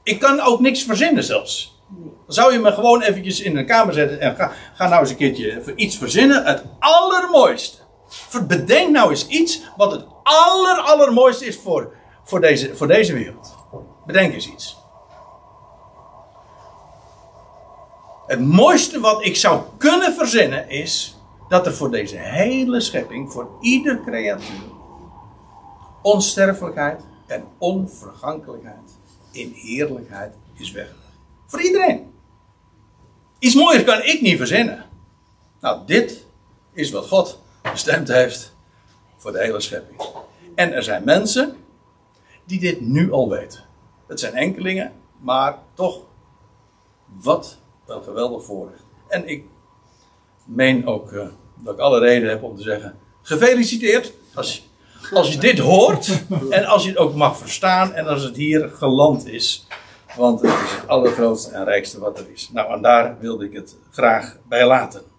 Ik 0.02 0.20
kan 0.20 0.40
ook 0.40 0.60
niks 0.60 0.82
verzinnen 0.82 1.24
zelfs. 1.24 1.78
Dan 2.26 2.34
zou 2.34 2.52
je 2.52 2.58
me 2.58 2.72
gewoon 2.72 3.02
eventjes 3.02 3.40
in 3.40 3.56
een 3.56 3.66
kamer 3.66 3.94
zetten 3.94 4.20
en 4.20 4.36
ga, 4.36 4.52
ga 4.74 4.88
nou 4.88 5.00
eens 5.00 5.10
een 5.10 5.16
keertje 5.16 5.62
voor 5.62 5.72
iets 5.76 5.96
verzinnen. 5.96 6.44
Het 6.44 6.62
allermooiste. 6.78 7.76
Bedenk 8.46 8.90
nou 8.90 9.10
eens 9.10 9.26
iets 9.26 9.62
wat 9.76 9.92
het 9.92 10.04
aller, 10.22 10.76
allermooiste 10.76 11.46
is 11.46 11.56
voor, 11.56 11.92
voor, 12.24 12.40
deze, 12.40 12.76
voor 12.76 12.86
deze 12.86 13.12
wereld. 13.12 13.54
Bedenk 14.06 14.34
eens 14.34 14.48
iets. 14.48 14.76
Het 18.26 18.40
mooiste 18.40 19.00
wat 19.00 19.24
ik 19.24 19.36
zou 19.36 19.62
kunnen 19.78 20.14
verzinnen 20.14 20.68
is 20.68 21.16
dat 21.48 21.66
er 21.66 21.74
voor 21.74 21.90
deze 21.90 22.16
hele 22.16 22.80
schepping, 22.80 23.32
voor 23.32 23.48
ieder 23.60 24.00
creatuur, 24.04 24.69
onsterfelijkheid 26.02 27.02
en 27.26 27.44
onvergankelijkheid 27.58 28.98
in 29.32 29.52
heerlijkheid 29.54 30.34
is 30.54 30.70
weggelegd. 30.70 31.00
Voor 31.46 31.62
iedereen. 31.62 32.12
Iets 33.38 33.54
mooier 33.54 33.84
kan 33.84 34.02
ik 34.02 34.20
niet 34.20 34.36
verzinnen. 34.36 34.86
Nou, 35.60 35.86
dit 35.86 36.24
is 36.72 36.90
wat 36.90 37.06
God 37.06 37.40
bestemd 37.62 38.08
heeft 38.08 38.54
voor 39.16 39.32
de 39.32 39.38
hele 39.38 39.60
schepping. 39.60 40.00
En 40.54 40.72
er 40.72 40.82
zijn 40.82 41.04
mensen 41.04 41.56
die 42.44 42.60
dit 42.60 42.80
nu 42.80 43.12
al 43.12 43.28
weten. 43.28 43.64
Het 44.06 44.20
zijn 44.20 44.34
enkelingen, 44.34 44.92
maar 45.18 45.58
toch, 45.74 46.00
wat 47.06 47.58
een 47.86 48.02
geweldig 48.02 48.44
voorrecht. 48.44 48.82
En 49.08 49.28
ik 49.28 49.44
meen 50.44 50.86
ook 50.86 51.12
uh, 51.12 51.28
dat 51.54 51.74
ik 51.74 51.80
alle 51.80 51.98
reden 51.98 52.28
heb 52.28 52.42
om 52.42 52.56
te 52.56 52.62
zeggen: 52.62 52.98
gefeliciteerd 53.22 54.12
als 54.34 54.69
als 55.12 55.32
je 55.32 55.38
dit 55.38 55.58
hoort 55.58 56.24
en 56.50 56.64
als 56.64 56.82
je 56.82 56.88
het 56.88 56.98
ook 56.98 57.14
mag 57.14 57.38
verstaan 57.38 57.94
en 57.94 58.06
als 58.06 58.22
het 58.22 58.36
hier 58.36 58.70
geland 58.74 59.26
is. 59.26 59.66
Want 60.16 60.40
het 60.40 60.50
is 60.50 60.70
het 60.70 60.88
allergrootste 60.88 61.50
en 61.50 61.64
rijkste 61.64 62.00
wat 62.00 62.18
er 62.18 62.26
is. 62.32 62.50
Nou, 62.52 62.72
en 62.72 62.82
daar 62.82 63.16
wilde 63.20 63.44
ik 63.44 63.52
het 63.52 63.76
graag 63.90 64.36
bij 64.48 64.66
laten. 64.66 65.09